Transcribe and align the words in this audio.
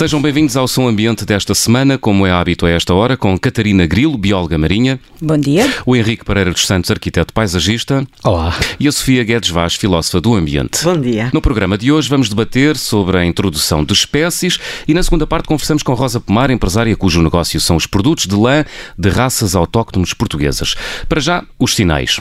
Sejam 0.00 0.22
bem-vindos 0.22 0.56
ao 0.56 0.66
Som 0.66 0.88
Ambiente 0.88 1.26
desta 1.26 1.54
semana, 1.54 1.98
como 1.98 2.26
é 2.26 2.30
hábito 2.30 2.64
a 2.64 2.70
esta 2.70 2.94
hora, 2.94 3.18
com 3.18 3.38
Catarina 3.38 3.84
Grilo, 3.84 4.16
bióloga 4.16 4.56
marinha. 4.56 4.98
Bom 5.20 5.36
dia. 5.36 5.70
O 5.84 5.94
Henrique 5.94 6.24
Pereira 6.24 6.50
dos 6.50 6.66
Santos, 6.66 6.90
arquiteto 6.90 7.34
paisagista. 7.34 8.06
Olá. 8.24 8.58
E 8.80 8.88
a 8.88 8.92
Sofia 8.92 9.22
Guedes 9.22 9.50
Vaz, 9.50 9.74
filósofa 9.74 10.18
do 10.18 10.34
ambiente. 10.34 10.82
Bom 10.82 10.98
dia. 10.98 11.28
No 11.34 11.42
programa 11.42 11.76
de 11.76 11.92
hoje 11.92 12.08
vamos 12.08 12.30
debater 12.30 12.78
sobre 12.78 13.18
a 13.18 13.26
introdução 13.26 13.84
de 13.84 13.92
espécies 13.92 14.58
e 14.88 14.94
na 14.94 15.02
segunda 15.02 15.26
parte 15.26 15.46
conversamos 15.46 15.82
com 15.82 15.92
Rosa 15.92 16.18
Pomar, 16.18 16.50
empresária 16.50 16.96
cujo 16.96 17.20
negócio 17.20 17.60
são 17.60 17.76
os 17.76 17.86
produtos 17.86 18.26
de 18.26 18.34
lã 18.34 18.64
de 18.98 19.10
raças 19.10 19.54
autóctones 19.54 20.14
portuguesas. 20.14 20.76
Para 21.10 21.20
já, 21.20 21.44
os 21.58 21.74
sinais. 21.74 22.18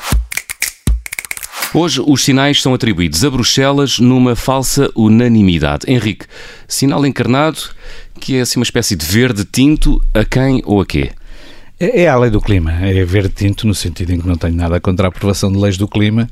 Hoje, 1.73 2.01
os 2.05 2.23
sinais 2.23 2.61
são 2.61 2.73
atribuídos 2.73 3.23
a 3.23 3.29
Bruxelas 3.29 3.99
numa 3.99 4.35
falsa 4.35 4.89
unanimidade. 4.95 5.85
Henrique, 5.87 6.25
sinal 6.67 7.05
encarnado 7.05 7.59
que 8.19 8.35
é 8.35 8.41
assim 8.41 8.59
uma 8.59 8.63
espécie 8.63 8.95
de 8.95 9.05
verde 9.05 9.45
tinto 9.45 10.03
a 10.13 10.25
quem 10.25 10.61
ou 10.65 10.81
a 10.81 10.85
quê? 10.85 11.11
É, 11.79 12.01
é 12.03 12.07
a 12.09 12.17
lei 12.17 12.29
do 12.29 12.41
clima, 12.41 12.71
é 12.71 13.05
verde 13.05 13.33
tinto 13.33 13.65
no 13.65 13.73
sentido 13.73 14.11
em 14.11 14.19
que 14.19 14.27
não 14.27 14.35
tenho 14.35 14.53
nada 14.53 14.79
contra 14.81 15.07
a 15.07 15.09
aprovação 15.09 15.49
de 15.51 15.57
leis 15.57 15.77
do 15.77 15.87
clima, 15.87 16.27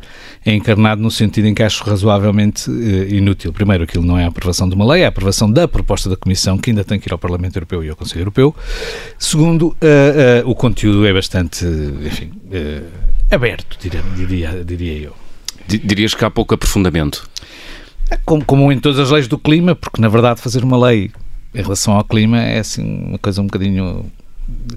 é 0.45 0.53
encarnado 0.53 1.01
no 1.01 1.09
sentido 1.09 1.47
em 1.47 1.53
que 1.53 1.63
acho 1.63 1.83
razoavelmente 1.85 2.69
uh, 2.69 3.13
inútil. 3.13 3.53
Primeiro, 3.53 3.85
aquilo 3.85 4.03
não 4.03 4.17
é 4.17 4.25
a 4.25 4.27
aprovação 4.27 4.67
de 4.67 4.75
uma 4.75 4.85
lei, 4.91 5.03
é 5.03 5.05
a 5.05 5.09
aprovação 5.09 5.49
da 5.49 5.67
proposta 5.67 6.09
da 6.09 6.17
Comissão, 6.17 6.57
que 6.57 6.71
ainda 6.71 6.83
tem 6.83 6.99
que 6.99 7.07
ir 7.07 7.13
ao 7.13 7.17
Parlamento 7.17 7.55
Europeu 7.55 7.83
e 7.83 7.89
ao 7.89 7.95
Conselho 7.95 8.21
Europeu. 8.21 8.53
Segundo, 9.17 9.67
uh, 9.67 10.45
uh, 10.45 10.49
o 10.49 10.53
conteúdo 10.53 11.07
é 11.07 11.13
bastante, 11.13 11.63
enfim, 12.05 12.31
aberto, 13.31 13.77
diria, 13.79 14.03
diria, 14.15 14.63
diria 14.65 14.97
eu. 14.97 15.26
Dirias 15.67 16.13
que 16.13 16.23
há 16.23 16.29
pouco 16.29 16.53
aprofundamento? 16.53 17.29
Como, 18.25 18.43
como 18.45 18.71
em 18.71 18.79
todas 18.79 18.99
as 18.99 19.11
leis 19.11 19.27
do 19.27 19.37
clima, 19.37 19.75
porque 19.75 20.01
na 20.01 20.07
verdade 20.07 20.41
fazer 20.41 20.63
uma 20.63 20.77
lei 20.77 21.11
em 21.53 21.61
relação 21.61 21.93
ao 21.93 22.03
clima 22.03 22.41
é 22.41 22.59
assim 22.59 22.83
uma 23.07 23.17
coisa 23.17 23.41
um 23.41 23.45
bocadinho. 23.45 24.05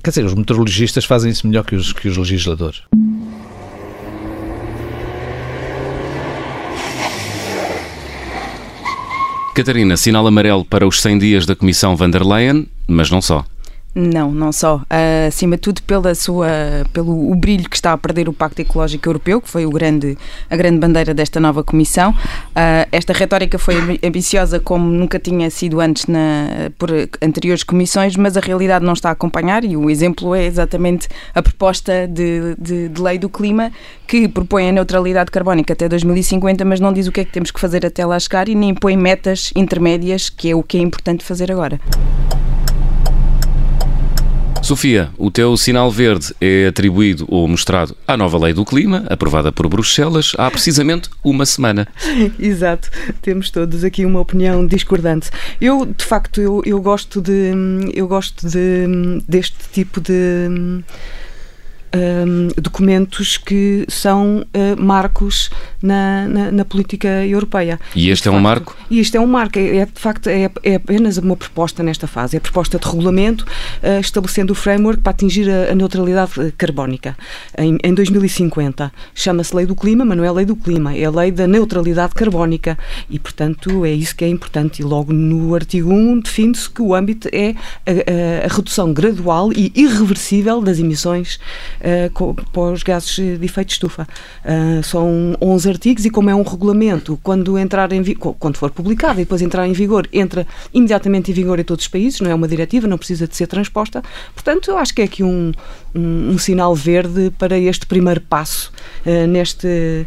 Quer 0.02 0.11
dizer, 0.11 0.24
os 0.24 0.34
meteorologistas 0.34 1.05
fazem 1.05 1.30
isso 1.30 1.46
melhor 1.46 1.64
que 1.64 1.77
os, 1.77 1.92
que 1.92 2.08
os 2.08 2.16
legisladores. 2.16 2.83
Catarina, 9.55 9.96
sinal 9.96 10.27
amarelo 10.27 10.64
para 10.64 10.86
os 10.86 11.00
100 11.00 11.18
dias 11.18 11.46
da 11.46 11.55
Comissão 11.55 11.94
van 11.94 12.11
der 12.11 12.24
Leyen, 12.24 12.66
mas 12.88 13.11
não 13.11 13.20
só. 13.20 13.44
Não, 13.94 14.30
não 14.30 14.52
só. 14.52 14.77
Uh, 14.77 15.27
acima 15.27 15.56
de 15.56 15.62
tudo 15.62 15.83
pela 15.83 16.14
sua, 16.14 16.48
pelo 16.92 17.30
o 17.30 17.34
brilho 17.34 17.69
que 17.69 17.74
está 17.74 17.92
a 17.92 17.98
perder 17.98 18.28
o 18.28 18.33
Pacto 18.33 18.62
Ecológico 18.62 19.08
Europeu, 19.08 19.41
que 19.41 19.48
foi 19.48 19.66
o 19.66 19.70
grande, 19.70 20.16
a 20.48 20.56
grande 20.56 20.78
bandeira 20.78 21.12
desta 21.12 21.41
nova 21.41 21.64
Comissão. 21.64 22.11
Uh, 22.11 22.86
esta 22.92 23.12
retórica 23.12 23.58
foi 23.58 23.98
ambiciosa 24.05 24.61
como 24.61 24.84
nunca 24.84 25.18
tinha 25.18 25.50
sido 25.50 25.80
antes 25.80 26.06
na, 26.06 26.70
por 26.78 26.91
anteriores 27.20 27.64
comissões, 27.64 28.14
mas 28.16 28.36
a 28.36 28.41
realidade 28.41 28.84
não 28.84 28.92
está 28.92 29.08
a 29.08 29.12
acompanhar 29.12 29.64
e 29.64 29.77
o 29.77 29.90
exemplo 29.90 30.36
é 30.36 30.45
exatamente 30.45 31.08
a 31.34 31.42
proposta 31.42 32.06
de, 32.06 32.55
de, 32.56 32.89
de 32.89 33.02
lei 33.02 33.18
do 33.18 33.29
clima 33.29 33.73
que 34.06 34.29
propõe 34.29 34.68
a 34.68 34.73
neutralidade 34.73 35.33
carbónica 35.33 35.73
até 35.73 35.89
2050, 35.89 36.64
mas 36.64 36.79
não 36.79 36.92
diz 36.92 37.08
o 37.08 37.12
que 37.12 37.20
é 37.20 37.24
que 37.24 37.33
temos 37.33 37.50
que 37.50 37.58
fazer 37.58 37.84
até 37.84 38.06
lá 38.06 38.18
chegar 38.20 38.48
e 38.48 38.55
nem 38.55 38.73
põe 38.73 38.96
metas 38.96 39.52
intermédias, 39.56 40.29
que 40.29 40.50
é 40.50 40.55
o 40.55 40.62
que 40.62 40.79
é 40.79 40.80
importante 40.80 41.24
fazer 41.24 41.50
agora. 41.50 41.80
Sofia, 44.70 45.11
o 45.19 45.33
teu 45.33 45.57
sinal 45.57 45.91
verde 45.91 46.33
é 46.41 46.69
atribuído 46.69 47.27
ou 47.29 47.48
mostrado 47.48 47.97
à 48.07 48.17
nova 48.17 48.39
lei 48.39 48.53
do 48.53 48.64
clima, 48.64 49.05
aprovada 49.11 49.51
por 49.51 49.67
Bruxelas, 49.67 50.31
há 50.39 50.48
precisamente 50.48 51.11
uma 51.25 51.45
semana. 51.45 51.89
Exato, 52.39 52.89
temos 53.20 53.51
todos 53.51 53.83
aqui 53.83 54.05
uma 54.05 54.20
opinião 54.20 54.64
discordante. 54.64 55.29
Eu, 55.61 55.85
de 55.85 56.05
facto, 56.05 56.41
eu, 56.41 56.63
eu 56.64 56.80
gosto 56.80 57.20
de 57.20 57.51
eu 57.92 58.07
gosto 58.07 58.48
de 58.48 59.20
deste 59.27 59.57
tipo 59.73 60.01
de 60.01 60.13
um, 61.92 62.48
documentos 62.57 63.36
que 63.36 63.85
são 63.89 64.47
uh, 64.55 64.80
marcos 64.80 65.51
na, 65.83 66.29
na, 66.29 66.51
na, 66.51 66.64
política 66.64 67.08
europeia. 67.27 67.80
E 67.95 68.11
este 68.11 68.29
é 68.29 68.30
um 68.30 68.35
facto, 68.35 68.45
marco? 68.45 68.77
E 68.91 69.01
este 69.01 69.17
é 69.17 69.20
um 69.20 69.27
marco. 69.27 69.58
É, 69.58 69.79
é 69.79 69.86
de 69.86 70.01
facto 70.01 70.29
é, 70.29 70.51
é, 70.63 70.74
apenas 70.74 71.17
uma 71.17 71.36
proposta 71.36 71.83
nesta 71.83 72.07
fase. 72.07 72.36
É 72.36 72.39
a 72.39 72.41
proposta 72.41 72.79
de 72.79 72.86
regulamento 72.86 73.45
uh, 73.45 74.01
estabelecendo 74.01 74.52
o 74.52 74.57
framework 74.57 75.02
para 75.02 75.11
atingir 75.11 75.51
a, 75.51 75.73
a 75.73 75.74
neutralidade 75.74 76.52
carbónica 76.57 77.17
em, 77.57 77.79
em 77.83 77.95
2050. 77.95 78.92
Chama-se 79.14 79.55
Lei 79.55 79.67
do 79.67 79.74
Clima, 79.74 80.05
mas 80.05 80.17
não 80.17 80.24
é 80.24 80.30
Lei 80.30 80.45
do 80.45 80.57
Clima, 80.57 80.95
é 80.95 81.05
a 81.05 81.11
Lei 81.11 81.30
da 81.30 81.46
Neutralidade 81.46 82.14
Carbónica. 82.14 82.79
E, 83.08 83.18
portanto, 83.18 83.85
é 83.85 83.92
isso 83.92 84.14
que 84.14 84.24
é 84.24 84.29
importante. 84.29 84.83
E 84.83 84.85
logo 84.85 85.12
no 85.12 85.55
artigo 85.55 85.92
1 85.92 86.20
define-se 86.20 86.68
que 86.68 86.83
o 86.83 86.95
âmbito 86.95 87.29
é 87.33 87.55
a, 87.86 88.42
a, 88.42 88.47
a 88.47 88.55
redução 88.55 88.92
gradual 88.92 89.51
e 89.52 89.73
irreversível 89.74 90.61
das 90.61 90.79
emissões 90.79 91.39
uh, 91.80 92.35
para 92.52 92.62
os 92.73 92.83
gases 92.83 93.14
de 93.14 93.45
efeito 93.45 93.68
de 93.68 93.73
estufa. 93.74 94.07
Uh, 94.45 94.83
são 94.83 95.36
11 95.41 95.70
artigos 95.70 96.05
e 96.05 96.11
como 96.11 96.29
é 96.29 96.35
um 96.35 96.42
regulamento, 96.42 97.19
quando 97.23 97.58
entrar 97.58 97.92
em 97.92 98.03
quando 98.39 98.57
for 98.57 98.70
publicado 98.70 99.20
e 99.20 99.25
depois 99.25 99.41
entrar 99.41 99.67
em 99.67 99.73
vigor, 99.73 100.08
entra 100.13 100.47
imediatamente 100.75 101.31
em 101.31 101.35
vigor 101.35 101.58
em 101.58 101.64
todos 101.64 101.85
os 101.85 101.89
países, 101.89 102.20
não 102.20 102.31
é 102.31 102.35
uma 102.35 102.48
diretiva, 102.48 102.86
não 102.86 102.98
precisa 102.98 103.27
de 103.27 103.36
ser 103.36 103.47
transposta. 103.47 104.03
Portanto, 104.35 104.70
eu 104.70 104.79
acho 104.79 104.95
que 104.95 105.03
é 105.03 105.05
aqui 105.05 105.23
um, 105.23 105.53
um, 105.95 106.30
um 106.30 106.39
sinal 106.39 106.75
verde 106.75 107.33
para 107.39 107.59
este 107.59 107.86
primeiro 107.86 108.20
passo 108.20 108.73
uh, 109.07 109.27
neste, 109.27 110.07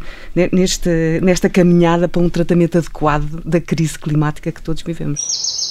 neste, 0.52 1.19
nesta 1.22 1.50
caminhada 1.50 2.07
para 2.07 2.22
um 2.22 2.29
tratamento 2.29 2.78
adequado 2.78 3.41
da 3.44 3.59
crise 3.59 3.97
climática 3.97 4.52
que 4.52 4.62
todos 4.62 4.84
vivemos. 4.84 5.62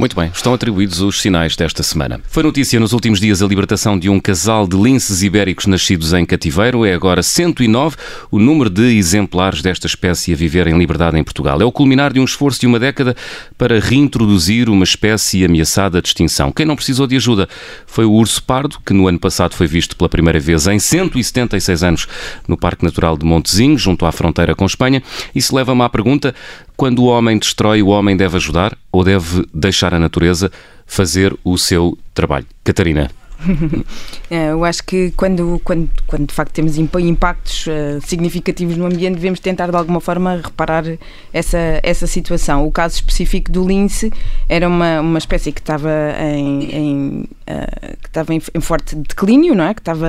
Muito 0.00 0.16
bem, 0.16 0.30
estão 0.34 0.54
atribuídos 0.54 1.02
os 1.02 1.20
sinais 1.20 1.54
desta 1.54 1.82
semana. 1.82 2.22
Foi 2.26 2.42
notícia 2.42 2.80
nos 2.80 2.94
últimos 2.94 3.20
dias 3.20 3.42
a 3.42 3.46
libertação 3.46 3.98
de 3.98 4.08
um 4.08 4.18
casal 4.18 4.66
de 4.66 4.74
linces 4.74 5.22
ibéricos 5.22 5.66
nascidos 5.66 6.14
em 6.14 6.24
cativeiro. 6.24 6.86
É 6.86 6.94
agora 6.94 7.22
109 7.22 7.96
o 8.30 8.38
número 8.38 8.70
de 8.70 8.96
exemplares 8.96 9.60
desta 9.60 9.86
espécie 9.86 10.32
a 10.32 10.36
viver 10.36 10.66
em 10.68 10.78
liberdade 10.78 11.18
em 11.18 11.22
Portugal. 11.22 11.60
É 11.60 11.66
o 11.66 11.70
culminar 11.70 12.14
de 12.14 12.18
um 12.18 12.24
esforço 12.24 12.58
de 12.58 12.66
uma 12.66 12.78
década 12.78 13.14
para 13.58 13.78
reintroduzir 13.78 14.70
uma 14.70 14.84
espécie 14.84 15.44
ameaçada 15.44 16.00
de 16.00 16.08
extinção. 16.08 16.50
Quem 16.50 16.64
não 16.64 16.76
precisou 16.76 17.06
de 17.06 17.16
ajuda 17.16 17.46
foi 17.86 18.06
o 18.06 18.12
urso 18.12 18.42
pardo, 18.42 18.78
que 18.80 18.94
no 18.94 19.06
ano 19.06 19.18
passado 19.18 19.54
foi 19.54 19.66
visto 19.66 19.94
pela 19.94 20.08
primeira 20.08 20.40
vez 20.40 20.66
em 20.66 20.78
176 20.78 21.82
anos 21.82 22.06
no 22.48 22.56
Parque 22.56 22.86
Natural 22.86 23.18
de 23.18 23.26
Montezinho, 23.26 23.76
junto 23.76 24.06
à 24.06 24.12
fronteira 24.12 24.54
com 24.54 24.64
Espanha. 24.64 25.02
Isso 25.34 25.54
leva-me 25.54 25.82
à 25.82 25.90
pergunta: 25.90 26.34
quando 26.80 27.00
o 27.00 27.08
homem 27.08 27.38
destrói, 27.38 27.82
o 27.82 27.88
homem 27.88 28.16
deve 28.16 28.38
ajudar 28.38 28.74
ou 28.90 29.04
deve 29.04 29.46
deixar 29.52 29.92
a 29.92 29.98
natureza 29.98 30.50
fazer 30.86 31.36
o 31.44 31.58
seu 31.58 31.98
trabalho? 32.14 32.46
Catarina. 32.64 33.10
É, 34.30 34.50
eu 34.52 34.64
acho 34.64 34.84
que 34.84 35.10
quando, 35.12 35.60
quando, 35.64 35.88
quando 36.06 36.26
de 36.26 36.34
facto 36.34 36.52
temos 36.52 36.76
impactos 36.76 37.66
uh, 37.66 38.00
significativos 38.06 38.76
no 38.76 38.86
ambiente, 38.86 39.14
devemos 39.14 39.40
tentar 39.40 39.70
de 39.70 39.76
alguma 39.76 40.00
forma 40.00 40.40
reparar 40.42 40.84
essa, 41.32 41.80
essa 41.82 42.06
situação. 42.06 42.66
O 42.66 42.70
caso 42.70 42.96
específico 42.96 43.50
do 43.50 43.66
lince 43.66 44.12
era 44.48 44.68
uma, 44.68 45.00
uma 45.00 45.18
espécie 45.18 45.52
que 45.52 45.60
estava 45.60 45.90
em, 46.20 46.64
em 46.70 47.20
uh, 47.22 47.96
que 48.02 48.08
estava 48.08 48.34
em, 48.34 48.40
forte 48.60 48.94
declínio, 48.96 49.54
não 49.54 49.64
é? 49.64 49.74
que 49.74 49.80
estava 49.80 50.08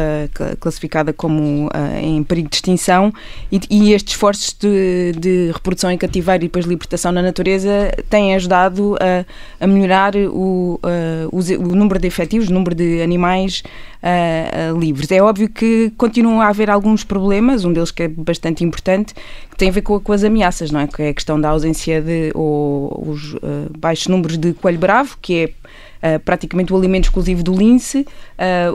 classificada 0.60 1.14
como 1.14 1.70
em 2.02 2.24
perigo 2.24 2.50
de 2.50 2.56
extinção, 2.56 3.14
e, 3.52 3.60
e 3.70 3.94
estes 3.94 4.14
esforços 4.14 4.56
de, 4.60 5.14
de, 5.18 5.52
reprodução 5.52 5.92
em 5.92 5.98
cativeiro 5.98 6.44
e 6.44 6.48
depois 6.48 6.66
libertação 6.66 7.12
na 7.12 7.22
natureza 7.22 7.92
têm 8.10 8.36
ajudado 8.36 8.98
a, 9.00 9.64
a 9.64 9.68
melhorar 9.68 10.16
o, 10.16 10.80
o 11.32 11.76
número 11.76 12.00
de 12.00 12.08
efetivos, 12.08 12.50
o 12.50 12.54
número 12.54 12.76
de 12.76 13.02
animais 13.02 13.21
animais 13.22 13.64
uh, 14.02 14.78
livres. 14.78 15.12
É 15.12 15.22
óbvio 15.22 15.48
que 15.48 15.92
continuam 15.98 16.42
a 16.42 16.48
haver 16.48 16.70
alguns 16.70 17.04
problemas, 17.04 17.64
um 17.64 17.72
deles 17.72 17.92
que 17.92 18.04
é 18.04 18.08
bastante 18.08 18.64
importante, 18.64 19.14
que 19.50 19.56
tem 19.56 19.70
a 19.70 19.72
ver 19.72 19.82
com, 19.82 20.00
com 20.00 20.12
as 20.12 20.24
ameaças, 20.24 20.72
não 20.72 20.80
é? 20.80 20.88
Que 20.88 21.04
é 21.04 21.10
a 21.10 21.14
questão 21.14 21.40
da 21.40 21.50
ausência 21.50 22.02
de 22.02 22.32
ou 22.34 23.04
os 23.08 23.34
uh, 23.36 23.40
baixos 23.78 24.08
números 24.08 24.38
de 24.38 24.54
coelho 24.54 24.80
bravo, 24.80 25.18
que 25.22 25.36
é 25.36 25.52
Uh, 26.02 26.20
praticamente 26.20 26.74
o 26.74 26.76
alimento 26.76 27.04
exclusivo 27.04 27.44
do 27.44 27.54
lince, 27.56 28.08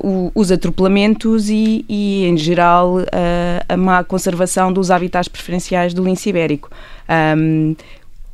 o, 0.00 0.31
os 0.32 0.52
atropelamentos 0.52 1.50
e, 1.50 1.84
e 1.88 2.25
em 2.25 2.37
geral, 2.37 2.98
a 3.69 3.76
má 3.76 4.04
conservação 4.04 4.72
dos 4.72 4.93
habitats 4.93 5.26
preferenciais 5.26 5.93
do 5.93 6.04
lince 6.04 6.28
ibérico. 6.28 6.70
Um, 7.37 7.75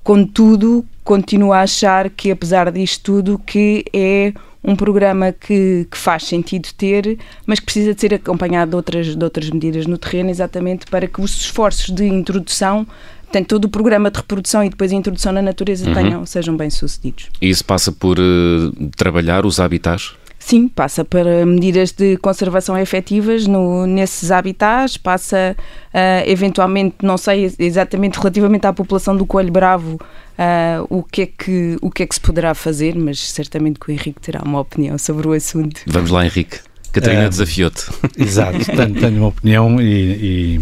contudo, 0.04 0.84
continuo 1.02 1.54
a 1.54 1.62
achar 1.62 2.10
que, 2.10 2.30
apesar 2.30 2.70
disto 2.70 3.02
tudo, 3.02 3.38
que 3.38 3.82
é 3.94 4.34
um 4.64 4.76
programa 4.76 5.32
que, 5.32 5.86
que, 5.90 5.98
faz 5.98 6.24
sentido 6.24 6.68
ter, 6.76 7.18
mas 7.44 7.58
que 7.58 7.66
precisa 7.66 7.94
de 7.94 8.00
ser 8.00 8.14
acompanhado 8.14 8.70
de 8.70 8.76
outras, 8.76 9.16
de 9.16 9.24
outras 9.24 9.50
medidas 9.50 9.86
no 9.86 9.98
terreno, 9.98 10.30
exatamente 10.30 10.86
para 10.86 11.06
que 11.06 11.20
os 11.20 11.34
esforços 11.34 11.92
de 11.92 12.06
introdução 12.06 12.86
Portanto, 13.32 13.48
todo 13.48 13.64
o 13.64 13.68
programa 13.70 14.10
de 14.10 14.18
reprodução 14.18 14.62
e 14.62 14.68
depois 14.68 14.92
a 14.92 14.94
introdução 14.94 15.32
na 15.32 15.40
natureza 15.40 15.88
uhum. 15.88 15.94
tenham, 15.94 16.26
sejam 16.26 16.54
bem-sucedidos. 16.54 17.30
E 17.40 17.48
isso 17.48 17.64
passa 17.64 17.90
por 17.90 18.18
uh, 18.18 18.90
trabalhar 18.94 19.46
os 19.46 19.58
habitats? 19.58 20.14
Sim, 20.44 20.66
passa 20.66 21.04
para 21.04 21.46
medidas 21.46 21.92
de 21.92 22.16
conservação 22.16 22.76
efetivas 22.76 23.46
no, 23.46 23.86
nesses 23.86 24.30
habitats, 24.32 24.96
passa 24.96 25.56
uh, 25.56 26.28
eventualmente, 26.28 26.96
não 27.00 27.16
sei 27.16 27.54
exatamente 27.58 28.18
relativamente 28.18 28.66
à 28.66 28.72
população 28.72 29.16
do 29.16 29.24
coelho 29.24 29.52
bravo, 29.52 29.94
uh, 29.94 30.84
o, 30.90 31.02
que 31.04 31.22
é 31.22 31.26
que, 31.26 31.76
o 31.80 31.90
que 31.90 32.02
é 32.02 32.06
que 32.06 32.14
se 32.14 32.20
poderá 32.20 32.54
fazer, 32.54 32.96
mas 32.96 33.20
certamente 33.20 33.78
que 33.78 33.88
o 33.88 33.92
Henrique 33.92 34.20
terá 34.20 34.42
uma 34.44 34.58
opinião 34.58 34.98
sobre 34.98 35.28
o 35.28 35.32
assunto. 35.32 35.80
Vamos 35.86 36.10
lá, 36.10 36.26
Henrique. 36.26 36.58
Catarina 36.92 37.26
uh, 37.26 37.30
desafiou-te. 37.30 37.86
Exato, 38.18 38.58
tenho, 38.64 38.94
tenho 38.94 39.18
uma 39.18 39.28
opinião 39.28 39.80
e, 39.80 40.58
e 40.58 40.60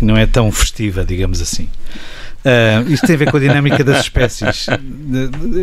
não 0.00 0.16
é 0.16 0.26
tão 0.26 0.50
festiva, 0.50 1.04
digamos 1.04 1.40
assim. 1.40 1.68
Uh, 2.44 2.90
isto 2.90 3.06
tem 3.06 3.14
a 3.14 3.18
ver 3.18 3.30
com 3.30 3.36
a 3.36 3.40
dinâmica 3.40 3.84
das 3.84 4.00
espécies. 4.00 4.66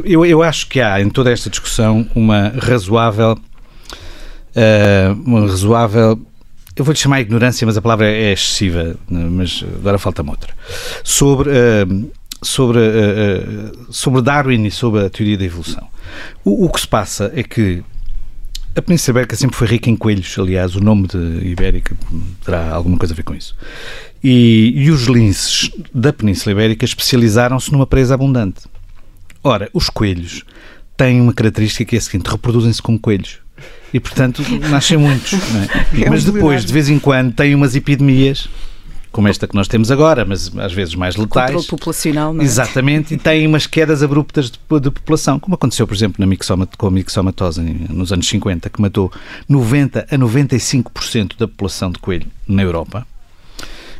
Eu, 0.05 0.25
eu 0.25 0.41
acho 0.41 0.67
que 0.67 0.79
há 0.79 1.01
em 1.01 1.09
toda 1.09 1.31
esta 1.31 1.49
discussão 1.49 2.07
uma 2.15 2.53
razoável. 2.57 3.37
Uh, 4.55 5.13
uma 5.25 5.41
razoável. 5.41 6.19
Eu 6.75 6.85
vou-lhe 6.85 6.97
chamar 6.97 7.19
ignorância, 7.19 7.65
mas 7.67 7.75
a 7.75 7.81
palavra 7.81 8.07
é 8.07 8.31
excessiva, 8.31 8.95
mas 9.09 9.65
agora 9.75 9.97
falta-me 9.97 10.29
outra. 10.29 10.53
Sobre, 11.03 11.49
uh, 11.49 12.11
sobre, 12.41 12.79
sobre 13.89 14.21
Darwin 14.21 14.65
e 14.65 14.71
sobre 14.71 15.05
a 15.05 15.09
teoria 15.09 15.37
da 15.37 15.43
evolução. 15.43 15.85
O, 16.45 16.65
o 16.65 16.69
que 16.69 16.79
se 16.79 16.87
passa 16.87 17.31
é 17.35 17.43
que 17.43 17.83
a 18.75 18.81
Península 18.81 19.13
Ibérica 19.13 19.35
sempre 19.35 19.57
foi 19.57 19.67
rica 19.67 19.89
em 19.89 19.95
coelhos, 19.95 20.37
aliás, 20.37 20.75
o 20.75 20.79
nome 20.79 21.07
de 21.07 21.17
Ibérica 21.47 21.97
terá 22.45 22.71
alguma 22.71 22.97
coisa 22.97 23.13
a 23.13 23.17
ver 23.17 23.23
com 23.23 23.35
isso. 23.35 23.55
E, 24.23 24.73
e 24.75 24.91
os 24.91 25.03
linces 25.03 25.71
da 25.93 26.11
Península 26.11 26.51
Ibérica 26.51 26.83
especializaram-se 26.83 27.71
numa 27.71 27.87
presa 27.87 28.13
abundante. 28.13 28.61
Ora, 29.43 29.69
os 29.73 29.89
coelhos 29.89 30.43
têm 30.97 31.21
uma 31.21 31.33
característica 31.33 31.85
que 31.85 31.95
é 31.95 31.99
a 31.99 32.01
seguinte: 32.01 32.27
reproduzem-se 32.27 32.81
como 32.81 32.99
coelhos. 32.99 33.39
E, 33.93 33.99
portanto, 33.99 34.43
nascem 34.69 34.97
muitos. 34.97 35.33
É? 35.33 36.03
É 36.05 36.09
mas 36.09 36.23
depois, 36.23 36.63
de 36.63 36.71
vez 36.71 36.89
em 36.89 36.99
quando, 36.99 37.33
têm 37.33 37.55
umas 37.55 37.75
epidemias 37.75 38.49
como 39.11 39.27
esta 39.27 39.47
que 39.47 39.55
nós 39.55 39.67
temos 39.67 39.89
agora, 39.89 40.23
mas 40.23 40.55
às 40.57 40.71
vezes 40.71 40.93
mais 40.93 41.15
letais. 41.15 41.47
Controle 41.47 41.67
populacional, 41.67 42.33
não 42.33 42.41
é? 42.41 42.45
Exatamente, 42.45 43.15
e 43.15 43.17
têm 43.17 43.47
umas 43.47 43.65
quedas 43.65 44.03
abruptas 44.03 44.51
de, 44.51 44.59
de 44.79 44.91
população, 44.91 45.39
como 45.39 45.55
aconteceu, 45.55 45.87
por 45.87 45.95
exemplo, 45.95 46.17
na 46.19 46.27
mixomat 46.27 46.69
com 46.77 46.87
a 46.87 46.91
mixomatose 46.91 47.61
nos 47.89 48.13
anos 48.13 48.27
50, 48.27 48.69
que 48.69 48.79
matou 48.79 49.11
90 49.47 50.07
a 50.09 50.17
95% 50.17 51.37
da 51.37 51.47
população 51.47 51.91
de 51.91 51.99
coelho 51.99 52.27
na 52.47 52.61
Europa 52.61 53.05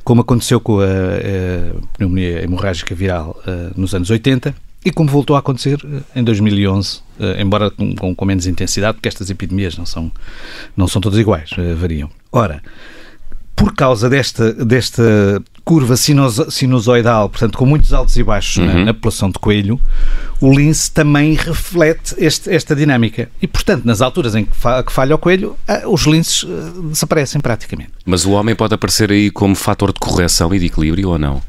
como 0.04 0.22
aconteceu 0.22 0.60
com 0.60 0.80
a, 0.80 0.86
a 0.86 1.98
pneumonia 1.98 2.44
hemorrágica 2.44 2.94
viral 2.96 3.40
uh, 3.46 3.80
nos 3.80 3.94
anos 3.94 4.10
80 4.10 4.56
e 4.84 4.92
como 4.92 5.10
voltou 5.10 5.36
a 5.36 5.40
acontecer 5.40 5.80
uh, 5.84 6.04
em 6.16 6.24
2011, 6.24 6.98
uh, 6.98 7.02
eh, 7.20 7.42
embora 7.42 7.70
com, 7.70 7.94
com, 7.96 8.16
com, 8.16 8.26
menos 8.26 8.48
intensidade, 8.48 8.96
porque 8.96 9.10
estas 9.10 9.30
epidemias 9.30 9.78
não 9.78 9.86
são, 9.86 10.12
não 10.76 10.88
são 10.88 11.02
todas 11.02 11.20
iguais, 11.20 11.50
variam. 11.78 12.10
Ora, 12.32 12.62
por 13.56 13.76
causa 13.76 14.10
desta, 14.10 14.54
desta 14.54 15.44
curva 15.70 15.96
sinusoidal, 15.96 17.30
portanto, 17.30 17.56
com 17.56 17.64
muitos 17.64 17.94
altos 17.94 18.18
e 18.18 18.24
baixos 18.24 18.58
uhum. 18.58 18.66
na, 18.66 18.86
na, 18.86 18.92
população 18.92 19.30
de 19.30 19.38
coelho, 19.38 19.80
o 20.42 20.52
lince 20.52 20.90
também 20.90 21.36
reflete 21.36 22.16
este, 22.18 22.50
esta 22.50 22.76
dinâmica. 22.76 23.30
E, 23.40 23.46
portanto, 23.46 23.86
nas 23.86 24.02
alturas 24.02 24.34
em 24.34 24.46
que, 24.46 24.56
fa 24.56 24.82
que 24.82 24.92
falha 24.92 25.14
o 25.14 25.20
coelho, 25.20 25.56
os 25.86 26.08
linces 26.08 26.44
ah, 26.44 26.82
desaparecem 26.90 27.40
praticamente. 27.40 27.92
Mas 28.04 28.26
o 28.26 28.32
homem 28.32 28.56
pode 28.56 28.74
aparecer 28.74 29.12
aí 29.12 29.30
como 29.30 29.54
fator 29.54 29.94
de 29.94 30.00
correção 30.00 30.52
e 30.56 30.58
de 30.58 30.66
equilíbrio 30.66 31.10
ou 31.10 31.20
não? 31.20 31.40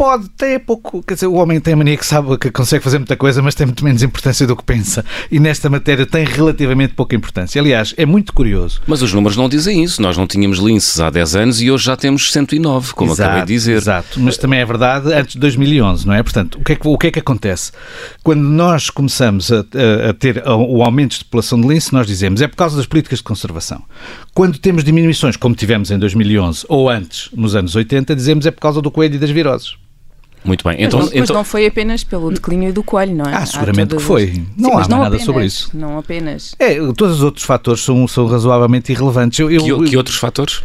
Pode, 0.00 0.30
tem 0.30 0.58
pouco. 0.58 1.02
Quer 1.02 1.12
dizer, 1.12 1.26
o 1.26 1.34
homem 1.34 1.60
tem 1.60 1.74
a 1.74 1.76
mania 1.76 1.94
que 1.94 2.06
sabe 2.06 2.38
que 2.38 2.50
consegue 2.50 2.82
fazer 2.82 2.96
muita 2.96 3.18
coisa, 3.18 3.42
mas 3.42 3.54
tem 3.54 3.66
muito 3.66 3.84
menos 3.84 4.02
importância 4.02 4.46
do 4.46 4.56
que 4.56 4.64
pensa. 4.64 5.04
E 5.30 5.38
nesta 5.38 5.68
matéria 5.68 6.06
tem 6.06 6.24
relativamente 6.24 6.94
pouca 6.94 7.14
importância. 7.14 7.60
Aliás, 7.60 7.92
é 7.98 8.06
muito 8.06 8.32
curioso. 8.32 8.80
Mas 8.86 9.02
os 9.02 9.12
números 9.12 9.36
não 9.36 9.46
dizem 9.46 9.84
isso. 9.84 10.00
Nós 10.00 10.16
não 10.16 10.26
tínhamos 10.26 10.58
linces 10.58 10.98
há 11.00 11.10
10 11.10 11.36
anos 11.36 11.60
e 11.60 11.70
hoje 11.70 11.84
já 11.84 11.98
temos 11.98 12.32
109, 12.32 12.94
como 12.94 13.12
exato, 13.12 13.28
acabei 13.28 13.44
de 13.44 13.52
dizer. 13.52 13.76
Exato, 13.76 14.18
mas 14.18 14.38
também 14.38 14.60
é 14.60 14.64
verdade 14.64 15.12
antes 15.12 15.34
de 15.34 15.38
2011, 15.38 16.06
não 16.06 16.14
é? 16.14 16.22
Portanto, 16.22 16.58
o 16.58 16.64
que 16.64 16.72
é 16.72 16.76
que, 16.76 16.88
o 16.88 16.96
que, 16.96 17.06
é 17.08 17.10
que 17.10 17.18
acontece? 17.18 17.70
Quando 18.22 18.40
nós 18.40 18.88
começamos 18.88 19.52
a, 19.52 19.58
a, 19.58 20.10
a 20.10 20.14
ter 20.14 20.42
o 20.46 20.82
aumento 20.82 21.18
de 21.18 21.24
população 21.26 21.60
de 21.60 21.68
lince, 21.68 21.92
nós 21.92 22.06
dizemos 22.06 22.40
é 22.40 22.48
por 22.48 22.56
causa 22.56 22.74
das 22.74 22.86
políticas 22.86 23.18
de 23.18 23.24
conservação. 23.24 23.82
Quando 24.32 24.58
temos 24.58 24.82
diminuições, 24.82 25.36
como 25.36 25.54
tivemos 25.54 25.90
em 25.90 25.98
2011 25.98 26.64
ou 26.70 26.88
antes, 26.88 27.28
nos 27.34 27.54
anos 27.54 27.76
80, 27.76 28.16
dizemos 28.16 28.46
é 28.46 28.50
por 28.50 28.60
causa 28.60 28.80
do 28.80 28.90
coelho 28.90 29.16
e 29.16 29.18
das 29.18 29.28
viroses. 29.28 29.76
Muito 30.44 30.66
bem. 30.66 30.76
Então, 30.78 31.00
mas, 31.00 31.10
não, 31.10 31.22
então... 31.22 31.36
não 31.36 31.44
foi 31.44 31.66
apenas 31.66 32.02
pelo 32.02 32.30
declínio 32.30 32.72
do 32.72 32.82
coelho, 32.82 33.14
não 33.14 33.26
é? 33.26 33.34
Ah, 33.34 33.44
seguramente 33.44 33.94
que 33.94 34.02
foi. 34.02 34.42
Não 34.56 34.70
Sim, 34.70 34.76
há 34.76 34.88
não 34.88 34.98
nada 34.98 35.06
apenas, 35.08 35.24
sobre 35.24 35.44
isso. 35.44 35.70
Não 35.74 35.98
apenas. 35.98 36.54
É, 36.58 36.76
todos 36.92 37.16
os 37.16 37.22
outros 37.22 37.44
fatores 37.44 37.82
são, 37.82 38.08
são 38.08 38.26
razoavelmente 38.26 38.90
irrelevantes. 38.90 39.38
Eu, 39.38 39.50
eu, 39.50 39.80
que, 39.80 39.90
que 39.90 39.96
outros 39.96 40.16
fatores? 40.16 40.62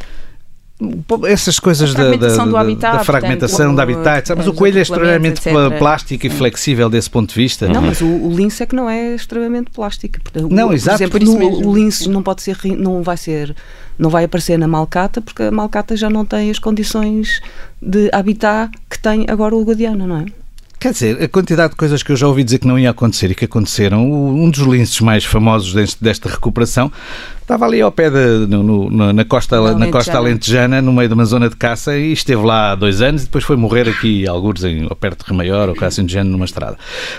essas 1.30 1.57
coisas 1.57 1.94
da, 1.94 2.16
da, 2.18 2.60
habitat, 2.60 2.98
da, 2.98 3.04
fragmentação 3.04 3.68
portanto, 3.68 3.75
do 3.75 3.81
habitat, 3.81 4.36
mas 4.36 4.45
o 4.45 4.54
coelho 4.54 4.77
é 4.77 4.81
extremamente 4.81 5.39
etc. 5.39 5.77
plástico 5.77 6.27
e 6.27 6.30
flexível 6.30 6.89
desse 6.89 7.10
ponto 7.10 7.30
de 7.30 7.36
vista. 7.36 7.69
Não, 7.69 7.81
mas 7.81 8.01
o, 8.01 8.06
o 8.06 8.36
lince 8.36 8.62
é 8.62 8.66
que 8.66 8.75
não 8.75 8.89
é 8.89 9.16
extremamente 9.16 9.72
plástico. 9.72 10.19
Não, 10.50 10.74
exato. 10.74 11.10
Por 11.10 11.22
exemplo, 11.22 11.62
no, 11.62 11.69
o 11.69 11.74
lince 11.74 12.10
não 12.10 12.22
pode 12.22 12.42
ser, 12.42 12.57
não 12.77 13.01
vai 13.01 13.16
ser, 13.16 13.56
não 13.97 14.09
vai 14.09 14.25
aparecer 14.25 14.57
na 14.57 14.68
malcata 14.68 15.21
porque 15.21 15.44
a 15.44 15.51
malcata 15.51 15.95
já 15.95 16.09
não 16.09 16.25
tem 16.25 16.50
as 16.50 16.59
condições 16.59 17.42
de 17.81 18.09
habitat 18.12 18.71
que 18.89 19.00
tem 19.00 19.25
agora 19.27 19.56
o 19.56 19.63
Guadiana, 19.63 20.06
não 20.06 20.18
é? 20.18 20.25
Quer 20.80 20.92
dizer, 20.92 21.24
a 21.24 21.27
quantidade 21.27 21.71
de 21.71 21.77
coisas 21.77 22.03
que 22.03 22.12
eu 22.12 22.15
já 22.15 22.27
ouvi 22.27 22.44
dizer 22.44 22.59
que 22.59 22.68
não 22.68 22.77
ia 22.77 22.92
acontecer 22.92 23.31
e 23.31 23.36
que 23.36 23.45
aconteceram, 23.45 24.07
um 24.12 24.50
dos 24.50 24.62
linces 24.62 25.00
mais 25.00 25.24
famosos 25.24 25.74
deste, 25.74 26.03
desta 26.03 26.30
recuperação 26.30 26.92
estava 27.45 27.65
ali 27.65 27.80
ao 27.80 27.92
pé 27.92 28.09
de, 28.09 28.47
no, 28.47 28.89
no, 28.89 29.13
na, 29.13 29.24
costa, 29.24 29.75
na 29.75 29.88
costa 29.92 30.18
alentejana, 30.18 30.81
no 30.81 30.92
meio 30.92 31.07
de 31.07 31.13
uma 31.13 31.25
zona 31.25 31.47
de 31.47 31.56
caça, 31.56 31.95
e 31.95 32.12
esteve 32.12 32.42
lá 32.42 32.71
há 32.71 32.75
dois 32.75 33.01
anos 33.01 33.21
e 33.21 33.25
depois 33.25 33.44
foi 33.44 33.56
morrer 33.56 33.88
aqui, 33.88 34.27
alguns 34.27 34.63
em, 34.63 34.86
ao 34.89 34.96
perto 34.96 35.24
de 35.24 35.29
Remaior, 35.29 35.70
ou 35.70 35.75
assim 35.86 36.03
de 36.03 36.13
género, 36.13 36.31
numa 36.31 36.46
estrada. 36.46 36.75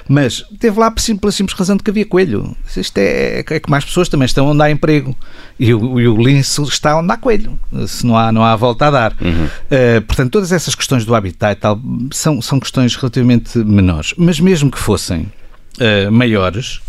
Mas 0.09 0.45
esteve 0.51 0.81
lá 0.81 0.91
pela 0.91 1.31
simples 1.31 1.57
razão 1.57 1.77
de 1.77 1.85
que 1.85 1.91
havia 1.91 2.05
coelho. 2.05 2.57
Isto 2.77 2.99
é, 2.99 3.45
é 3.49 3.61
que 3.61 3.71
mais 3.71 3.85
pessoas 3.85 4.09
também 4.09 4.27
estão 4.27 4.49
onde 4.49 4.61
há 4.63 4.71
emprego. 4.71 5.17
E 5.59 5.73
o, 5.73 6.01
e 6.01 6.09
o 6.09 6.17
lince 6.21 6.61
está 6.63 6.99
onde 6.99 7.13
há 7.13 7.17
coelho. 7.17 7.59
Se 7.87 8.05
não 8.05 8.19
há, 8.19 8.33
não 8.33 8.45
há 8.45 8.57
volta 8.57 8.89
a 8.89 8.91
dar. 8.91 9.17
Uhum. 9.21 9.45
Uh, 9.45 10.03
portanto, 10.03 10.33
todas 10.33 10.51
essas 10.51 10.75
questões 10.75 11.05
do 11.05 11.15
habitat 11.15 11.57
e 11.57 11.61
tal 11.61 11.81
são, 12.11 12.43
são 12.43 12.59
questões 12.59 12.97
relativamente 12.97 13.59
menores. 13.59 14.13
Mas 14.19 14.41
mesmo 14.41 14.73
que 14.73 14.79
fossem 14.79 15.31
uh, 15.79 16.11
maiores, 16.11 16.81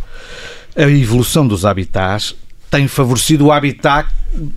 a 0.76 0.84
evolução 0.84 1.48
dos 1.48 1.66
habitats 1.66 2.36
tem 2.70 2.88
favorecido 2.88 3.46
o 3.46 3.52
habitat 3.52 4.10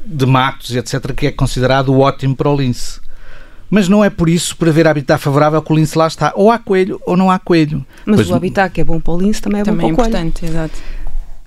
de 0.04 0.26
matos, 0.26 0.74
etc., 0.74 1.12
que 1.14 1.26
é 1.26 1.32
considerado 1.32 1.98
ótimo 1.98 2.34
para 2.34 2.50
o 2.50 2.56
lince. 2.56 3.00
Mas 3.70 3.88
não 3.88 4.04
é 4.04 4.10
por 4.10 4.28
isso, 4.28 4.56
por 4.56 4.68
haver 4.68 4.86
habitat 4.88 5.22
favorável, 5.22 5.62
que 5.62 5.72
o 5.72 5.76
lince 5.76 5.96
lá 5.96 6.08
está. 6.08 6.32
Ou 6.34 6.50
há 6.50 6.58
coelho 6.58 7.00
ou 7.06 7.16
não 7.16 7.30
há 7.30 7.38
coelho. 7.38 7.86
Mas 8.04 8.16
pois 8.16 8.30
o 8.30 8.34
habitat 8.34 8.74
que 8.74 8.80
é 8.80 8.84
bom 8.84 8.98
para 8.98 9.12
o 9.12 9.20
lince 9.20 9.40
também 9.40 9.60
é 9.60 9.64
também 9.64 9.90
bom 9.90 9.96
para 9.96 10.08
o 10.08 10.10
coelho. 10.10 10.12
Também 10.12 10.24
é 10.24 10.28
importante, 10.28 10.46
exato. 10.46 11.00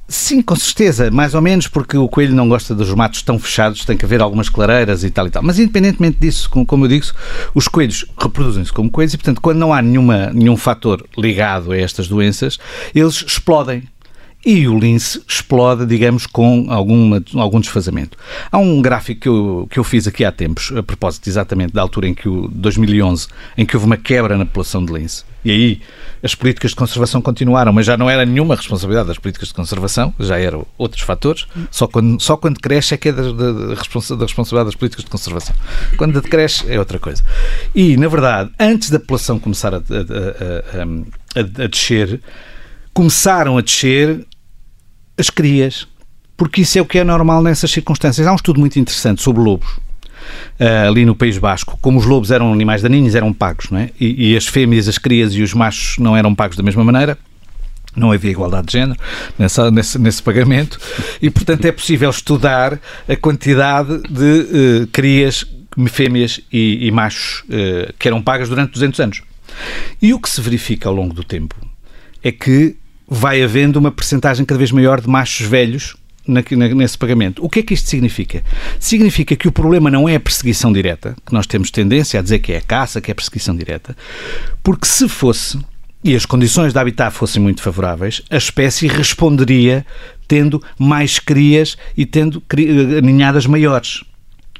Sim, 0.07 0.41
com 0.41 0.55
certeza, 0.55 1.09
mais 1.09 1.33
ou 1.33 1.41
menos, 1.41 1.67
porque 1.67 1.97
o 1.97 2.07
coelho 2.07 2.35
não 2.35 2.47
gosta 2.47 2.75
dos 2.75 2.93
matos 2.93 3.21
tão 3.23 3.39
fechados, 3.39 3.83
tem 3.83 3.97
que 3.97 4.05
haver 4.05 4.21
algumas 4.21 4.49
clareiras 4.49 5.03
e 5.03 5.09
tal 5.09 5.25
e 5.25 5.29
tal. 5.29 5.41
Mas 5.41 5.57
independentemente 5.57 6.17
disso, 6.19 6.49
como 6.49 6.85
eu 6.85 6.89
digo, 6.89 7.05
os 7.55 7.67
coelhos 7.67 8.05
reproduzem-se 8.17 8.71
como 8.71 8.91
coelhos 8.91 9.13
e, 9.13 9.17
portanto, 9.17 9.41
quando 9.41 9.57
não 9.57 9.73
há 9.73 9.81
nenhuma, 9.81 10.29
nenhum 10.33 10.57
fator 10.57 11.03
ligado 11.17 11.71
a 11.71 11.77
estas 11.77 12.07
doenças, 12.07 12.59
eles 12.93 13.23
explodem 13.25 13.83
e 14.45 14.67
o 14.67 14.77
lince 14.77 15.21
explode, 15.27 15.85
digamos, 15.85 16.27
com 16.27 16.65
alguma, 16.69 17.23
algum 17.35 17.59
desfazamento. 17.59 18.17
Há 18.51 18.57
um 18.57 18.81
gráfico 18.81 19.21
que 19.21 19.29
eu, 19.29 19.67
que 19.69 19.79
eu 19.79 19.83
fiz 19.83 20.07
aqui 20.07 20.25
há 20.25 20.31
tempos, 20.31 20.71
a 20.75 20.83
propósito 20.83 21.29
exatamente 21.29 21.73
da 21.73 21.81
altura 21.81 22.07
em 22.07 22.13
que 22.13 22.27
o 22.27 22.47
2011, 22.49 23.27
em 23.57 23.65
que 23.65 23.75
houve 23.75 23.85
uma 23.85 23.97
quebra 23.97 24.37
na 24.37 24.45
população 24.45 24.83
de 24.83 24.91
lince. 24.91 25.23
E 25.45 25.51
aí 25.51 25.81
as 26.21 26.35
políticas 26.35 26.71
de 26.71 26.75
conservação 26.75 27.21
continuaram, 27.21 27.73
mas 27.73 27.85
já 27.85 27.97
não 27.97 28.09
era 28.09 28.25
nenhuma 28.25 28.55
responsabilidade 28.55 29.09
das 29.09 29.17
políticas 29.17 29.49
de 29.49 29.53
conservação, 29.53 30.13
já 30.19 30.37
eram 30.37 30.65
outros 30.77 31.01
fatores. 31.03 31.45
Só 31.69 31.85
quando, 31.85 32.21
só 32.21 32.37
quando 32.37 32.59
cresce 32.59 32.93
é 32.93 32.97
que 32.97 33.09
é 33.09 33.11
da, 33.11 33.23
da, 33.23 33.51
da 33.51 33.73
responsabilidade 33.75 34.65
das 34.65 34.75
políticas 34.75 35.03
de 35.03 35.11
conservação. 35.11 35.55
Quando 35.97 36.21
decresce 36.21 36.69
é 36.71 36.79
outra 36.79 36.97
coisa. 36.97 37.23
E, 37.75 37.97
na 37.97 38.07
verdade, 38.07 38.51
antes 38.59 38.89
da 38.89 38.99
população 38.99 39.37
começar 39.37 39.73
a, 39.73 39.77
a, 39.77 39.81
a, 39.81 41.39
a 41.63 41.67
descer, 41.67 42.21
começaram 42.93 43.57
a 43.57 43.61
descer 43.61 44.25
as 45.17 45.29
crias, 45.29 45.87
porque 46.35 46.61
isso 46.61 46.77
é 46.77 46.81
o 46.81 46.85
que 46.85 46.99
é 46.99 47.03
normal 47.03 47.41
nessas 47.41 47.71
circunstâncias. 47.71 48.25
Há 48.25 48.31
um 48.31 48.35
estudo 48.35 48.59
muito 48.59 48.79
interessante 48.79 49.21
sobre 49.21 49.41
lobos, 49.41 49.69
uh, 50.59 50.87
ali 50.87 51.05
no 51.05 51.15
País 51.15 51.37
Basco. 51.37 51.77
Como 51.81 51.99
os 51.99 52.05
lobos 52.05 52.31
eram 52.31 52.51
animais 52.51 52.81
daninhos, 52.81 53.15
eram 53.15 53.31
pagos, 53.33 53.69
não 53.69 53.79
é? 53.79 53.89
E, 53.99 54.31
e 54.31 54.37
as 54.37 54.47
fêmeas, 54.47 54.87
as 54.87 54.97
crias 54.97 55.33
e 55.33 55.41
os 55.41 55.53
machos 55.53 55.97
não 55.97 56.15
eram 56.15 56.33
pagos 56.33 56.57
da 56.57 56.63
mesma 56.63 56.83
maneira. 56.83 57.17
Não 57.95 58.11
havia 58.11 58.31
igualdade 58.31 58.67
de 58.67 58.73
género 58.73 58.99
nessa, 59.37 59.69
nesse, 59.69 59.99
nesse, 59.99 60.23
pagamento 60.23 60.79
e, 61.21 61.29
portanto, 61.29 61.65
é 61.65 61.71
possível 61.71 62.09
estudar 62.09 62.79
a 63.07 63.15
quantidade 63.15 64.01
de 64.09 64.81
uh, 64.83 64.87
crias, 64.87 65.45
fêmeas 65.89 66.41
e, 66.51 66.87
e 66.87 66.91
machos 66.91 67.41
uh, 67.41 67.93
que 67.99 68.07
eram 68.07 68.19
pagas 68.19 68.49
durante 68.49 68.71
200 68.71 68.99
anos. 68.99 69.21
E 70.01 70.11
o 70.11 70.19
que 70.19 70.27
se 70.27 70.41
verifica 70.41 70.89
ao 70.89 70.95
longo 70.95 71.13
do 71.13 71.23
tempo 71.23 71.55
é 72.23 72.31
que 72.31 72.75
vai 73.07 73.41
havendo 73.43 73.77
uma 73.77 73.91
percentagem 73.91 74.45
cada 74.45 74.57
vez 74.57 74.71
maior 74.71 75.01
de 75.01 75.07
machos 75.07 75.45
velhos 75.45 75.95
nesse 76.75 76.97
pagamento. 76.97 77.43
O 77.43 77.49
que 77.49 77.59
é 77.59 77.63
que 77.63 77.73
isto 77.73 77.89
significa? 77.89 78.43
Significa 78.79 79.35
que 79.35 79.47
o 79.47 79.51
problema 79.51 79.91
não 79.91 80.07
é 80.07 80.15
a 80.15 80.19
perseguição 80.19 80.71
direta, 80.71 81.15
que 81.25 81.33
nós 81.33 81.45
temos 81.45 81.69
tendência 81.69 82.19
a 82.19 82.23
dizer 82.23 82.39
que 82.39 82.53
é 82.53 82.57
a 82.57 82.61
caça, 82.61 83.01
que 83.01 83.11
é 83.11 83.13
a 83.13 83.15
perseguição 83.15 83.55
direta, 83.55 83.95
porque 84.63 84.85
se 84.85 85.09
fosse, 85.09 85.59
e 86.03 86.15
as 86.15 86.25
condições 86.25 86.71
de 86.71 86.79
habitat 86.79 87.13
fossem 87.13 87.41
muito 87.41 87.61
favoráveis, 87.61 88.21
a 88.29 88.37
espécie 88.37 88.87
responderia 88.87 89.85
tendo 90.27 90.63
mais 90.79 91.19
crias 91.19 91.77
e 91.97 92.05
tendo 92.05 92.41
ninhadas 93.03 93.45
maiores 93.45 94.01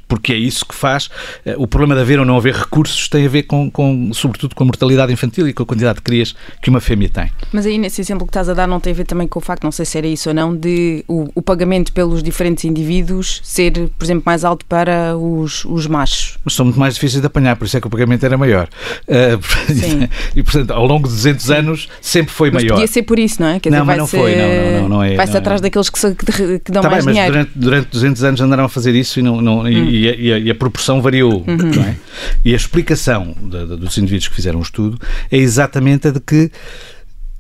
porque 0.08 0.34
é 0.34 0.36
isso 0.36 0.66
que 0.66 0.76
faz. 0.76 1.10
Eh, 1.46 1.56
o 1.58 1.68
problema 1.68 1.96
de 1.96 2.02
haver 2.02 2.20
ou 2.20 2.26
não 2.26 2.38
haver 2.38 2.54
recursos 2.54 3.08
tem 3.08 3.26
a 3.26 3.30
ver 3.30 3.44
com, 3.44 3.70
com, 3.70 4.12
sobretudo, 4.14 4.56
com 4.56 4.64
a 4.64 4.68
mortalidade 4.68 5.12
infantil 5.12 5.48
e 5.48 5.54
com 5.54 5.64
a 5.64 5.66
quantidade 5.66 5.96
de 5.96 6.02
crias 6.02 6.36
que 6.62 6.70
uma 6.70 6.80
fêmea 6.80 7.10
tem. 7.10 7.32
Mas 7.52 7.66
aí, 7.66 7.78
nesse 7.78 8.02
exemplo 8.02 8.26
que 8.26 8.32
estás 8.32 8.50
a 8.50 8.54
dar, 8.54 8.68
não 8.68 8.80
tem 8.80 8.94
a 8.94 8.96
ver 8.96 9.06
também 9.06 9.28
com 9.28 9.40
o 9.40 9.42
facto, 9.42 9.64
não 9.64 9.72
sei 9.72 9.86
se 9.86 9.98
era 9.98 10.08
isso 10.08 10.30
ou 10.30 10.36
não, 10.36 10.56
de 10.56 11.04
o, 11.08 11.30
o 11.36 11.42
pagamento 11.42 11.92
pelos 11.94 12.22
diferentes 12.22 12.66
indivíduos 12.66 13.42
ser, 13.44 13.72
por 13.98 14.04
exemplo, 14.04 14.24
mais 14.26 14.44
alto 14.44 14.66
para 14.66 15.18
os, 15.18 15.66
os 15.66 15.88
machos. 15.88 16.38
Mas 16.44 16.54
são 16.54 16.66
muito 16.66 16.80
mais 16.80 16.96
difíceis 16.96 17.22
de 17.22 17.28
apanhar, 17.28 17.56
por 17.56 17.66
isso 17.66 17.78
é 17.78 17.82
que 17.82 17.88
o 17.88 17.90
pagamento 17.90 18.26
era 18.26 18.38
maior. 18.38 18.68
Uh, 19.08 19.42
Sim. 19.74 20.10
e, 20.36 20.44
portanto, 20.44 20.72
ao 20.72 20.86
longo 20.86 21.08
de 21.08 21.14
200 21.14 21.52
anos 21.52 21.90
sempre 22.02 22.34
foi 22.34 22.52
mas 22.52 22.64
maior. 22.64 22.76
podia 22.76 22.88
ser 22.88 23.04
por 23.04 23.20
isso, 23.20 23.42
não 23.42 23.50
é? 23.50 23.60
Quer 23.60 23.70
não, 23.70 23.80
dizer, 23.80 23.88
mas 23.88 23.98
não 23.98 24.08
foi. 24.08 24.36
Não, 24.36 24.48
não, 24.48 24.82
não, 24.82 24.90
não 24.90 25.04
é, 25.04 25.16
Vai-se 25.16 25.38
atrás 25.38 25.60
é. 25.60 25.64
daqueles 25.64 25.90
que, 25.90 26.60
que 26.60 26.72
dão 26.72 26.82
tá 26.82 26.90
mais 26.90 27.06
bem, 27.06 27.14
dinheiro. 27.14 27.34
Mas 27.34 27.48
durante, 27.56 27.60
durante 27.60 27.90
200 27.90 28.24
anos 28.24 28.42
andaram 28.42 28.66
a 28.66 28.70
fazer 28.70 28.96
isso 28.96 29.20
e, 29.20 29.24
não, 29.24 29.42
não, 29.42 29.60
hum. 29.60 29.68
e, 29.68 29.93
e, 29.94 30.28
e, 30.28 30.34
a, 30.34 30.40
e 30.40 30.50
a 30.50 30.56
proporção 30.56 31.02
variou. 31.02 31.46
Uhum. 31.48 31.84
É? 31.84 31.96
E 32.44 32.54
a 32.54 32.56
explicação 32.56 33.36
de, 33.40 33.68
de, 33.68 33.78
dos 33.78 33.98
indivíduos 33.98 34.28
que 34.28 34.36
fizeram 34.36 34.60
o 34.60 34.64
estudo 34.64 35.00
é 35.32 35.38
exatamente 35.38 36.08
a 36.08 36.12
de 36.12 36.20
que 36.20 36.52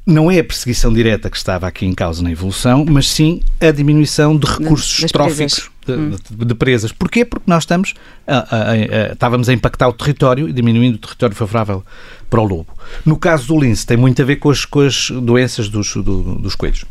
não 0.06 0.30
é 0.30 0.40
a 0.40 0.44
perseguição 0.44 0.94
direta 0.94 1.30
que 1.30 1.38
estava 1.38 1.66
aqui 1.66 1.86
em 1.86 1.94
causa 1.94 2.22
na 2.22 2.30
evolução, 2.30 2.86
mas 2.88 3.10
sim 3.10 3.42
a 3.60 3.72
diminuição 3.72 4.38
de 4.38 4.46
recursos 4.46 5.00
das 5.00 5.12
tróficos 5.12 5.72
de, 5.86 5.94
hum. 5.94 6.16
de, 6.30 6.46
de, 6.46 6.56
presas. 6.56 6.92
Porquê? 6.92 7.24
Porque 7.24 7.46
nós 7.48 7.64
estamos 7.64 7.94
a, 8.28 8.38
a, 8.38 8.72
a, 8.72 9.14
estávamos 9.14 9.48
a 9.50 9.54
impactar 9.54 9.88
o 9.88 9.94
território 9.94 10.48
e 10.48 10.54
diminuindo 10.54 10.96
o 10.96 11.00
território 11.00 11.36
favorável 11.36 11.84
para 12.30 12.42
o 12.42 12.44
lobo. 12.44 12.68
No 13.06 13.18
caso 13.18 13.48
do 13.48 13.60
lince, 13.60 13.86
tem 13.86 13.96
muito 13.96 14.22
a 14.22 14.26
ver 14.26 14.36
com 14.36 14.50
as, 14.50 14.66
com 14.66 14.82
as 14.82 15.10
doenças 15.10 15.70
dos, 15.70 15.94
do, 15.94 16.36
dos 16.36 16.54
coelhos. 16.54 16.86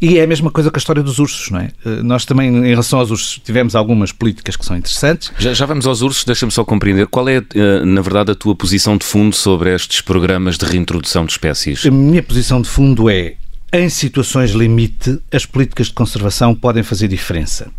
E 0.00 0.18
é 0.18 0.22
a 0.22 0.26
mesma 0.26 0.50
coisa 0.50 0.70
com 0.70 0.76
a 0.76 0.78
história 0.78 1.02
dos 1.02 1.18
ursos, 1.18 1.50
não 1.50 1.60
é? 1.60 1.70
Eh, 1.84 2.02
nós 2.02 2.24
também, 2.24 2.48
em 2.48 2.68
relação 2.68 3.00
aos 3.00 3.10
ursos, 3.10 3.40
tivemos 3.44 3.74
algumas 3.74 4.12
políticas 4.12 4.56
que 4.56 4.64
são 4.64 4.76
interessantes. 4.76 5.32
Já, 5.38 5.52
já 5.52 5.66
vamos 5.66 5.86
aos 5.86 6.02
ursos, 6.02 6.24
deixa-me 6.24 6.52
só 6.52 6.64
compreender. 6.64 7.06
Qual 7.08 7.28
é, 7.28 7.36
eh, 7.36 7.84
na 7.84 8.00
verdade, 8.00 8.30
a 8.30 8.34
tua 8.34 8.54
posição 8.54 8.96
de 8.96 9.04
fundo 9.04 9.34
sobre 9.34 9.74
estes 9.74 10.00
programas 10.00 10.56
de 10.56 10.64
reintrodução 10.64 11.24
de 11.24 11.32
espécies? 11.32 11.84
A 11.84 11.90
minha 11.90 12.22
posição 12.22 12.62
de 12.62 12.68
fundo 12.68 13.10
é 13.10 13.34
em 13.72 13.90
situações 13.90 14.52
limite, 14.52 15.18
as 15.30 15.44
políticas 15.44 15.88
de 15.88 15.92
conservação 15.92 16.54
podem 16.54 16.82
fazer 16.82 17.08
diferença. 17.08 17.70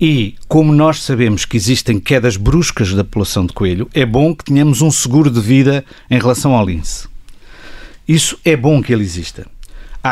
E, 0.00 0.34
como 0.48 0.74
nós 0.74 1.02
sabemos 1.02 1.44
que 1.44 1.56
existem 1.56 2.00
quedas 2.00 2.36
bruscas 2.36 2.92
da 2.92 3.04
população 3.04 3.46
de 3.46 3.52
coelho, 3.52 3.88
é 3.94 4.04
bom 4.04 4.34
que 4.34 4.44
tenhamos 4.44 4.82
um 4.82 4.90
seguro 4.90 5.30
de 5.30 5.40
vida 5.40 5.84
em 6.10 6.18
relação 6.18 6.52
ao 6.52 6.66
lince. 6.66 7.06
Isso 8.08 8.38
é 8.44 8.56
bom 8.56 8.82
que 8.82 8.92
ele 8.92 9.04
exista 9.04 9.46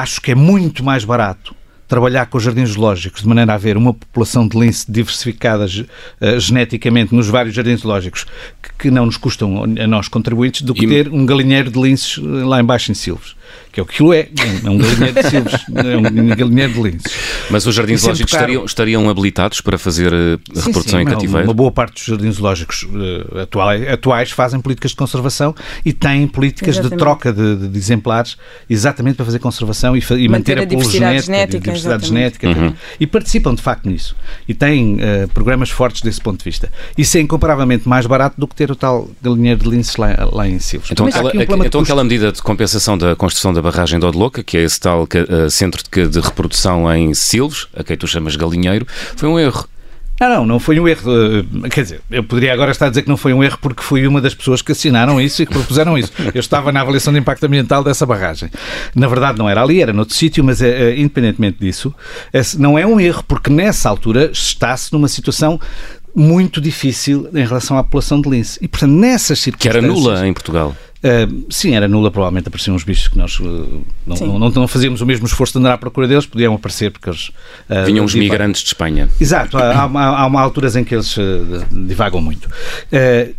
acho 0.01 0.21
que 0.21 0.33
é 0.33 0.35
muito 0.35 0.83
mais 0.85 1.05
barato 1.05 1.55
trabalhar 1.87 2.27
com 2.27 2.39
os 2.39 2.43
jardins 2.43 2.71
zoológicos 2.71 3.23
de 3.23 3.29
maneira 3.29 3.53
a 3.53 3.55
haver 3.55 3.77
uma 3.77 3.93
população 3.93 4.49
de 4.49 4.59
lince 4.59 4.91
diversificada 4.91 5.67
uh, 5.67 6.41
geneticamente 6.41 7.15
nos 7.15 7.29
vários 7.29 7.55
jardins 7.55 7.81
zoológicos 7.81 8.25
que, 8.63 8.71
que, 8.79 8.91
não 8.91 9.07
nos 9.07 9.17
custam 9.17 9.63
a 9.63 9.87
nós 9.87 10.09
contribuintes 10.09 10.63
do 10.63 10.75
que 10.75 10.87
e... 10.87 10.89
ter 10.89 11.09
um 11.09 11.27
galinheiro 11.27 11.71
de 11.71 11.81
linces 11.81 12.19
eh, 12.19 12.45
lá 12.45 12.61
embaixo 12.61 12.91
em 12.91 12.95
Silves 12.95 13.37
que 13.75 13.81
é 13.81 13.83
o 13.83 13.87
que 13.87 13.95
aquilo 13.95 14.13
é, 14.13 14.29
é 14.65 14.71
um 14.71 14.79
galinheiro 14.79 15.15
de 15.15 15.31
silves, 15.31 15.55
é 15.75 15.97
um 15.97 16.37
galinheiro 16.37 16.73
de 16.73 16.83
linces. 16.83 17.13
Mas 17.51 17.67
os 17.67 17.75
jardins 17.75 18.01
zoológicos 18.01 18.33
estariam, 18.33 18.65
estariam, 18.65 19.09
habilitados 19.09 19.61
para 19.61 19.77
fazer 19.79 20.13
eh, 20.13 20.39
sim, 20.53 20.67
reprodução 20.67 21.01
sim, 21.01 21.05
em 21.05 21.05
cativeiro? 21.05 21.47
Uma 21.49 21.55
boa 21.55 21.73
parte 21.73 21.95
dos 21.95 22.05
jardins 22.05 22.37
zoológicos 22.37 22.85
uh, 22.85 23.41
atuais, 23.41 23.89
atuais, 23.89 24.31
fazem 24.31 24.61
políticas 24.61 24.93
de 24.93 24.97
conservação 24.97 25.55
e 25.85 25.93
têm 25.93 26.27
políticas 26.27 26.77
exatamente. 26.77 26.93
de 26.93 26.99
troca 26.99 27.33
de, 27.33 27.69
de, 27.69 27.79
exemplares 27.79 28.37
exatamente 28.71 29.17
para 29.17 29.25
fazer 29.25 29.39
conservação 29.41 29.97
e, 29.97 30.01
e 30.01 30.29
manter, 30.29 30.29
manter, 30.29 30.59
a, 30.59 30.63
a 30.63 30.65
diversidade 30.65 31.21
genética, 31.27 31.61
diversidade 31.61 32.07
genética 32.07 32.49
uhum. 32.49 32.75
e 33.01 33.07
participam 33.07 33.55
de 33.55 33.63
facto 33.63 33.89
nisso 33.89 34.17
e 34.49 34.55
têm 34.55 34.95
uh, 34.95 35.29
programas 35.33 35.71
fortes 35.71 36.01
desse 36.01 36.21
ponto 36.21 36.39
de 36.39 36.45
vista. 36.45 36.71
Isso 36.97 37.17
é 37.19 37.21
incomparavelmente 37.21 37.89
mais 37.89 38.07
barato 38.07 38.37
do 38.39 38.47
que 38.47 38.55
ter 38.55 38.71
o 38.71 38.77
tal 38.77 39.11
galinheiro 39.21 39.65
de 39.65 39.69
linces 39.69 39.97
lá, 39.97 40.29
lá 40.33 40.49
em 40.49 40.59
Silves. 40.59 40.91
Então, 40.91 41.07
aquela, 41.07 41.33
um 41.35 41.65
então 41.65 41.81
aquela 41.81 42.05
medida 42.05 42.31
de 42.31 42.43
compensação 42.43 42.97
da 42.97 43.17
construção 43.17 43.44
da 43.53 43.63
barragem 43.63 43.99
de 43.99 44.07
Odloca, 44.07 44.43
que 44.43 44.57
é 44.57 44.63
esse 44.63 44.81
tal 44.81 45.03
uh, 45.05 45.51
centro 45.51 45.83
de, 45.83 46.09
de, 46.09 46.21
reprodução 46.21 46.93
em 46.95 47.13
Silves, 47.15 47.67
a 47.75 47.83
quem 47.83 47.97
tu 47.97 48.07
chamas 48.07 48.37
galinheiro, 48.37 48.87
foi 49.17 49.29
um 49.29 49.39
erro. 49.39 49.67
Não, 50.21 50.29
não, 50.29 50.47
não 50.47 50.61
foi 50.61 50.79
um 50.79 50.87
erro. 50.87 51.11
Eh, 51.65 51.69
quer 51.69 51.83
dizer, 51.83 52.01
eu 52.09 52.23
poderia 52.23 52.53
agora 52.53 52.71
estar 52.71 52.87
a 52.87 52.89
dizer 52.89 53.03
que 53.03 53.09
não 53.09 53.17
foi 53.17 53.33
um 53.35 53.43
erro 53.43 53.59
porque 53.61 53.83
fui 53.83 54.07
uma 54.07 54.21
das 54.21 54.33
pessoas 54.33 54.63
que 54.63 54.71
assinaram 54.71 55.21
isso 55.21 55.43
e 55.43 55.47
que 55.47 55.53
propuseram 55.53 55.99
isso. 55.99 56.13
Eu 56.33 56.39
estava 56.39 56.71
na 56.71 56.81
avaliação 56.81 57.13
de 57.13 57.19
impacto 57.19 57.45
ambiental 57.45 57.83
dessa 57.83 58.07
barragem. 58.07 58.49
Na 58.95 59.09
verdade, 59.09 59.39
não 59.39 59.49
era 59.51 59.61
ali, 59.61 59.83
era 59.83 59.93
noutro 59.93 60.15
sítio, 60.15 60.45
mas 60.45 60.63
é, 60.63 60.97
independentemente 60.97 61.59
disso, 61.59 61.93
não 62.59 62.79
é 62.79 62.87
um 62.87 63.01
erro 63.01 63.25
porque 63.27 63.51
nessa 63.51 63.89
altura 63.89 64.31
está-se 64.33 64.93
numa 64.93 65.09
situação 65.09 65.61
muito 66.15 66.61
difícil 66.61 67.29
em 67.35 67.45
relação 67.45 67.77
à 67.77 67.83
população 67.83 68.21
de 68.21 68.31
lince. 68.31 68.59
E, 68.63 68.69
portanto, 68.69 68.93
nessas 68.93 69.41
circunstâncias... 69.41 69.83
Que 69.83 69.87
era 69.87 69.95
nula 69.95 70.27
em 70.27 70.33
Portugal. 70.33 70.77
Uh, 71.05 71.45
sim, 71.51 71.75
era 71.75 71.87
nula, 71.87 72.11
provavelmente 72.11 72.49
apareciam 72.49 72.75
uns 72.75 72.83
bichos 72.83 73.09
que 73.09 73.19
nós 73.19 73.39
uh, 73.39 73.85
não, 74.07 74.39
não, 74.39 74.51
não, 74.51 74.67
fazíamos 74.67 75.03
o 75.03 75.07
mesmo 75.07 75.27
esforço 75.27 75.53
de 75.53 75.59
andar 75.59 75.75
à 75.75 75.79
procura 75.79 76.09
deles, 76.09 76.25
podiam 76.25 76.55
aparecer 76.55 76.91
porque 76.91 77.11
eles. 77.11 77.29
Uh, 77.69 77.85
Vinham 77.85 78.07
os 78.07 78.15
migrantes 78.15 78.63
de 78.63 78.69
Espanha. 78.69 79.11
Exato, 79.21 79.59
há, 79.59 79.83
há, 79.83 79.83
há, 79.83 80.27
uma 80.27 80.41
alturas 80.41 80.77
em 80.77 80.83
que 80.83 80.95
eles 80.95 81.15
divagam 81.71 82.23
muito. 82.23 82.49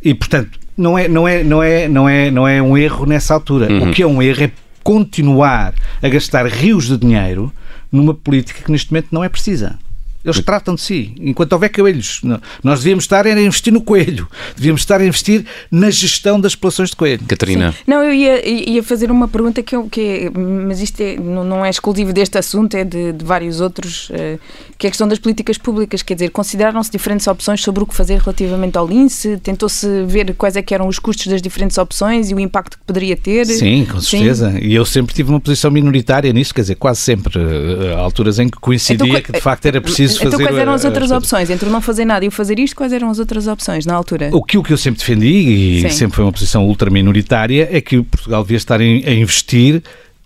e, 0.03 0.13
portanto, 0.13 0.59
não 0.77 0.95
é, 0.95 1.07
não, 1.07 1.27
é, 1.27 1.43
não, 1.43 1.63
é, 1.63 1.87
não, 1.87 2.07
é, 2.07 2.29
não 2.29 2.47
é 2.47 2.61
um 2.61 2.77
erro 2.77 3.07
nessa 3.07 3.33
altura. 3.33 3.71
Uhum. 3.71 3.89
O 3.89 3.91
que 3.91 4.03
é 4.03 4.07
um 4.07 4.21
erro 4.21 4.43
é 4.43 4.51
continuar 4.83 5.73
a 6.03 6.07
gastar 6.07 6.45
rios 6.45 6.87
de 6.87 6.97
dinheiro 6.97 7.51
numa 7.91 8.13
política 8.13 8.61
que 8.63 8.71
neste 8.71 8.91
momento 8.91 9.07
não 9.11 9.23
é 9.23 9.29
precisa. 9.29 9.79
Eles 10.25 10.39
tratam 10.39 10.75
de 10.75 10.81
si. 10.81 11.13
Enquanto 11.19 11.53
houver 11.53 11.69
coelhos, 11.69 12.21
nós 12.63 12.79
devíamos 12.79 13.03
estar 13.03 13.27
a 13.27 13.41
investir 13.41 13.71
no 13.71 13.81
coelho. 13.81 14.27
Devíamos 14.55 14.81
estar 14.81 14.99
a 14.99 15.05
investir 15.05 15.45
na 15.71 15.89
gestão 15.91 16.39
das 16.39 16.55
populações 16.55 16.89
de 16.89 16.95
coelho. 16.95 17.23
Catarina. 17.27 17.71
Sim. 17.71 17.77
Não, 17.85 18.03
eu 18.03 18.13
ia, 18.13 18.47
ia 18.47 18.83
fazer 18.83 19.11
uma 19.11 19.27
pergunta 19.27 19.61
que, 19.61 19.75
eu, 19.75 19.87
que 19.87 20.01
é, 20.01 20.29
mas 20.31 20.81
isto 20.81 20.99
é, 21.01 21.15
não 21.17 21.63
é 21.63 21.69
exclusivo 21.69 22.11
deste 22.11 22.37
assunto, 22.37 22.75
é 22.75 22.83
de, 22.83 23.13
de 23.13 23.23
vários 23.23 23.61
outros, 23.61 24.09
uh, 24.09 24.39
que 24.77 24.87
é 24.87 24.89
a 24.89 24.91
questão 24.91 25.07
das 25.07 25.19
políticas 25.19 25.57
públicas. 25.57 26.01
Quer 26.01 26.15
dizer, 26.15 26.29
consideraram-se 26.29 26.91
diferentes 26.91 27.27
opções 27.27 27.61
sobre 27.61 27.83
o 27.83 27.85
que 27.85 27.95
fazer 27.95 28.19
relativamente 28.19 28.77
ao 28.77 28.87
lince? 28.87 29.37
Tentou-se 29.37 30.03
ver 30.05 30.33
quais 30.35 30.55
é 30.55 30.61
que 30.61 30.73
eram 30.73 30.87
os 30.87 30.97
custos 30.97 31.27
das 31.27 31.41
diferentes 31.41 31.77
opções 31.77 32.31
e 32.31 32.33
o 32.33 32.39
impacto 32.39 32.77
que 32.77 32.83
poderia 32.85 33.15
ter? 33.15 33.45
Sim, 33.45 33.85
com 33.85 34.01
certeza. 34.01 34.51
Sim. 34.51 34.59
E 34.59 34.73
eu 34.73 34.85
sempre 34.85 35.13
tive 35.13 35.29
uma 35.29 35.39
posição 35.39 35.69
minoritária 35.69 36.31
nisso, 36.33 36.53
quer 36.53 36.61
dizer, 36.61 36.75
quase 36.75 37.01
sempre. 37.01 37.37
Uh, 37.37 37.97
alturas 37.97 38.39
em 38.39 38.49
que 38.49 38.57
coincidia 38.59 39.07
então, 39.07 39.21
que 39.21 39.31
de 39.31 39.41
facto 39.41 39.65
era 39.65 39.81
preciso 39.81 40.14
então, 40.21 40.31
fazer. 40.31 40.43
Então, 40.43 40.53
quais 40.53 40.61
eram 40.61 40.73
as 40.73 40.85
outras 40.85 41.11
opções? 41.11 41.49
Entre 41.49 41.69
não 41.69 41.81
fazer 41.81 42.05
nada 42.05 42.25
e 42.25 42.27
o 42.27 42.31
fazer 42.31 42.59
isto, 42.59 42.75
quais 42.75 42.93
eram 42.93 43.09
as 43.09 43.19
outras 43.19 43.47
opções 43.47 43.85
na 43.85 43.93
altura? 43.93 44.29
O 44.33 44.43
que, 44.43 44.57
o 44.57 44.63
que 44.63 44.73
eu 44.73 44.77
sempre 44.77 44.99
defendi, 44.99 45.27
e 45.27 45.81
Sim. 45.81 45.89
sempre 45.89 46.15
foi 46.15 46.25
uma 46.25 46.31
posição 46.31 46.65
ultraminoritária, 46.65 47.69
é 47.71 47.81
que 47.81 48.01
Portugal 48.01 48.43
devia 48.43 48.57
estar 48.57 48.79
a 48.79 48.83
investir, 48.83 49.81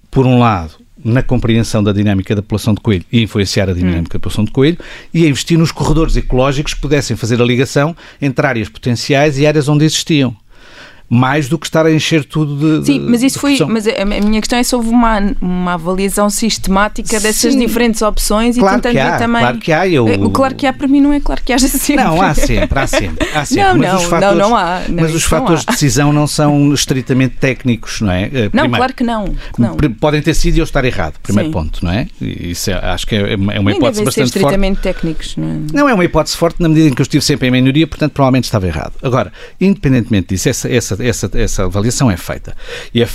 por 0.09 0.25
um 0.25 0.39
lado, 0.39 0.73
na 1.03 1.23
compreensão 1.23 1.83
da 1.83 1.93
dinâmica 1.93 2.35
da 2.35 2.41
população 2.41 2.73
de 2.73 2.81
coelho 2.81 3.05
e 3.11 3.21
influenciar 3.21 3.69
a 3.69 3.73
dinâmica 3.73 3.99
hum. 3.99 4.03
da 4.03 4.19
população 4.19 4.43
de 4.43 4.51
coelho 4.51 4.77
e 5.13 5.25
a 5.25 5.29
investir 5.29 5.57
nos 5.57 5.71
corredores 5.71 6.15
ecológicos 6.17 6.73
que 6.73 6.81
pudessem 6.81 7.15
fazer 7.15 7.41
a 7.41 7.45
ligação 7.45 7.95
entre 8.21 8.45
áreas 8.45 8.69
potenciais 8.69 9.37
e 9.37 9.47
áreas 9.47 9.69
onde 9.69 9.85
existiam 9.85 10.35
mais 11.09 11.49
do 11.49 11.57
que 11.57 11.65
estar 11.65 11.85
a 11.85 11.91
encher 11.91 12.23
tudo 12.23 12.79
de. 12.79 12.85
Sim, 12.85 12.99
mas 12.99 13.23
isso 13.23 13.39
foi. 13.39 13.57
Mas 13.67 13.87
a, 13.87 14.05
minha 14.05 14.39
questão 14.39 14.59
é 14.59 14.63
se 14.63 14.75
houve 14.75 14.89
uma, 14.89 15.35
uma 15.41 15.73
avaliação 15.73 16.29
sistemática 16.29 17.19
dessas 17.19 17.53
Sim. 17.53 17.59
diferentes 17.59 18.01
opções 18.01 18.57
claro 18.57 18.77
e 18.77 18.81
tentando 18.81 18.93
que 18.93 18.99
há, 18.99 19.17
também. 19.17 19.41
Claro 19.41 19.57
que 19.57 19.71
há. 19.71 19.87
Eu... 19.87 20.07
Eh, 20.07 20.17
o 20.17 20.29
claro 20.29 20.53
que 20.53 20.67
há 20.67 20.73
para 20.73 20.87
mim 20.87 21.01
não 21.01 21.11
é 21.11 21.19
claro 21.19 21.41
que 21.43 21.51
haja 21.51 21.67
sempre. 21.67 22.03
Não, 22.03 22.21
há 22.21 22.33
sempre, 22.35 22.79
há 22.79 22.87
sempre. 22.87 23.27
Há 23.33 23.45
sempre. 23.45 23.63
Não, 23.63 23.77
mas 23.77 23.91
não, 23.91 23.97
os 23.97 24.03
fatores, 24.03 24.37
não, 24.37 24.49
não 24.49 24.55
há. 24.55 24.81
Não, 24.87 25.03
mas 25.03 25.15
os 25.15 25.23
fatores 25.23 25.61
de 25.61 25.67
decisão 25.67 26.13
não 26.13 26.27
são 26.27 26.73
estritamente 26.73 27.37
técnicos, 27.37 28.01
não 28.01 28.11
é? 28.11 28.23
Eh, 28.25 28.49
não, 28.53 28.61
Primeiro, 28.61 28.75
claro 28.75 28.93
que 28.93 29.03
não, 29.03 29.35
não. 29.57 29.75
Podem 29.99 30.21
ter 30.21 30.35
sido 30.35 30.57
e 30.57 30.59
eu 30.59 30.63
estar 30.63 30.85
errado, 30.85 31.15
primeiro 31.23 31.49
Sim. 31.49 31.53
ponto, 31.53 31.83
não 31.83 31.91
é? 31.91 32.07
Isso 32.21 32.69
é, 32.69 32.73
acho 32.73 33.07
que 33.07 33.15
é, 33.15 33.33
é 33.33 33.35
uma 33.35 33.53
Nem 33.53 33.77
hipótese 33.77 34.03
bastante 34.03 34.13
ser 34.13 34.23
estritamente 34.23 34.81
forte. 34.81 34.93
técnicos, 34.95 35.35
não 35.37 35.49
é? 35.49 35.59
Não, 35.73 35.89
é 35.89 35.93
uma 35.93 36.05
hipótese 36.05 36.37
forte 36.37 36.61
na 36.61 36.69
medida 36.69 36.89
em 36.89 36.93
que 36.93 37.01
eu 37.01 37.03
estive 37.03 37.23
sempre 37.23 37.47
em 37.47 37.51
minoria, 37.51 37.87
portanto 37.87 38.13
provavelmente 38.13 38.45
estava 38.45 38.67
errado. 38.67 38.93
Agora, 39.01 39.31
independentemente 39.59 40.29
disso, 40.29 40.49
essa, 40.49 40.71
essa, 40.71 40.98
essa, 40.99 41.29
essa 41.33 41.65
avaliação 41.65 42.09
é 42.09 42.17
feita. 42.17 42.55
E 42.93 43.01
é, 43.01 43.09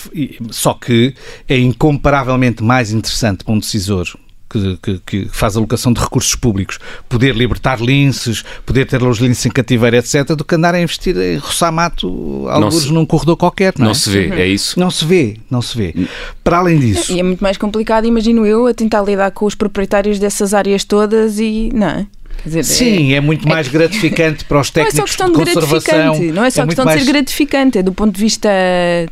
só 0.50 0.74
que 0.74 1.14
é 1.48 1.58
incomparavelmente 1.58 2.62
mais 2.62 2.92
interessante 2.92 3.44
para 3.44 3.54
um 3.54 3.58
decisor 3.58 4.06
que, 4.48 4.78
que, 4.80 5.00
que, 5.04 5.28
faz 5.28 5.56
alocação 5.56 5.92
de 5.92 6.00
recursos 6.00 6.34
públicos, 6.36 6.78
poder 7.08 7.34
libertar 7.34 7.80
linces, 7.80 8.44
poder 8.64 8.86
ter 8.86 9.02
os 9.02 9.18
linces 9.18 9.46
em 9.46 9.50
cativeiro, 9.50 9.96
etc., 9.96 10.24
do 10.34 10.44
que 10.44 10.54
andar 10.54 10.74
a 10.74 10.80
investir 10.80 11.16
em 11.16 11.36
roçar 11.38 11.72
mato, 11.72 12.46
alguns 12.48 12.90
num 12.90 13.04
corredor 13.04 13.36
qualquer. 13.36 13.74
Não, 13.76 13.86
não 13.86 13.92
é? 13.92 13.94
se 13.94 14.10
vê, 14.10 14.28
é 14.30 14.46
isso? 14.46 14.78
Não 14.78 14.90
se 14.90 15.04
vê, 15.04 15.38
não 15.50 15.60
se 15.60 15.76
vê. 15.76 15.94
Para 16.42 16.58
além 16.58 16.78
disso. 16.78 17.12
E 17.12 17.18
é 17.18 17.22
muito 17.22 17.40
mais 17.40 17.56
complicado, 17.56 18.06
imagino 18.06 18.46
eu, 18.46 18.66
a 18.66 18.74
tentar 18.74 19.02
lidar 19.02 19.30
com 19.32 19.44
os 19.44 19.54
proprietários 19.54 20.18
dessas 20.18 20.54
áreas 20.54 20.84
todas 20.84 21.38
e. 21.38 21.70
Não 21.74 21.88
é? 21.88 22.06
Dizer, 22.44 22.64
Sim, 22.64 23.12
é, 23.12 23.16
é, 23.16 23.20
muito 23.20 23.48
mais 23.48 23.68
é, 23.68 23.70
gratificante 23.70 24.44
para 24.44 24.60
os 24.60 24.70
técnicos 24.70 24.96
não 24.98 25.02
é 25.02 25.06
só 25.06 25.06
questão 25.06 25.32
de, 25.32 25.38
de 25.38 25.54
conservação. 25.54 26.22
Não 26.32 26.44
é 26.44 26.50
só 26.50 26.62
é 26.62 26.66
questão 26.66 26.86
de 26.86 26.92
ser 26.92 27.04
gratificante, 27.04 27.78
é 27.78 27.82
do 27.82 27.92
ponto 27.92 28.14
de 28.14 28.20
vista 28.20 28.48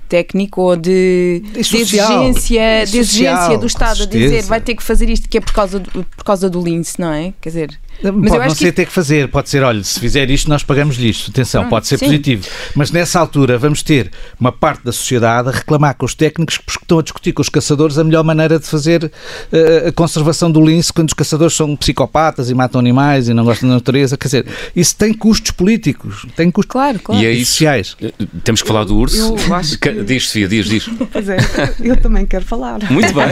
técnico 0.08 0.60
ou 0.60 0.76
de, 0.76 1.42
de 1.52 1.60
exigência, 1.60 2.84
de 2.86 2.98
exigência 2.98 3.58
do 3.58 3.66
Estado 3.66 4.02
a 4.02 4.06
dizer 4.06 4.42
vai 4.42 4.60
ter 4.60 4.74
que 4.74 4.82
fazer 4.82 5.08
isto 5.08 5.28
que 5.28 5.38
é 5.38 5.40
por 5.40 5.52
causa 5.52 5.78
do, 5.78 6.04
por 6.04 6.24
causa 6.24 6.50
do 6.50 6.60
lince, 6.60 7.00
não 7.00 7.12
é? 7.12 7.32
Quer 7.40 7.48
dizer, 7.48 7.80
mas 8.02 8.32
pode 8.32 8.48
não 8.48 8.54
ser 8.54 8.66
que... 8.66 8.72
ter 8.72 8.86
que 8.86 8.92
fazer, 8.92 9.28
pode 9.28 9.48
ser, 9.48 9.62
olha, 9.62 9.82
se 9.82 9.98
fizer 10.00 10.28
isto 10.30 10.48
nós 10.48 10.62
pagamos-lhe 10.62 11.08
isto. 11.08 11.30
Atenção, 11.30 11.68
pode 11.68 11.86
ser 11.86 11.98
sim. 11.98 12.06
positivo. 12.06 12.46
Mas 12.74 12.90
nessa 12.90 13.20
altura 13.20 13.58
vamos 13.58 13.82
ter 13.82 14.10
uma 14.40 14.50
parte 14.50 14.84
da 14.84 14.92
sociedade 14.92 15.48
a 15.48 15.52
reclamar 15.52 15.94
com 15.96 16.04
os 16.04 16.14
técnicos 16.14 16.58
que 16.58 16.70
estão 16.70 16.98
a 16.98 17.02
discutir 17.02 17.32
com 17.32 17.42
os 17.42 17.48
caçadores 17.48 17.98
a 17.98 18.04
melhor 18.04 18.24
maneira 18.24 18.58
de 18.58 18.66
fazer 18.66 19.04
uh, 19.04 19.88
a 19.88 19.92
conservação 19.92 20.50
do 20.50 20.60
lince 20.64 20.92
quando 20.92 21.08
os 21.08 21.14
caçadores 21.14 21.54
são 21.54 21.76
psicopatas 21.76 22.50
e 22.50 22.54
matam 22.54 22.80
animais 22.80 23.28
e 23.28 23.34
não 23.34 23.44
gostam 23.44 23.68
da 23.68 23.76
natureza. 23.76 24.16
Quer 24.16 24.28
dizer, 24.28 24.46
isso 24.74 24.96
tem 24.96 25.12
custos 25.12 25.50
políticos, 25.52 26.26
tem 26.34 26.50
custos 26.50 26.72
claro, 26.72 26.98
claro. 26.98 27.22
E 27.22 27.26
é 27.26 27.30
isso, 27.30 27.52
sociais. 27.52 27.96
Eh, 28.02 28.12
temos 28.42 28.62
que 28.62 28.68
falar 28.68 28.84
do 28.84 28.96
urso. 28.96 29.16
Eu 29.16 29.54
acho 29.54 29.78
que... 29.80 29.92
Diz, 30.02 30.26
Sofia, 30.26 30.48
diz, 30.48 30.66
diz. 30.66 30.88
Pois 31.12 31.28
é, 31.28 31.36
eu 31.80 31.96
também 31.96 32.26
quero 32.26 32.44
falar. 32.44 32.78
Muito 32.90 33.12
bem. 33.14 33.26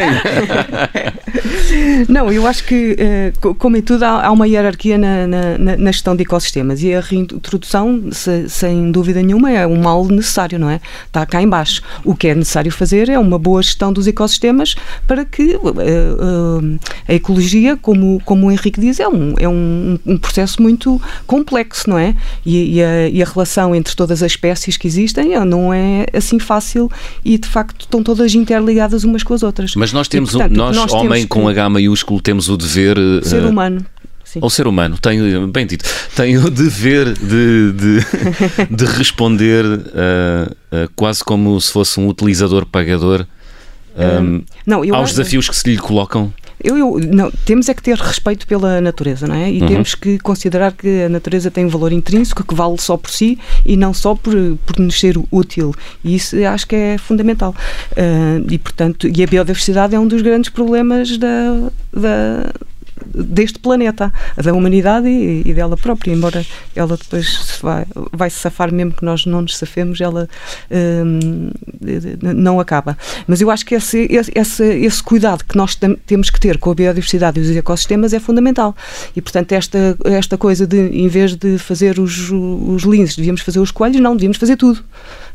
não, 2.08 2.30
eu 2.30 2.46
acho 2.46 2.64
que, 2.64 2.96
uh, 3.42 3.54
como 3.54 3.76
em 3.76 3.82
tudo, 3.82 4.04
há, 4.04 4.26
há 4.26 4.30
uma 4.30 4.46
hierarquia 4.52 4.98
na, 4.98 5.26
na, 5.26 5.76
na, 5.76 5.92
gestão 5.92 6.14
de 6.14 6.22
ecossistemas 6.22 6.82
e 6.82 6.94
a 6.94 7.00
reintrodução, 7.00 8.10
se, 8.10 8.48
sem 8.48 8.90
dúvida 8.90 9.22
nenhuma, 9.22 9.50
é 9.50 9.66
um 9.66 9.80
mal 9.80 10.06
necessário, 10.06 10.58
não 10.58 10.68
é? 10.68 10.80
Está 11.06 11.24
cá 11.26 11.42
embaixo. 11.42 11.82
O 12.04 12.14
que 12.14 12.28
é 12.28 12.34
necessário 12.34 12.70
fazer 12.70 13.08
é 13.08 13.18
uma 13.18 13.38
boa 13.38 13.62
gestão 13.62 13.92
dos 13.92 14.06
ecossistemas 14.06 14.74
para 15.06 15.24
que 15.24 15.56
uh, 15.56 15.68
uh, 15.68 16.78
a 17.08 17.14
ecologia, 17.14 17.76
como, 17.76 18.20
como 18.24 18.46
o 18.46 18.50
Henrique 18.50 18.80
diz, 18.80 19.00
é 19.00 19.08
um, 19.08 19.34
é 19.38 19.48
um, 19.48 19.98
um 20.06 20.18
processo 20.18 20.60
muito 20.62 21.00
complexo, 21.26 21.88
não 21.88 21.98
é? 21.98 22.14
E, 22.44 22.76
e, 22.76 22.82
a, 22.82 23.08
e, 23.08 23.22
a, 23.22 23.26
relação 23.26 23.74
entre 23.74 23.94
todas 23.94 24.22
as 24.22 24.32
espécies 24.32 24.76
que 24.76 24.86
existem 24.86 25.38
não 25.44 25.72
é 25.72 26.06
assim 26.12 26.38
fácil 26.38 26.90
e, 27.24 27.38
de 27.38 27.48
facto, 27.48 27.82
estão 27.82 28.02
todas 28.02 28.34
interligadas 28.34 29.04
umas 29.04 29.22
com 29.22 29.34
as 29.34 29.42
outras. 29.42 29.74
Mas 29.74 29.92
nós 29.92 30.08
temos, 30.08 30.30
e, 30.30 30.32
portanto, 30.32 30.52
um, 30.52 30.56
nós, 30.56 30.76
nós 30.76 30.92
homem 30.92 31.26
com 31.26 31.48
H 31.48 31.68
maiúsculo, 31.68 32.20
temos 32.20 32.48
o 32.48 32.56
dever... 32.56 32.96
Ser 33.22 33.44
humano 33.44 33.84
Sim. 34.32 34.48
Ser 34.48 34.68
humano 34.68 34.96
tem, 34.96 35.18
bem 35.48 35.66
dito, 35.66 35.84
tem 36.14 36.38
o 36.38 36.48
dever 36.50 37.12
de, 37.14 37.72
de, 37.72 38.66
de 38.70 38.84
responder 38.84 39.64
uh, 39.64 39.72
uh, 39.72 40.90
quase 40.94 41.24
como 41.24 41.60
se 41.60 41.72
fosse 41.72 41.98
um 41.98 42.08
utilizador 42.08 42.64
pagador 42.64 43.26
um, 43.96 44.42
não, 44.64 44.78
aos 44.94 45.10
acho... 45.10 45.16
desafios 45.16 45.48
que 45.48 45.56
se 45.56 45.68
lhe 45.68 45.78
colocam? 45.78 46.32
Eu, 46.62 46.76
eu, 46.76 47.00
não, 47.10 47.30
temos 47.44 47.68
é 47.70 47.74
que 47.74 47.82
ter 47.82 47.96
respeito 47.96 48.46
pela 48.46 48.80
natureza, 48.80 49.26
não 49.26 49.34
é? 49.34 49.50
E 49.50 49.62
uhum. 49.62 49.66
temos 49.66 49.94
que 49.94 50.18
considerar 50.18 50.72
que 50.72 51.04
a 51.04 51.08
natureza 51.08 51.50
tem 51.50 51.64
um 51.64 51.68
valor 51.68 51.90
intrínseco 51.90 52.44
que 52.44 52.54
vale 52.54 52.76
só 52.78 52.98
por 52.98 53.10
si 53.10 53.38
e 53.64 53.76
não 53.76 53.94
só 53.94 54.14
por, 54.14 54.34
por 54.66 54.78
nos 54.78 55.00
ser 55.00 55.18
útil. 55.30 55.74
E 56.04 56.14
isso 56.14 56.36
acho 56.44 56.66
que 56.66 56.76
é 56.76 56.98
fundamental. 56.98 57.54
Uh, 57.92 58.46
e, 58.50 58.58
portanto, 58.58 59.08
e 59.08 59.22
a 59.22 59.26
biodiversidade 59.26 59.94
é 59.94 59.98
um 59.98 60.06
dos 60.06 60.20
grandes 60.20 60.50
problemas 60.50 61.16
da, 61.16 61.70
da 61.92 62.52
deste 63.06 63.58
planeta, 63.58 64.12
da 64.36 64.52
humanidade 64.52 65.08
e, 65.08 65.42
e, 65.44 65.54
dela 65.54 65.76
própria, 65.76 66.12
embora 66.12 66.44
ela 66.74 66.96
depois 66.96 67.28
se 67.28 67.62
vai, 67.62 67.86
vai 68.12 68.30
se 68.30 68.38
safar 68.38 68.72
mesmo 68.72 68.92
que 68.92 69.04
nós 69.04 69.26
não 69.26 69.42
nos 69.42 69.56
safemos, 69.56 70.00
ela 70.00 70.28
hum, 70.70 71.50
não 72.20 72.60
acaba. 72.60 72.96
Mas 73.26 73.40
eu 73.40 73.50
acho 73.50 73.64
que 73.64 73.74
esse, 73.74 74.08
esse, 74.34 74.64
esse 74.64 75.02
cuidado 75.02 75.44
que 75.44 75.56
nós 75.56 75.78
temos 76.06 76.30
que 76.30 76.40
ter 76.40 76.58
com 76.58 76.70
a 76.70 76.74
biodiversidade 76.74 77.38
e 77.38 77.42
os 77.42 77.50
ecossistemas 77.50 78.12
é 78.12 78.20
fundamental. 78.20 78.74
E, 79.14 79.20
portanto, 79.20 79.52
esta, 79.52 79.96
esta 80.04 80.36
coisa 80.36 80.66
de, 80.66 80.76
em 80.76 81.08
vez 81.08 81.34
de 81.34 81.58
fazer 81.58 81.98
os, 81.98 82.30
os 82.30 82.82
linces, 82.82 83.16
devíamos 83.16 83.40
fazer 83.40 83.60
os 83.60 83.70
coelhos, 83.70 84.00
não, 84.00 84.14
devíamos 84.14 84.38
fazer 84.38 84.56
tudo. 84.56 84.82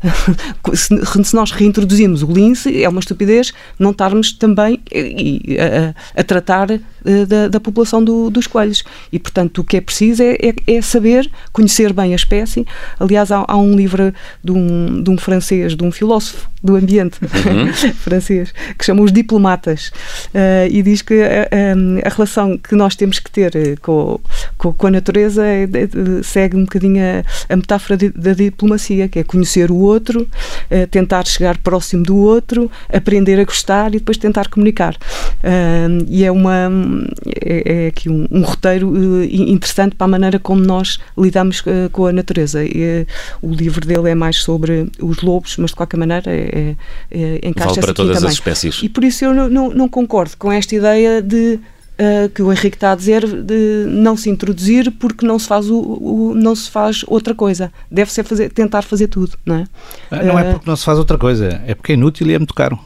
se, 0.74 1.34
nós 1.34 1.50
reintroduzimos 1.50 2.22
o 2.22 2.26
lince, 2.26 2.82
é 2.82 2.88
uma 2.88 3.00
estupidez 3.00 3.52
não 3.78 3.90
estarmos 3.90 4.32
também 4.32 4.80
a, 4.92 6.18
a, 6.18 6.20
a 6.20 6.24
tratar 6.24 6.70
eh, 6.70 6.80
da, 7.26 7.48
da 7.48 7.60
população 7.60 8.02
do, 8.02 8.30
dos 8.30 8.46
coelhos. 8.46 8.84
E, 9.12 9.18
portanto, 9.18 9.58
o 9.58 9.64
que 9.64 9.76
é 9.76 9.80
preciso 9.80 10.22
é, 10.22 10.34
é, 10.34 10.54
é 10.66 10.82
saber, 10.82 11.30
conhecer 11.52 11.92
bem 11.92 12.12
a 12.12 12.16
espécie. 12.16 12.66
Aliás, 12.98 13.30
há, 13.30 13.44
há, 13.46 13.56
um 13.56 13.76
livro 13.76 14.12
de 14.42 14.52
um, 14.52 15.02
de 15.02 15.10
um 15.10 15.16
francês, 15.16 15.76
de 15.76 15.84
um 15.84 15.92
filósofo 15.92 16.48
do 16.62 16.74
ambiente 16.74 17.18
uhum. 17.22 17.72
francês, 17.94 18.52
que 18.76 18.84
chama 18.84 19.02
Os 19.02 19.12
Diplomatas, 19.12 19.88
uh, 20.34 20.68
e 20.68 20.82
diz 20.82 21.00
que 21.02 21.14
a, 21.22 21.42
a, 21.42 22.08
a, 22.08 22.10
relação 22.12 22.58
que 22.58 22.74
nós 22.74 22.96
temos 22.96 23.18
que 23.18 23.30
ter 23.30 23.54
eh, 23.54 23.76
com, 23.80 24.18
com, 24.58 24.72
com 24.72 24.86
a 24.88 24.90
natureza 24.90 25.44
é, 25.46 25.68
segue 26.22 26.56
um 26.56 26.62
bocadinho 26.62 27.02
a, 27.02 27.52
a 27.52 27.56
metáfora 27.56 27.96
de, 27.96 28.10
da 28.10 28.32
diplomacia, 28.32 29.08
que 29.08 29.20
é 29.20 29.24
conhecer 29.24 29.70
o 29.70 29.76
outro, 29.76 30.22
uh, 30.22 30.86
tentar 30.90 31.24
chegar 31.26 31.56
próximo 31.58 32.02
do 32.02 32.16
outro, 32.16 32.70
aprender 32.92 33.38
a 33.38 33.44
gostar 33.44 33.94
e 33.94 33.98
depois 33.98 34.18
tentar 34.18 34.48
comunicar. 34.48 34.94
Uh, 34.94 36.04
e 36.08 36.24
é 36.24 36.32
uma 36.32 36.68
é, 37.24 37.84
é 37.84 37.86
aqui 37.88 38.08
um, 38.08 38.26
um 38.30 38.42
roteiro 38.42 38.88
uh, 38.90 39.24
interessante 39.24 39.94
para 39.94 40.04
a 40.04 40.08
maneira 40.08 40.38
como 40.38 40.60
nós 40.60 40.98
lidamos 41.16 41.62
com 41.92 42.06
a 42.06 42.12
natureza. 42.12 42.64
E, 42.64 43.06
o 43.42 43.50
livro 43.52 43.86
dele 43.86 44.10
é 44.10 44.14
mais 44.14 44.36
sobre 44.38 44.88
os 45.00 45.22
lobos, 45.22 45.56
mas 45.58 45.70
de 45.70 45.76
qualquer 45.76 45.96
maneira 45.96 46.30
é, 46.30 46.76
é, 47.10 47.40
é 47.42 47.48
encaixa 47.48 47.74
vale 47.74 47.80
para 47.80 47.94
todas 47.94 48.16
também. 48.16 48.28
as 48.28 48.34
espécies. 48.34 48.80
E 48.82 48.88
por 48.88 49.04
isso 49.04 49.24
eu 49.24 49.34
não, 49.34 49.48
não, 49.48 49.70
não 49.70 49.88
concordo 49.88 50.36
com 50.36 50.50
esta 50.50 50.74
ideia 50.74 51.22
de 51.22 51.58
Uh, 51.98 52.28
que 52.28 52.42
o 52.42 52.52
Henrique 52.52 52.76
está 52.76 52.92
a 52.92 52.94
dizer 52.94 53.26
de 53.26 53.86
não 53.88 54.18
se 54.18 54.28
introduzir 54.28 54.90
porque 55.00 55.24
não 55.24 55.38
se 55.38 55.48
faz 55.48 55.70
o, 55.70 55.78
o 55.78 56.34
não 56.34 56.54
se 56.54 56.70
faz 56.70 57.02
outra 57.06 57.34
coisa 57.34 57.72
deve 57.90 58.12
ser 58.12 58.22
fazer 58.22 58.50
tentar 58.50 58.82
fazer 58.82 59.08
tudo 59.08 59.32
não 59.46 59.54
é 59.54 59.64
ah, 60.10 60.22
não 60.22 60.34
uh, 60.34 60.38
é 60.38 60.52
porque 60.52 60.68
não 60.68 60.76
se 60.76 60.84
faz 60.84 60.98
outra 60.98 61.16
coisa 61.16 61.58
é 61.66 61.74
porque 61.74 61.92
é 61.92 61.94
inútil 61.94 62.26
e 62.26 62.34
é 62.34 62.38
muito 62.38 62.52
caro 62.52 62.78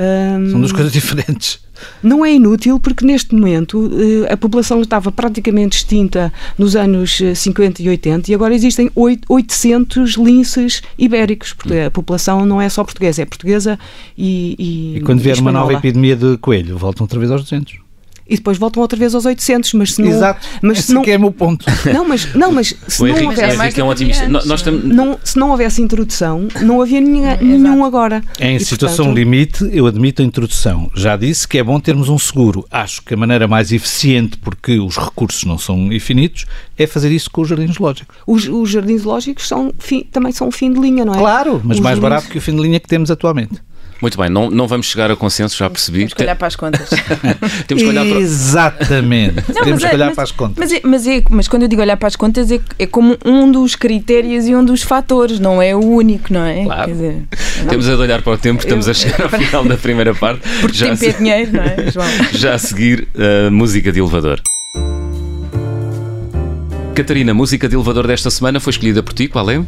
um, 0.00 0.50
são 0.50 0.60
duas 0.60 0.72
coisas 0.72 0.92
diferentes. 0.94 1.60
não 2.02 2.24
é 2.24 2.32
inútil 2.32 2.80
porque 2.80 3.04
neste 3.04 3.34
momento 3.34 3.78
uh, 3.78 4.32
a 4.32 4.36
população 4.36 4.80
estava 4.80 5.12
praticamente 5.12 5.78
extinta 5.78 6.32
nos 6.58 6.74
anos 6.74 7.20
50 7.34 7.82
e 7.82 7.88
80 7.88 8.30
e 8.30 8.34
agora 8.34 8.54
existem 8.54 8.90
800 8.94 10.14
linces 10.14 10.82
ibéricos 10.98 11.52
porque 11.52 11.78
a 11.78 11.90
população 11.90 12.44
não 12.46 12.60
é 12.60 12.68
só 12.68 12.82
portuguesa 12.82 13.22
é 13.22 13.24
portuguesa 13.24 13.78
e 14.16 14.56
e, 14.58 14.96
e 14.98 15.00
quando 15.02 15.20
vier 15.20 15.38
uma 15.38 15.52
nova 15.52 15.74
epidemia 15.74 16.16
de 16.16 16.36
coelho 16.38 16.76
voltam 16.76 17.04
outra 17.04 17.18
vez 17.18 17.30
aos 17.30 17.42
200 17.42 17.83
e 18.28 18.36
depois 18.36 18.56
voltam 18.58 18.80
outra 18.82 18.98
vez 18.98 19.14
aos 19.14 19.26
800, 19.26 19.74
mas 19.74 19.94
se 19.94 20.02
não... 20.02 20.08
Exato, 20.08 20.46
mas 20.62 20.78
esse 20.78 20.88
se 20.88 20.94
não, 20.94 21.02
que 21.02 21.10
é 21.10 21.16
o 21.16 21.20
meu 21.20 21.32
ponto. 21.32 21.64
Não, 21.92 22.08
mas, 22.08 22.34
não, 22.34 22.50
mas 22.50 22.74
se 22.88 23.02
o 23.02 23.06
não 23.06 23.14
Henrique, 23.14 23.26
houvesse... 23.26 23.56
Henrique 23.56 23.80
é 23.80 23.84
um 23.84 23.88
otimista. 23.88 24.28
Nós 24.28 24.64
não, 24.64 25.18
se 25.22 25.38
não 25.38 25.50
houvesse 25.50 25.82
introdução, 25.82 26.48
não 26.62 26.80
havia 26.80 27.00
ninguém, 27.00 27.36
nenhum 27.40 27.84
agora. 27.84 28.22
Em 28.40 28.56
e, 28.56 28.60
situação 28.60 29.06
portanto... 29.06 29.16
limite, 29.16 29.70
eu 29.72 29.86
admito 29.86 30.22
a 30.22 30.24
introdução. 30.24 30.90
Já 30.94 31.16
disse 31.16 31.46
que 31.46 31.58
é 31.58 31.62
bom 31.62 31.78
termos 31.78 32.08
um 32.08 32.18
seguro. 32.18 32.66
Acho 32.70 33.02
que 33.02 33.14
a 33.14 33.16
maneira 33.16 33.46
mais 33.46 33.70
eficiente, 33.70 34.38
porque 34.38 34.78
os 34.80 34.96
recursos 34.96 35.44
não 35.44 35.58
são 35.58 35.92
infinitos, 35.92 36.46
é 36.78 36.86
fazer 36.86 37.12
isso 37.12 37.30
com 37.30 37.42
os 37.42 37.48
jardins 37.48 37.78
lógicos. 37.78 38.16
Os, 38.26 38.48
os 38.48 38.70
jardins 38.70 39.04
lógicos 39.04 39.46
são, 39.46 39.72
também 40.10 40.32
são 40.32 40.50
fim 40.50 40.72
de 40.72 40.80
linha, 40.80 41.04
não 41.04 41.14
é? 41.14 41.18
Claro, 41.18 41.60
mas 41.62 41.76
os 41.76 41.82
mais 41.82 41.98
barato 41.98 42.28
que 42.28 42.38
o 42.38 42.40
fim 42.40 42.56
de 42.56 42.62
linha 42.62 42.80
que 42.80 42.88
temos 42.88 43.10
atualmente. 43.10 43.60
Muito 44.04 44.18
bem, 44.18 44.28
não, 44.28 44.50
não 44.50 44.68
vamos 44.68 44.84
chegar 44.84 45.10
a 45.10 45.16
consenso, 45.16 45.56
já 45.56 45.70
percebi. 45.70 46.00
Temos 46.00 46.12
que 46.12 46.22
olhar 46.22 46.36
para 46.36 46.46
as 46.46 46.56
contas. 46.56 46.90
Temos 47.66 47.82
que 47.82 47.88
olhar 47.88 48.04
para... 48.04 48.18
Exatamente. 48.20 49.36
Não, 49.54 49.64
Temos 49.64 49.82
que 49.82 49.88
é- 49.88 49.94
olhar 49.94 50.06
mas- 50.08 50.14
para 50.14 50.24
as 50.24 50.30
contas. 50.30 50.56
Mas, 50.58 50.72
é- 50.74 50.80
mas, 50.84 51.06
é- 51.06 51.22
mas 51.30 51.48
quando 51.48 51.62
eu 51.62 51.68
digo 51.68 51.80
olhar 51.80 51.96
para 51.96 52.08
as 52.08 52.14
contas, 52.14 52.52
é, 52.52 52.60
é 52.78 52.86
como 52.86 53.16
um 53.24 53.50
dos 53.50 53.74
critérios 53.74 54.44
e 54.46 54.54
um 54.54 54.62
dos 54.62 54.82
fatores, 54.82 55.40
não 55.40 55.62
é 55.62 55.74
o 55.74 55.80
único, 55.80 56.30
não 56.30 56.44
é? 56.44 56.64
Claro. 56.64 56.84
Quer 56.84 56.92
dizer, 56.92 57.22
Temos 57.66 57.88
a 57.88 57.92
de 57.94 57.96
olhar 58.02 58.20
para 58.20 58.34
o 58.34 58.36
tempo, 58.36 58.62
estamos 58.62 58.86
a 58.90 58.92
chegar 58.92 59.22
ao 59.22 59.30
final 59.30 59.64
da 59.64 59.78
primeira 59.78 60.14
parte. 60.14 60.42
porque 60.60 60.76
já, 60.76 60.88
tempo 60.88 61.02
é 61.02 61.10
se- 61.12 61.16
dinheiro, 61.18 61.52
não 61.54 61.62
é, 61.62 61.90
João? 61.90 62.06
já 62.34 62.52
a 62.52 62.58
seguir, 62.58 63.08
a 63.46 63.50
música 63.50 63.90
de 63.90 64.00
elevador. 64.00 64.38
Catarina, 66.94 67.32
a 67.32 67.34
música 67.34 67.68
de 67.68 67.74
elevador 67.74 68.06
desta 68.06 68.30
semana 68.30 68.60
foi 68.60 68.70
escolhida 68.70 69.02
por 69.02 69.14
ti, 69.14 69.28
qual 69.28 69.50
é? 69.50 69.64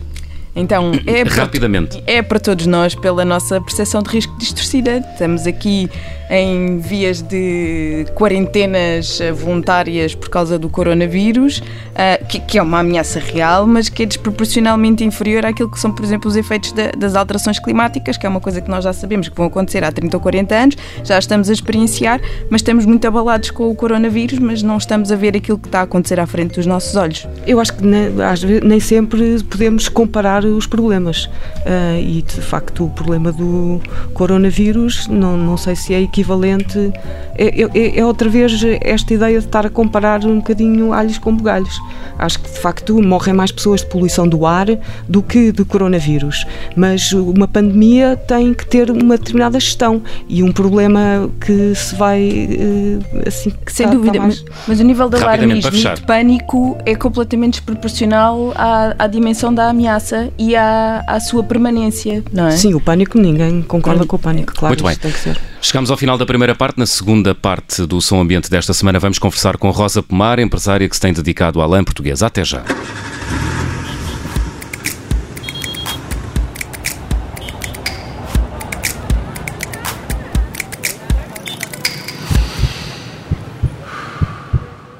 Então, 0.56 0.92
é 1.06 1.24
para, 1.24 1.34
Rapidamente. 1.34 2.02
é 2.06 2.22
para 2.22 2.40
todos 2.40 2.66
nós 2.66 2.94
pela 2.94 3.24
nossa 3.24 3.60
percepção 3.60 4.02
de 4.02 4.10
risco 4.10 4.36
distorcida. 4.38 5.04
Estamos 5.12 5.46
aqui 5.46 5.88
em 6.30 6.78
vias 6.78 7.22
de 7.22 8.06
quarentenas 8.14 9.18
voluntárias 9.34 10.14
por 10.14 10.28
causa 10.28 10.58
do 10.58 10.68
coronavírus, 10.68 11.62
ah, 11.94 12.18
que, 12.24 12.58
é 12.58 12.62
uma 12.62 12.80
ameaça 12.80 13.18
real, 13.20 13.66
mas 13.66 13.88
que 13.88 14.02
é 14.02 14.06
desproporcionalmente 14.06 15.04
inferior 15.04 15.44
àquilo 15.46 15.70
que 15.70 15.78
são, 15.78 15.92
por 15.92 16.04
exemplo, 16.04 16.28
os 16.28 16.36
efeitos 16.36 16.72
da- 16.72 16.90
das 16.90 17.14
alterações 17.14 17.58
climáticas, 17.58 18.16
que 18.16 18.26
é 18.26 18.28
uma 18.28 18.40
coisa 18.40 18.60
que 18.60 18.70
nós 18.70 18.84
já 18.84 18.92
sabemos 18.92 19.28
que 19.28 19.36
vão 19.36 19.46
acontecer 19.46 19.84
há 19.84 19.92
30 19.92 20.16
ou 20.16 20.20
40 20.20 20.54
anos, 20.54 20.76
já 21.04 21.18
estamos 21.18 21.48
a 21.48 21.52
experienciar, 21.52 22.20
mas 22.50 22.60
estamos 22.60 22.84
muito 22.86 23.06
abalados 23.06 23.50
com 23.50 23.70
o 23.70 23.74
coronavírus, 23.74 24.38
mas 24.38 24.62
não 24.62 24.76
estamos 24.78 25.12
a 25.12 25.16
ver 25.16 25.36
aquilo 25.36 25.58
que 25.58 25.68
está 25.68 25.80
a 25.80 25.82
acontecer 25.82 26.18
à 26.18 26.26
frente 26.26 26.56
dos 26.56 26.66
nossos 26.66 26.96
olhos. 26.96 27.26
Eu 27.46 27.60
acho 27.60 27.74
que 27.74 27.84
nem 27.84 28.80
sempre 28.80 29.42
podemos 29.44 29.88
comparar 29.88 30.44
os 30.44 30.66
problemas. 30.66 31.28
Ah, 31.64 31.98
e 32.00 32.22
de 32.22 32.40
facto 32.40 32.84
o 32.84 32.90
problema 32.90 33.30
do 33.32 33.80
coronavírus 34.12 35.06
não, 35.08 35.36
não 35.36 35.56
sei 35.56 35.76
se 35.76 35.94
é 35.94 36.02
equivalente. 36.20 36.92
É, 37.38 37.62
é- 37.62 37.98
é 37.98 38.04
outra 38.04 38.28
vez 38.30 38.62
esta 38.80 39.12
ideia 39.12 39.38
de 39.38 39.44
estar 39.46 39.66
a 39.66 39.70
comparar 39.70 40.24
um 40.24 40.36
bocadinho 40.36 40.92
alhos 40.92 41.18
com 41.18 41.34
bugalhos. 41.36 41.78
Acho 42.18 42.40
que 42.40 42.50
de 42.50 42.58
facto 42.58 43.00
morrem 43.02 43.34
mais 43.34 43.52
pessoas 43.52 43.80
de 43.82 43.86
poluição 43.88 44.26
do 44.26 44.46
ar 44.46 44.66
do 45.06 45.22
que 45.22 45.52
de 45.52 45.64
coronavírus. 45.64 46.46
Mas 46.74 47.12
uma 47.12 47.46
pandemia 47.46 48.16
tem 48.16 48.54
que 48.54 48.66
ter 48.66 48.90
uma 48.90 49.18
determinada 49.18 49.60
gestão 49.60 50.02
e 50.28 50.42
um 50.42 50.50
problema 50.50 51.28
que 51.44 51.74
se 51.74 51.94
vai 51.94 52.48
eh, 52.58 53.28
assim 53.28 53.50
que 53.64 53.70
Sem 53.72 53.86
tá- 53.86 53.92
dúvida, 53.92 54.14
tá 54.14 54.20
mais- 54.20 54.42
mas, 54.42 54.54
mas 54.68 54.80
o 54.80 54.84
nível 54.84 55.08
de 55.10 55.16
alarmismo 55.16 55.70
para 55.70 55.92
e 55.92 55.94
de 55.96 56.02
pânico 56.06 56.78
é 56.86 56.94
completamente 56.94 57.54
desproporcional 57.54 58.52
à, 58.54 58.94
à 58.98 59.06
dimensão 59.06 59.52
da 59.52 59.68
ameaça 59.68 60.30
e 60.38 60.56
à, 60.56 61.04
à 61.06 61.20
sua 61.20 61.42
permanência, 61.42 62.24
não 62.32 62.46
é? 62.46 62.52
Sim, 62.52 62.72
o 62.74 62.80
pânico, 62.80 63.18
ninguém 63.18 63.60
concorda 63.62 63.98
Pânico. 63.98 64.06
com 64.06 64.16
o 64.16 64.18
pânico, 64.18 64.54
claro. 64.54 64.70
Muito 64.74 64.84
bem. 64.84 64.96
tem 64.96 65.10
que 65.12 65.18
ser. 65.18 65.38
Chegamos 65.66 65.90
ao 65.90 65.96
final 65.96 66.16
da 66.16 66.24
primeira 66.24 66.54
parte. 66.54 66.78
Na 66.78 66.86
segunda 66.86 67.34
parte 67.34 67.84
do 67.84 68.00
Som 68.00 68.20
Ambiente 68.20 68.48
desta 68.48 68.72
semana, 68.72 69.00
vamos 69.00 69.18
conversar 69.18 69.56
com 69.56 69.68
Rosa 69.72 70.00
Pomar, 70.00 70.38
empresária 70.38 70.88
que 70.88 70.94
se 70.94 71.00
tem 71.00 71.12
dedicado 71.12 71.60
à 71.60 71.66
lã 71.66 71.82
portuguesa. 71.82 72.28
Até 72.28 72.44
já. 72.44 72.62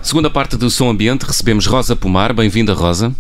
Segunda 0.02 0.29
parte 0.29 0.57
do 0.57 0.68
Som 0.68 0.90
Ambiente, 0.90 1.22
recebemos 1.22 1.66
Rosa 1.66 1.94
Pomar. 1.94 2.33
Bem-vinda, 2.33 2.74
Rosa. 2.74 3.14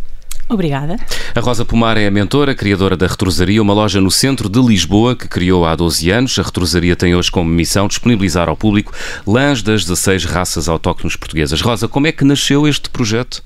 Obrigada. 0.48 0.96
A 1.34 1.40
Rosa 1.40 1.64
Pomar 1.64 1.96
é 1.96 2.06
a 2.06 2.10
mentora, 2.10 2.54
criadora 2.54 2.96
da 2.96 3.06
Retrosaria, 3.06 3.60
uma 3.60 3.74
loja 3.74 4.00
no 4.00 4.10
centro 4.10 4.48
de 4.48 4.60
Lisboa 4.60 5.16
que 5.16 5.26
criou 5.26 5.66
há 5.66 5.74
12 5.74 6.10
anos. 6.10 6.38
A 6.38 6.42
Retrosaria 6.42 6.94
tem 6.94 7.14
hoje 7.16 7.30
como 7.30 7.50
missão 7.50 7.88
disponibilizar 7.88 8.48
ao 8.48 8.56
público 8.56 8.92
lãs 9.26 9.60
das 9.60 9.84
16 9.84 10.24
raças 10.24 10.68
autóctones 10.68 11.16
portuguesas. 11.16 11.60
Rosa, 11.60 11.88
como 11.88 12.06
é 12.06 12.12
que 12.12 12.24
nasceu 12.24 12.66
este 12.66 12.88
projeto? 12.90 13.42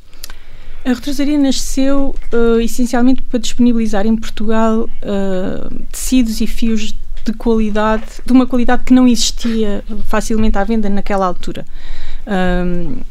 A 0.84 0.90
retrosaria 0.90 1.38
nasceu 1.38 2.14
eh, 2.32 2.64
essencialmente 2.64 3.22
para 3.22 3.38
disponibilizar 3.38 4.06
em 4.06 4.16
Portugal 4.16 4.88
eh, 5.02 5.68
tecidos 5.92 6.40
e 6.40 6.46
fios 6.46 6.94
de 7.24 7.32
qualidade, 7.34 8.06
de 8.24 8.32
uma 8.32 8.46
qualidade 8.46 8.84
que 8.84 8.94
não 8.94 9.06
existia 9.06 9.84
facilmente 10.06 10.56
à 10.56 10.64
venda 10.64 10.88
naquela 10.88 11.26
altura. 11.26 11.66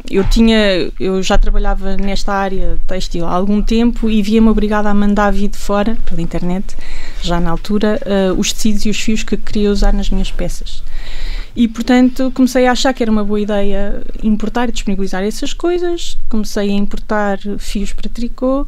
Eu 0.10 0.24
tinha, 0.30 0.90
eu 1.00 1.22
já 1.22 1.38
trabalhava 1.38 1.98
nesta 1.98 2.34
área 2.34 2.78
têxtil 2.88 3.26
há 3.26 3.32
algum 3.32 3.62
tempo 3.62 4.10
e 4.10 4.22
via-me 4.22 4.48
obrigada 4.50 4.90
a 4.90 4.94
mandar 4.94 5.32
vir 5.32 5.50
de 5.50 5.58
fora, 5.58 5.98
pela 6.06 6.22
internet, 6.22 6.76
já 7.22 7.40
na 7.40 7.50
altura, 7.50 8.00
eh, 8.06 8.32
os 8.38 8.54
tecidos 8.54 8.86
e 8.86 8.90
os 8.90 9.00
fios 9.00 9.24
que 9.24 9.36
queria 9.36 9.72
usar 9.72 9.94
nas 9.94 10.10
minhas 10.10 10.32
peças. 10.32 10.84
E, 11.56 11.68
portanto, 11.68 12.32
comecei 12.34 12.68
a 12.68 12.72
achar 12.72 12.94
que 12.94 13.04
era 13.04 13.12
uma 13.12 13.24
boa 13.24 13.40
ideia 13.40 14.02
importar 14.24 14.70
e 14.70 14.72
disponibilizar 14.72 15.24
essas 15.24 15.54
coisas. 15.54 16.18
Comecei 16.30 16.70
a 16.70 16.74
importar 16.74 17.40
fios 17.58 17.92
para 17.92 18.10
tricô 18.10 18.68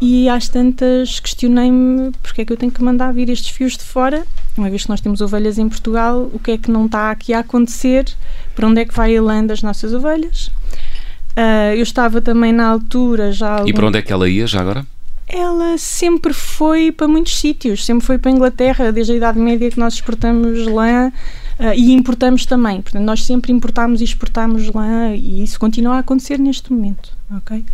e 0.00 0.28
às 0.28 0.48
tantas 0.48 1.20
questionei-me 1.20 2.12
porque 2.22 2.40
é 2.40 2.44
que 2.44 2.52
eu 2.52 2.56
tenho 2.56 2.72
que 2.72 2.82
mandar 2.82 3.12
vir 3.12 3.28
estes 3.28 3.50
fios 3.50 3.76
de 3.76 3.84
fora, 3.84 4.24
uma 4.56 4.68
vez 4.68 4.82
que 4.84 4.88
nós 4.90 5.00
temos 5.00 5.20
ovelhas 5.20 5.58
em 5.58 5.68
Portugal, 5.68 6.30
o 6.32 6.38
que 6.38 6.52
é 6.52 6.58
que 6.58 6.70
não 6.70 6.86
está 6.86 7.10
aqui 7.10 7.32
a 7.32 7.38
acontecer, 7.40 8.04
para 8.54 8.66
onde 8.66 8.80
é 8.80 8.84
que 8.84 8.94
vai 8.94 9.16
a 9.16 9.22
lã 9.22 9.44
das 9.44 9.62
nossas 9.62 9.92
ovelhas. 9.94 10.50
Ah, 11.36 11.74
eu 11.74 11.82
estava 11.82 12.20
também 12.20 12.52
na 12.52 12.66
altura 12.66 13.32
já. 13.32 13.56
E 13.56 13.60
algum- 13.60 13.72
para 13.72 13.86
onde 13.86 13.98
é 13.98 14.02
que 14.02 14.12
ela 14.12 14.28
ia 14.28 14.46
já 14.46 14.60
agora? 14.60 14.84
ela 15.32 15.78
sempre 15.78 16.32
foi 16.34 16.90
para 16.90 17.06
muitos 17.06 17.38
sítios, 17.38 17.84
sempre 17.86 18.04
foi 18.04 18.18
para 18.18 18.32
a 18.32 18.34
Inglaterra, 18.34 18.90
desde 18.90 19.12
a 19.12 19.16
Idade 19.16 19.38
Média 19.38 19.70
que 19.70 19.78
nós 19.78 19.94
exportamos 19.94 20.66
lã 20.66 21.12
ah, 21.56 21.72
e 21.76 21.92
importamos 21.92 22.44
também. 22.44 22.82
Portanto, 22.82 23.04
nós 23.04 23.24
sempre 23.24 23.52
importamos 23.52 24.00
e 24.00 24.04
exportamos 24.04 24.72
lã 24.74 25.14
e 25.14 25.44
isso 25.44 25.60
continua 25.60 25.94
a 25.94 25.98
acontecer 26.00 26.36
neste 26.36 26.72
momento, 26.72 27.10
ok? 27.36 27.64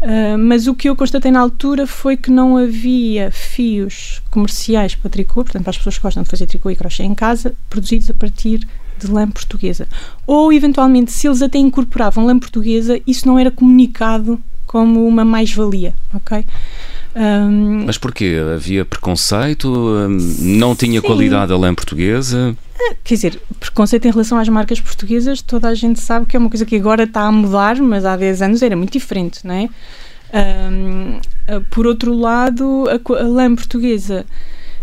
Ah, 0.00 0.36
mas 0.38 0.66
o 0.66 0.74
que 0.74 0.88
eu 0.88 0.96
constatei 0.96 1.30
na 1.30 1.40
altura 1.40 1.86
foi 1.86 2.16
que 2.16 2.30
não 2.30 2.56
havia 2.56 3.30
fios 3.30 4.22
comerciais 4.30 4.94
para 4.94 5.10
tricô, 5.10 5.42
portanto, 5.42 5.62
para 5.62 5.70
as 5.70 5.78
pessoas 5.78 5.96
que 5.96 6.02
gostam 6.02 6.22
de 6.22 6.28
fazer 6.28 6.46
tricô 6.46 6.70
e 6.70 6.76
crochê 6.76 7.02
em 7.02 7.14
casa, 7.14 7.54
produzidos 7.68 8.10
a 8.10 8.14
partir 8.14 8.66
de 8.98 9.06
lã 9.10 9.28
portuguesa. 9.30 9.88
Ou, 10.26 10.52
eventualmente, 10.52 11.12
se 11.12 11.26
eles 11.26 11.42
até 11.42 11.58
incorporavam 11.58 12.26
lã 12.26 12.38
portuguesa, 12.38 13.00
isso 13.06 13.26
não 13.26 13.38
era 13.38 13.50
comunicado 13.50 14.40
como 14.66 15.06
uma 15.06 15.24
mais-valia, 15.24 15.94
ok? 16.12 16.44
Ahm, 17.18 17.84
Mas 17.84 17.98
porquê? 17.98 18.36
Havia 18.54 18.84
preconceito? 18.84 19.68
Não 20.40 20.76
tinha 20.76 21.00
Sim. 21.00 21.06
qualidade 21.06 21.52
a 21.52 21.56
lã 21.56 21.74
portuguesa? 21.74 22.56
Quer 23.02 23.14
dizer, 23.14 23.40
preconceito 23.58 24.06
em 24.06 24.12
relação 24.12 24.38
às 24.38 24.48
marcas 24.48 24.80
portuguesas, 24.80 25.42
toda 25.42 25.66
a 25.68 25.74
gente 25.74 25.98
sabe 25.98 26.26
que 26.26 26.36
é 26.36 26.38
uma 26.38 26.48
coisa 26.48 26.64
que 26.64 26.76
agora 26.76 27.02
está 27.02 27.22
a 27.22 27.32
mudar, 27.32 27.76
mas 27.76 28.04
há 28.04 28.16
10 28.16 28.42
anos 28.42 28.62
era 28.62 28.76
muito 28.76 28.92
diferente, 28.92 29.44
não 29.44 29.54
é? 29.54 29.68
Ahm, 30.32 31.18
ah, 31.48 31.60
por 31.70 31.86
outro 31.88 32.14
lado, 32.14 32.84
a, 32.88 33.20
a 33.20 33.26
lã 33.26 33.52
portuguesa 33.54 34.24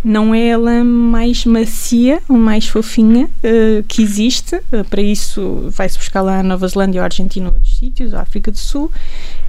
não 0.05 0.35
é 0.35 0.53
a 0.53 0.57
lã 0.57 0.83
mais 0.83 1.45
macia 1.45 2.21
ou 2.29 2.37
mais 2.37 2.67
fofinha 2.67 3.27
ah, 3.43 3.83
que 3.87 4.03
existe. 4.03 4.55
Ah, 4.71 4.85
para 4.87 5.01
isso, 5.01 5.67
vai-se 5.71 5.97
buscar 5.97 6.21
lá 6.21 6.39
a 6.39 6.43
Nova 6.43 6.67
Zelândia, 6.67 7.01
a 7.01 7.05
Argentina 7.05 7.47
ou 7.47 7.53
outros 7.53 7.75
sítios, 7.79 8.13
a 8.13 8.21
África 8.21 8.51
do 8.51 8.57
Sul. 8.57 8.91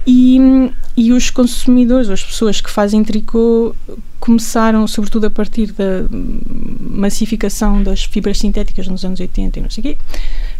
E, 0.05 0.39
e 0.95 1.13
os 1.13 1.29
consumidores, 1.29 2.07
ou 2.07 2.13
as 2.15 2.23
pessoas 2.23 2.59
que 2.59 2.71
fazem 2.71 3.03
tricô, 3.03 3.75
começaram, 4.19 4.87
sobretudo 4.87 5.27
a 5.27 5.29
partir 5.29 5.71
da 5.73 6.07
massificação 6.79 7.83
das 7.83 8.03
fibras 8.03 8.39
sintéticas 8.39 8.87
nos 8.87 9.05
anos 9.05 9.19
80 9.19 9.59
e 9.59 9.61
não 9.61 9.69
sei 9.69 9.81
o 9.81 9.83
quê, 9.83 9.97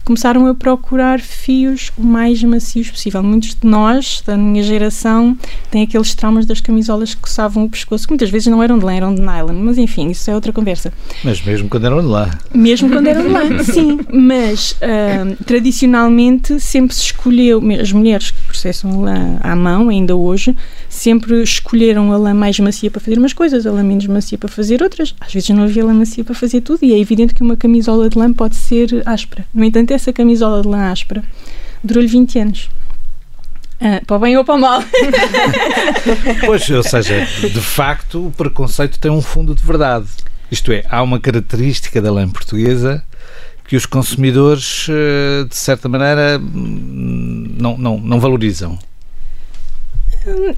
começaram 0.07 0.47
a 0.47 0.55
procurar 0.55 1.19
fios 1.19 1.91
o 1.97 2.01
mais 2.01 2.41
macios 2.41 2.89
possível. 2.89 3.21
Muitos 3.21 3.49
de 3.49 3.67
nós, 3.67 4.23
da 4.25 4.37
minha 4.37 4.63
geração, 4.63 5.37
têm 5.69 5.83
aqueles 5.83 6.15
traumas 6.15 6.45
das 6.45 6.61
camisolas 6.61 7.13
que 7.13 7.19
coçavam 7.19 7.65
o 7.65 7.69
pescoço, 7.69 8.07
que 8.07 8.13
muitas 8.13 8.29
vezes 8.29 8.47
não 8.47 8.63
eram 8.63 8.79
de 8.79 8.85
lã, 8.85 8.93
eram 8.93 9.13
de 9.13 9.19
nylon, 9.19 9.53
mas 9.53 9.77
enfim, 9.77 10.09
isso 10.09 10.31
é 10.31 10.33
outra 10.33 10.53
conversa. 10.53 10.93
Mas 11.25 11.41
mesmo 11.41 11.67
quando 11.67 11.87
eram 11.87 11.99
de 11.99 12.07
lá. 12.07 12.39
Mesmo 12.53 12.89
quando 12.89 13.05
eram 13.07 13.23
de 13.23 13.27
lã, 13.27 13.59
sim. 13.65 13.99
Mas 14.13 14.77
ah, 14.81 15.35
tradicionalmente 15.45 16.57
sempre 16.57 16.95
se 16.95 17.01
escolheu, 17.01 17.61
as 17.77 17.91
mulheres 17.91 18.31
que 18.31 18.41
processam 18.43 19.01
lã 19.01 19.37
à 19.41 19.57
mão, 19.57 19.89
ainda 19.89 20.15
hoje, 20.15 20.55
sempre 20.87 21.43
escolheram 21.43 22.13
a 22.13 22.17
lã 22.17 22.33
mais 22.33 22.57
macia 22.61 22.89
para 22.89 23.01
fazer 23.01 23.19
umas 23.19 23.33
coisas, 23.33 23.65
a 23.65 23.71
lã 23.73 23.83
menos 23.83 24.07
macia 24.07 24.37
para 24.37 24.47
fazer 24.47 24.81
outras. 24.81 25.13
Às 25.19 25.33
vezes 25.33 25.49
não 25.49 25.63
havia 25.63 25.83
lã 25.83 25.93
macia 25.93 26.23
para 26.23 26.33
fazer 26.33 26.61
tudo 26.61 26.79
e 26.83 26.93
é 26.93 26.97
evidente 26.97 27.33
que 27.33 27.43
uma 27.43 27.57
camisola 27.57 28.09
de 28.09 28.17
lã 28.17 28.31
pode 28.31 28.55
ser 28.55 29.03
áspera. 29.05 29.45
No 29.53 29.65
entanto, 29.65 29.96
essa 29.97 30.13
camisola 30.13 30.61
de 30.61 30.67
lã 30.67 30.91
áspera 30.91 31.23
durou-lhe 31.83 32.07
20 32.07 32.39
anos. 32.39 32.69
Ah, 33.79 34.01
para 34.05 34.15
o 34.15 34.19
bem 34.19 34.37
ou 34.37 34.45
para 34.45 34.55
o 34.55 34.59
mal. 34.59 34.81
Pois, 36.45 36.67
ou 36.69 36.81
seja, 36.81 37.25
de 37.25 37.61
facto, 37.61 38.27
o 38.27 38.31
preconceito 38.31 38.99
tem 38.99 39.11
um 39.11 39.21
fundo 39.21 39.53
de 39.53 39.63
verdade. 39.63 40.07
Isto 40.51 40.71
é, 40.71 40.83
há 40.89 41.03
uma 41.03 41.19
característica 41.19 42.01
da 42.01 42.11
lã 42.11 42.27
portuguesa 42.29 43.03
que 43.67 43.75
os 43.75 43.85
consumidores, 43.85 44.87
eh, 44.89 45.43
de 45.43 45.55
certa 45.55 45.89
maneira, 45.89 46.39
hum, 46.39 47.53
não, 47.59 47.77
não, 47.77 47.99
não 47.99 48.19
valorizam. 48.19 48.79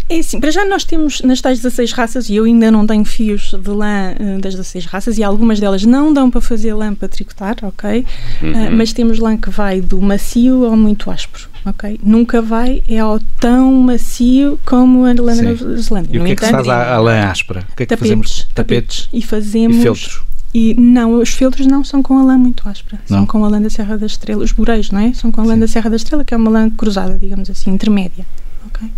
É 0.09 0.19
assim, 0.19 0.39
para 0.39 0.51
já 0.51 0.65
nós 0.65 0.83
temos 0.83 1.21
nas 1.21 1.41
tais 1.41 1.59
16 1.59 1.91
raças, 1.91 2.29
e 2.29 2.35
eu 2.35 2.45
ainda 2.45 2.71
não 2.71 2.85
tenho 2.85 3.05
fios 3.05 3.51
de 3.51 3.69
lã 3.69 4.13
uh, 4.19 4.39
das 4.39 4.55
16 4.55 4.85
raças, 4.85 5.17
e 5.17 5.23
algumas 5.23 5.59
delas 5.59 5.83
não 5.83 6.13
dão 6.13 6.29
para 6.29 6.41
fazer 6.41 6.73
lã 6.73 6.93
para 6.93 7.07
tricotar, 7.07 7.55
ok? 7.61 8.05
Uhum. 8.41 8.51
Uh, 8.51 8.71
mas 8.71 8.93
temos 8.93 9.19
lã 9.19 9.37
que 9.37 9.49
vai 9.49 9.81
do 9.81 10.01
macio 10.01 10.65
ao 10.65 10.75
muito 10.75 11.11
áspero, 11.11 11.47
ok? 11.65 11.99
Nunca 12.03 12.41
vai 12.41 12.81
é 12.87 12.99
ao 12.99 13.19
tão 13.39 13.71
macio 13.73 14.59
como 14.65 15.05
a 15.05 15.13
lã 15.13 15.35
da 15.35 15.53
Zelândia. 15.77 16.17
E 16.17 16.19
o 16.19 16.25
que 16.25 16.31
é 16.31 16.35
que 16.35 16.45
se 16.45 16.51
faz 16.51 16.67
à, 16.67 16.95
à 16.95 16.99
lã 16.99 17.23
áspera? 17.25 17.65
O 17.71 17.75
que 17.75 17.83
é 17.83 17.85
que 17.85 17.95
tapetes, 17.95 17.99
fazemos? 17.99 18.47
Tapetes. 18.55 19.09
E 19.13 19.21
fazemos... 19.21 19.77
E 19.77 19.81
feltros? 19.81 20.29
E 20.51 20.73
não, 20.73 21.13
os 21.19 21.29
filtros 21.29 21.67
não 21.67 21.83
são 21.83 22.01
com 22.01 22.17
a 22.17 22.23
lã 22.23 22.37
muito 22.37 22.67
áspera, 22.67 22.99
não. 23.07 23.19
são 23.19 23.25
com 23.27 23.45
a 23.45 23.49
lã 23.49 23.61
da 23.61 23.69
Serra 23.69 23.97
da 23.97 24.07
Estrela. 24.07 24.43
Os 24.43 24.51
bureiros, 24.51 24.89
não 24.89 24.99
é? 24.99 25.13
São 25.13 25.31
com 25.31 25.41
a 25.41 25.43
lã 25.43 25.53
Sim. 25.53 25.59
da 25.59 25.67
Serra 25.67 25.89
da 25.91 25.95
Estrela, 25.95 26.25
que 26.25 26.33
é 26.33 26.37
uma 26.37 26.49
lã 26.49 26.69
cruzada, 26.71 27.19
digamos 27.19 27.49
assim, 27.51 27.69
intermédia. 27.69 28.25
ok? 28.65 28.89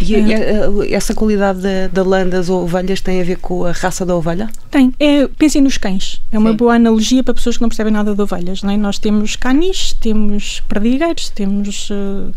E 0.00 0.14
é. 0.14 0.92
essa 0.92 1.14
qualidade 1.14 1.60
da, 1.60 1.88
da 1.88 2.02
lã 2.02 2.26
das 2.26 2.48
ovelhas 2.48 3.00
tem 3.00 3.20
a 3.20 3.24
ver 3.24 3.36
com 3.36 3.64
a 3.64 3.72
raça 3.72 4.04
da 4.06 4.14
ovelha? 4.14 4.48
Tem. 4.70 4.92
É, 4.98 5.26
pensem 5.26 5.60
nos 5.60 5.76
cães. 5.76 6.20
É 6.32 6.38
uma 6.38 6.50
Sim. 6.50 6.56
boa 6.56 6.74
analogia 6.74 7.22
para 7.22 7.34
pessoas 7.34 7.56
que 7.56 7.62
não 7.62 7.68
percebem 7.68 7.92
nada 7.92 8.14
de 8.14 8.22
ovelhas. 8.22 8.62
Não 8.62 8.70
é? 8.70 8.76
Nós 8.76 8.98
temos 8.98 9.36
canis, 9.36 9.92
temos 9.94 10.60
perdigueiros, 10.68 11.28
temos 11.30 11.90
uh, 11.90 12.32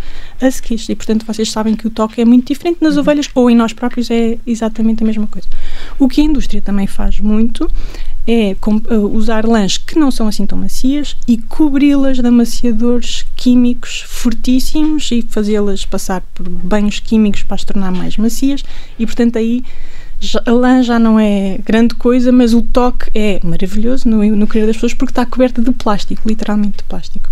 huskies 0.45 0.89
e, 0.89 0.95
portanto, 0.95 1.25
vocês 1.25 1.51
sabem 1.51 1.75
que 1.75 1.87
o 1.87 1.89
toque 1.89 2.21
é 2.21 2.25
muito 2.25 2.47
diferente 2.47 2.79
nas 2.81 2.95
uhum. 2.95 3.01
ovelhas 3.01 3.29
ou 3.33 3.49
em 3.49 3.55
nós 3.55 3.73
próprios 3.73 4.09
é 4.11 4.37
exatamente 4.45 5.03
a 5.03 5.05
mesma 5.05 5.27
coisa. 5.27 5.47
O 5.99 6.07
que 6.07 6.21
a 6.21 6.23
indústria 6.23 6.61
também 6.61 6.87
faz 6.87 7.19
muito 7.19 7.69
é 8.27 8.51
eh, 8.51 8.57
usar 9.11 9.45
lãs 9.45 9.77
que 9.77 9.99
não 9.99 10.09
são 10.09 10.27
assim 10.27 10.45
tão 10.45 10.57
macias 10.57 11.15
e 11.27 11.37
cobri-las 11.37 12.19
de 12.19 12.27
amaciadores 12.27 13.25
químicos 13.35 14.01
fortíssimos 14.07 15.11
e 15.11 15.21
fazê-las 15.21 15.85
passar 15.85 16.21
por 16.33 16.47
banhos 16.47 16.99
químicos 16.99 17.43
para 17.43 17.55
as 17.55 17.63
tornar 17.63 17.91
mais 17.91 18.17
macias. 18.17 18.63
E 18.97 19.05
portanto 19.05 19.37
aí 19.37 19.63
a 20.45 20.51
lã 20.51 20.83
já 20.83 20.99
não 20.99 21.19
é 21.19 21.57
grande 21.63 21.95
coisa, 21.95 22.31
mas 22.31 22.53
o 22.53 22.61
toque 22.61 23.09
é 23.13 23.39
maravilhoso 23.43 24.07
no, 24.07 24.23
no 24.35 24.47
querer 24.47 24.67
das 24.67 24.75
pessoas 24.75 24.93
porque 24.93 25.11
está 25.11 25.25
coberta 25.25 25.61
de 25.61 25.71
plástico, 25.71 26.27
literalmente 26.27 26.77
de 26.77 26.83
plástico 26.83 27.29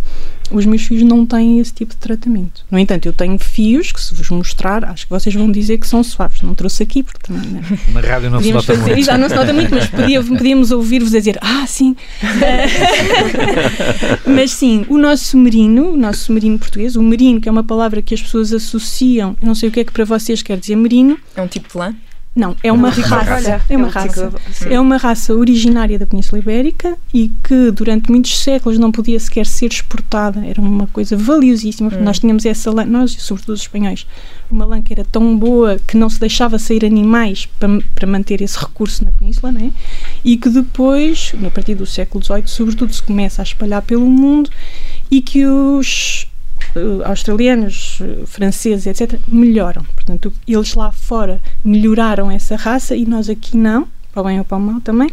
os 0.51 0.65
meus 0.65 0.83
fios 0.83 1.01
não 1.03 1.25
têm 1.25 1.59
esse 1.59 1.73
tipo 1.73 1.93
de 1.93 1.97
tratamento. 1.97 2.65
No 2.69 2.77
entanto, 2.77 3.05
eu 3.05 3.13
tenho 3.13 3.39
fios 3.39 3.91
que, 3.91 4.01
se 4.01 4.13
vos 4.13 4.29
mostrar, 4.29 4.83
acho 4.85 5.05
que 5.05 5.09
vocês 5.09 5.33
vão 5.33 5.51
dizer 5.51 5.77
que 5.77 5.87
são 5.87 6.03
suaves. 6.03 6.41
Não 6.41 6.53
trouxe 6.53 6.83
aqui, 6.83 7.01
porque 7.01 7.19
também. 7.25 7.49
Né? 7.49 7.61
Na 7.93 8.01
rádio 8.01 8.29
não 8.29 8.41
se 8.41 8.51
nota 8.51 8.75
fazer, 8.75 8.91
muito. 8.91 9.05
Já 9.05 9.17
não 9.17 9.29
se 9.29 9.35
nota 9.35 9.53
muito, 9.53 9.73
mas 9.73 9.87
podia, 9.87 10.23
podíamos 10.23 10.71
ouvir-vos 10.71 11.15
a 11.15 11.19
dizer: 11.19 11.37
Ah, 11.41 11.65
sim. 11.65 11.95
mas 14.27 14.51
sim, 14.51 14.85
o 14.89 14.97
nosso 14.97 15.37
merino, 15.37 15.93
o 15.93 15.97
nosso 15.97 16.31
merino 16.31 16.59
português, 16.59 16.95
o 16.95 17.01
merino, 17.01 17.39
que 17.39 17.47
é 17.47 17.51
uma 17.51 17.63
palavra 17.63 18.01
que 18.01 18.13
as 18.13 18.21
pessoas 18.21 18.53
associam, 18.53 19.35
não 19.41 19.55
sei 19.55 19.69
o 19.69 19.71
que 19.71 19.79
é 19.79 19.83
que 19.83 19.91
para 19.91 20.05
vocês 20.05 20.41
quer 20.41 20.57
dizer 20.57 20.75
merino. 20.75 21.17
É 21.35 21.41
um 21.41 21.47
tipo 21.47 21.69
de 21.69 21.77
lã? 21.77 21.95
Não, 22.33 22.55
é 22.63 22.71
uma 22.71 22.89
raça. 22.89 23.61
É 23.67 23.75
uma 23.75 23.89
raça. 23.89 24.31
É 24.69 24.79
uma 24.79 24.95
raça 24.95 25.33
originária 25.33 25.99
da 25.99 26.05
Península 26.05 26.39
Ibérica 26.39 26.97
e 27.13 27.29
que 27.43 27.71
durante 27.71 28.09
muitos 28.09 28.39
séculos 28.39 28.79
não 28.79 28.89
podia 28.89 29.19
sequer 29.19 29.45
ser 29.45 29.69
exportada. 29.71 30.45
Era 30.45 30.61
uma 30.61 30.87
coisa 30.87 31.17
valiosíssima. 31.17 31.89
Hum. 31.93 32.01
Nós 32.01 32.19
tínhamos 32.19 32.45
essa 32.45 32.71
lã, 32.71 32.85
nós, 32.85 33.11
sobretudo 33.19 33.53
os 33.53 33.61
espanhóis, 33.61 34.07
uma 34.49 34.63
lã 34.63 34.81
que 34.81 34.93
era 34.93 35.03
tão 35.03 35.37
boa 35.37 35.77
que 35.85 35.97
não 35.97 36.09
se 36.09 36.21
deixava 36.21 36.57
sair 36.57 36.85
animais 36.85 37.49
para, 37.59 37.67
para 37.93 38.07
manter 38.07 38.41
esse 38.41 38.57
recurso 38.57 39.03
na 39.03 39.11
Península, 39.11 39.51
não 39.51 39.61
é? 39.61 39.71
E 40.23 40.37
que 40.37 40.49
depois, 40.49 41.33
a 41.45 41.49
partir 41.49 41.75
do 41.75 41.85
século 41.85 42.23
XVIII, 42.23 42.43
sobretudo, 42.45 42.93
se 42.93 43.03
começa 43.03 43.41
a 43.41 43.43
espalhar 43.43 43.81
pelo 43.81 44.05
mundo 44.05 44.49
e 45.09 45.21
que 45.21 45.45
os 45.45 46.27
australianos, 47.05 47.99
uh, 48.01 48.25
franceses, 48.25 48.87
etc., 48.87 49.19
melhoram. 49.27 49.83
Portanto, 49.95 50.33
eles 50.47 50.73
lá 50.73 50.91
fora 50.91 51.39
melhoraram 51.63 52.29
essa 52.31 52.55
raça 52.55 52.95
e 52.95 53.05
nós 53.05 53.29
aqui 53.29 53.57
não, 53.57 53.87
para 54.11 54.21
o 54.21 54.25
bem 54.25 54.39
ou 54.39 54.45
para 54.45 54.57
o 54.57 54.61
mal 54.61 54.81
também. 54.81 55.09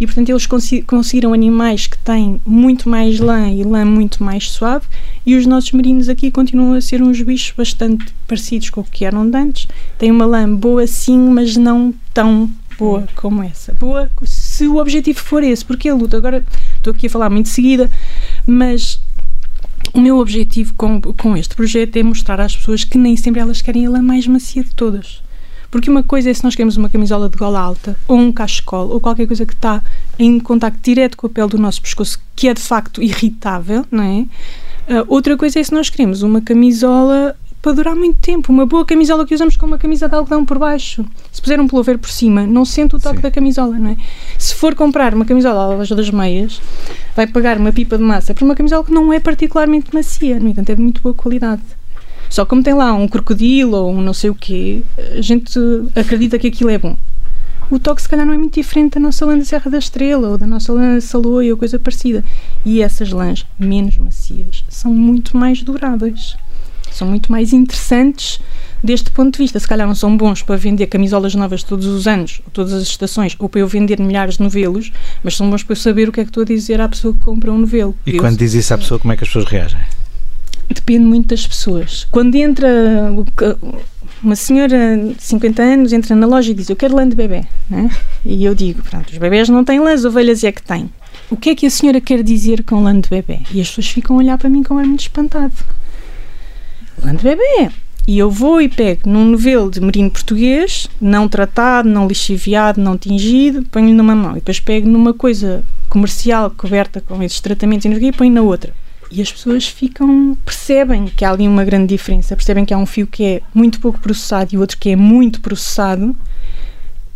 E, 0.00 0.06
portanto, 0.06 0.30
eles 0.30 0.46
conseguiram 0.46 1.34
animais 1.34 1.86
que 1.86 1.98
têm 1.98 2.40
muito 2.46 2.88
mais 2.88 3.20
lã 3.20 3.50
e 3.50 3.62
lã 3.62 3.84
muito 3.84 4.24
mais 4.24 4.50
suave, 4.50 4.86
e 5.26 5.36
os 5.36 5.44
nossos 5.44 5.72
merinos 5.72 6.08
aqui 6.08 6.30
continuam 6.30 6.72
a 6.72 6.80
ser 6.80 7.02
uns 7.02 7.20
bichos 7.20 7.52
bastante 7.54 8.06
parecidos 8.26 8.70
com 8.70 8.80
o 8.80 8.84
que 8.84 9.04
eram 9.04 9.28
de 9.28 9.36
antes. 9.36 9.68
Têm 9.98 10.10
uma 10.10 10.24
lã 10.24 10.54
boa 10.54 10.86
sim, 10.86 11.18
mas 11.18 11.56
não 11.56 11.92
tão 12.14 12.50
boa 12.78 13.06
como 13.14 13.42
essa. 13.42 13.74
Boa 13.74 14.10
se 14.24 14.66
o 14.66 14.78
objetivo 14.78 15.20
for 15.20 15.44
esse, 15.44 15.62
porque 15.62 15.90
a 15.90 15.94
luta, 15.94 16.16
agora 16.16 16.42
estou 16.76 16.92
aqui 16.92 17.06
a 17.06 17.10
falar 17.10 17.28
muito 17.28 17.50
seguida, 17.50 17.90
mas 18.46 18.98
o 19.92 20.00
meu 20.00 20.18
objetivo 20.18 20.74
com, 20.74 21.00
com 21.00 21.36
este 21.36 21.54
projeto 21.54 21.96
é 21.96 22.02
mostrar 22.02 22.40
às 22.40 22.56
pessoas 22.56 22.84
que 22.84 22.96
nem 22.96 23.16
sempre 23.16 23.40
elas 23.40 23.60
querem 23.60 23.86
a 23.86 23.90
lã 23.90 24.02
mais 24.02 24.26
macia 24.26 24.62
de 24.62 24.74
todas. 24.74 25.22
Porque 25.70 25.88
uma 25.88 26.02
coisa 26.02 26.30
é 26.30 26.34
se 26.34 26.42
nós 26.42 26.54
queremos 26.54 26.76
uma 26.76 26.88
camisola 26.88 27.28
de 27.28 27.36
gola 27.36 27.60
alta, 27.60 27.96
ou 28.08 28.18
um 28.18 28.32
cachecol, 28.32 28.88
ou 28.88 29.00
qualquer 29.00 29.26
coisa 29.26 29.46
que 29.46 29.52
está 29.52 29.82
em 30.18 30.40
contacto 30.40 30.80
direto 30.82 31.16
com 31.16 31.26
a 31.28 31.30
pele 31.30 31.48
do 31.48 31.58
nosso 31.58 31.80
pescoço, 31.80 32.18
que 32.34 32.48
é 32.48 32.54
de 32.54 32.60
facto 32.60 33.00
irritável, 33.02 33.86
não 33.90 34.02
é? 34.02 34.26
Uh, 34.92 35.06
outra 35.06 35.36
coisa 35.36 35.60
é 35.60 35.62
se 35.62 35.72
nós 35.72 35.88
queremos 35.88 36.22
uma 36.22 36.40
camisola 36.40 37.36
para 37.62 37.72
durar 37.72 37.94
muito 37.94 38.18
tempo. 38.18 38.52
Uma 38.52 38.64
boa 38.64 38.84
camisola 38.84 39.26
que 39.26 39.34
usamos 39.34 39.56
com 39.56 39.66
uma 39.66 39.78
camisa 39.78 40.08
de 40.08 40.14
algodão 40.14 40.44
por 40.44 40.58
baixo. 40.58 41.04
Se 41.30 41.40
puser 41.40 41.60
um 41.60 41.68
pullover 41.68 41.98
por 41.98 42.10
cima, 42.10 42.46
não 42.46 42.64
sente 42.64 42.96
o 42.96 43.00
toque 43.00 43.16
Sim. 43.16 43.22
da 43.22 43.30
camisola, 43.30 43.78
não 43.78 43.90
é? 43.90 43.96
Se 44.38 44.54
for 44.54 44.74
comprar 44.74 45.14
uma 45.14 45.24
camisola 45.24 45.64
à 45.64 45.76
loja 45.76 45.94
das 45.94 46.10
meias, 46.10 46.60
vai 47.14 47.26
pagar 47.26 47.58
uma 47.58 47.72
pipa 47.72 47.98
de 47.98 48.04
massa 48.04 48.34
por 48.34 48.44
uma 48.44 48.54
camisola 48.54 48.84
que 48.84 48.92
não 48.92 49.12
é 49.12 49.20
particularmente 49.20 49.94
macia, 49.94 50.40
no 50.40 50.48
entanto 50.48 50.70
é 50.70 50.74
de 50.74 50.80
muito 50.80 51.02
boa 51.02 51.14
qualidade. 51.14 51.62
Só 52.30 52.44
como 52.46 52.62
tem 52.62 52.74
lá 52.74 52.92
um 52.94 53.08
crocodilo 53.08 53.76
ou 53.76 53.90
um 53.90 54.00
não 54.00 54.14
sei 54.14 54.30
o 54.30 54.34
quê, 54.34 54.82
a 55.16 55.20
gente 55.20 55.58
acredita 55.94 56.38
que 56.38 56.46
aquilo 56.46 56.70
é 56.70 56.78
bom. 56.78 56.96
O 57.68 57.78
toque 57.78 58.02
se 58.02 58.08
calhar 58.08 58.26
não 58.26 58.32
é 58.32 58.38
muito 58.38 58.54
diferente 58.54 58.94
da 58.94 59.00
nossa 59.00 59.24
lã 59.24 59.38
da 59.38 59.44
Serra 59.44 59.70
da 59.70 59.78
Estrela 59.78 60.28
ou 60.28 60.38
da 60.38 60.46
nossa 60.46 60.72
lã 60.72 60.98
de 60.98 61.04
Saloia 61.04 61.52
ou 61.52 61.58
coisa 61.58 61.78
parecida. 61.78 62.24
E 62.64 62.82
essas 62.82 63.10
lãs 63.10 63.46
menos 63.58 63.96
macias 63.96 64.64
são 64.68 64.92
muito 64.92 65.36
mais 65.36 65.62
duráveis 65.62 66.36
são 66.92 67.08
muito 67.08 67.30
mais 67.30 67.52
interessantes 67.52 68.40
deste 68.82 69.10
ponto 69.10 69.32
de 69.32 69.38
vista. 69.38 69.58
Se 69.58 69.68
calhar 69.68 69.86
não 69.86 69.94
são 69.94 70.16
bons 70.16 70.42
para 70.42 70.56
vender 70.56 70.86
camisolas 70.86 71.34
novas 71.34 71.62
todos 71.62 71.86
os 71.86 72.06
anos, 72.06 72.40
todas 72.52 72.72
as 72.72 72.82
estações, 72.82 73.36
ou 73.38 73.48
para 73.48 73.60
eu 73.60 73.68
vender 73.68 74.00
milhares 74.00 74.36
de 74.36 74.42
novelos, 74.42 74.92
mas 75.22 75.36
são 75.36 75.48
bons 75.48 75.62
para 75.62 75.72
eu 75.72 75.76
saber 75.76 76.08
o 76.08 76.12
que 76.12 76.20
é 76.20 76.24
que 76.24 76.30
estou 76.30 76.42
a 76.42 76.46
dizer 76.46 76.80
à 76.80 76.88
pessoa 76.88 77.14
que 77.14 77.20
compra 77.20 77.52
um 77.52 77.58
novelo. 77.58 77.94
E 78.06 78.16
eu, 78.16 78.18
quando 78.18 78.38
diz 78.38 78.54
isso 78.54 78.74
à 78.74 78.78
pessoa, 78.78 78.98
como 78.98 79.12
é 79.12 79.16
que 79.16 79.24
as 79.24 79.28
pessoas 79.28 79.46
reagem? 79.46 79.80
Depende 80.68 81.04
muito 81.04 81.28
das 81.28 81.46
pessoas. 81.46 82.06
Quando 82.10 82.34
entra 82.36 82.68
uma 84.22 84.36
senhora 84.36 84.96
de 84.96 85.22
50 85.22 85.62
anos, 85.62 85.92
entra 85.92 86.14
na 86.14 86.26
loja 86.26 86.52
e 86.52 86.54
diz: 86.54 86.70
Eu 86.70 86.76
quero 86.76 86.94
lã 86.94 87.08
de 87.08 87.16
bebê. 87.16 87.42
Né? 87.68 87.90
E 88.24 88.44
eu 88.44 88.54
digo: 88.54 88.82
Pronto, 88.82 89.10
os 89.10 89.18
bebés 89.18 89.48
não 89.48 89.64
têm 89.64 89.80
lã, 89.80 89.92
as 89.92 90.04
ovelhas 90.04 90.44
é 90.44 90.52
que 90.52 90.62
têm. 90.62 90.88
O 91.28 91.36
que 91.36 91.50
é 91.50 91.54
que 91.56 91.66
a 91.66 91.70
senhora 91.70 92.00
quer 92.00 92.22
dizer 92.22 92.62
com 92.62 92.82
lã 92.84 92.98
de 93.00 93.08
bebê? 93.08 93.40
E 93.52 93.60
as 93.60 93.68
pessoas 93.68 93.88
ficam 93.88 94.14
a 94.16 94.18
olhar 94.20 94.38
para 94.38 94.48
mim 94.48 94.62
com 94.62 94.74
um 94.74 94.78
ar 94.78 94.86
muito 94.86 95.00
espantado 95.00 95.52
lã 97.04 97.14
de 97.14 97.22
bebê. 97.22 97.70
E 98.06 98.18
eu 98.18 98.30
vou 98.30 98.60
e 98.60 98.68
pego 98.68 99.08
num 99.08 99.24
novelo 99.24 99.70
de 99.70 99.80
merino 99.80 100.10
português, 100.10 100.88
não 101.00 101.28
tratado, 101.28 101.88
não 101.88 102.08
lixiviado, 102.08 102.80
não 102.80 102.98
tingido, 102.98 103.62
ponho 103.70 103.94
numa 103.94 104.14
mão. 104.14 104.32
E 104.32 104.36
depois 104.36 104.58
pego 104.58 104.88
numa 104.88 105.14
coisa 105.14 105.62
comercial 105.88 106.50
coberta 106.50 107.00
com 107.00 107.22
esses 107.22 107.40
tratamentos 107.40 107.82
de 107.82 107.88
energia 107.88 108.08
e 108.08 108.12
ponho 108.12 108.32
na 108.32 108.42
outra. 108.42 108.74
E 109.12 109.20
as 109.20 109.30
pessoas 109.30 109.66
ficam, 109.66 110.36
percebem 110.44 111.06
que 111.06 111.24
há 111.24 111.30
ali 111.32 111.46
uma 111.46 111.64
grande 111.64 111.88
diferença, 111.88 112.36
percebem 112.36 112.64
que 112.64 112.72
há 112.72 112.78
um 112.78 112.86
fio 112.86 113.06
que 113.06 113.24
é 113.24 113.42
muito 113.52 113.80
pouco 113.80 113.98
processado 113.98 114.54
e 114.54 114.58
outro 114.58 114.78
que 114.78 114.90
é 114.90 114.96
muito 114.96 115.40
processado 115.40 116.16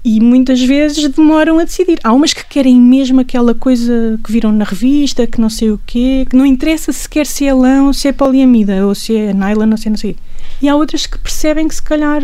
e 0.04 0.20
muitas 0.20 0.60
vezes 0.60 1.08
demoram 1.08 1.58
a 1.58 1.64
decidir. 1.64 1.98
Há 2.04 2.12
umas 2.12 2.34
que 2.34 2.44
querem 2.44 2.78
mesmo 2.78 3.20
aquela 3.20 3.54
coisa 3.54 4.20
que 4.22 4.30
viram 4.30 4.52
na 4.52 4.64
revista, 4.64 5.26
que 5.26 5.40
não 5.40 5.48
sei 5.48 5.70
o 5.70 5.80
quê, 5.86 6.26
que 6.28 6.36
não 6.36 6.44
interessa 6.44 6.92
sequer 6.92 7.24
se 7.24 7.46
é 7.46 7.54
lã 7.54 7.84
ou 7.84 7.94
se 7.94 8.08
é 8.08 8.12
poliamida, 8.12 8.86
ou 8.86 8.94
se 8.94 9.16
é 9.16 9.32
nylon 9.32 9.70
ou 9.70 9.78
se 9.78 9.88
é 9.88 9.90
não 9.90 9.96
sei. 9.96 10.16
E 10.60 10.68
há 10.68 10.76
outras 10.76 11.06
que 11.06 11.18
percebem 11.18 11.66
que 11.66 11.74
se 11.74 11.82
calhar 11.82 12.22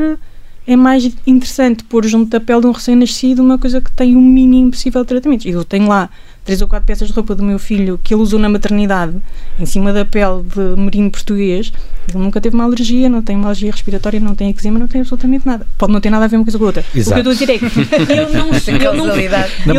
é 0.67 0.77
mais 0.77 1.11
interessante 1.27 1.83
pôr 1.85 2.05
junto 2.07 2.31
da 2.31 2.39
pele 2.39 2.61
de 2.61 2.67
um 2.67 2.73
recém-nascido 2.73 3.43
uma 3.43 3.59
coisa 3.59 3.81
que 3.81 3.91
tem 3.93 4.15
o 4.15 4.21
mínimo 4.21 4.71
possível 4.73 5.03
de 5.03 5.09
tratamento. 5.09 5.49
E 5.49 5.51
eu 5.51 5.65
tenho 5.65 5.89
lá 5.89 6.11
três 6.45 6.61
ou 6.63 6.69
quatro 6.69 6.87
peças 6.87 7.09
de 7.09 7.15
roupa 7.15 7.35
do 7.35 7.43
meu 7.43 7.59
filho 7.59 7.99
que 8.03 8.15
ele 8.15 8.23
usou 8.23 8.39
na 8.39 8.49
maternidade, 8.49 9.15
em 9.59 9.67
cima 9.67 9.93
da 9.93 10.05
pele 10.05 10.43
de 10.43 10.81
merino 10.81 11.11
português. 11.11 11.73
Ele 12.09 12.19
nunca 12.19 12.41
teve 12.41 12.55
uma 12.55 12.65
alergia, 12.65 13.09
não 13.09 13.23
tem 13.23 13.37
uma 13.37 13.47
alergia 13.47 13.71
respiratória, 13.71 14.19
não 14.19 14.35
tem 14.35 14.51
eczema, 14.51 14.79
não 14.79 14.89
tem 14.89 15.01
absolutamente 15.01 15.47
nada. 15.47 15.67
Pode 15.79 15.93
não 15.93 16.01
ter 16.01 16.11
nada 16.11 16.25
a 16.25 16.29
ver 16.29 16.37
uma 16.37 16.45
coisa 16.45 16.59
com 16.59 16.65
a 16.65 16.67
outra. 16.67 16.85
Exato. 16.95 17.21
O 17.21 17.23
que 17.23 17.29
eu 17.29 17.33
estou 17.33 17.55
a 17.55 17.57
dizer 17.57 17.67
é 17.67 17.71
que 17.71 18.13
ele 18.13 18.33
não, 18.33 18.49
ele 18.49 18.97
não, 18.97 19.07
não, 19.07 19.17
ele 19.17 19.29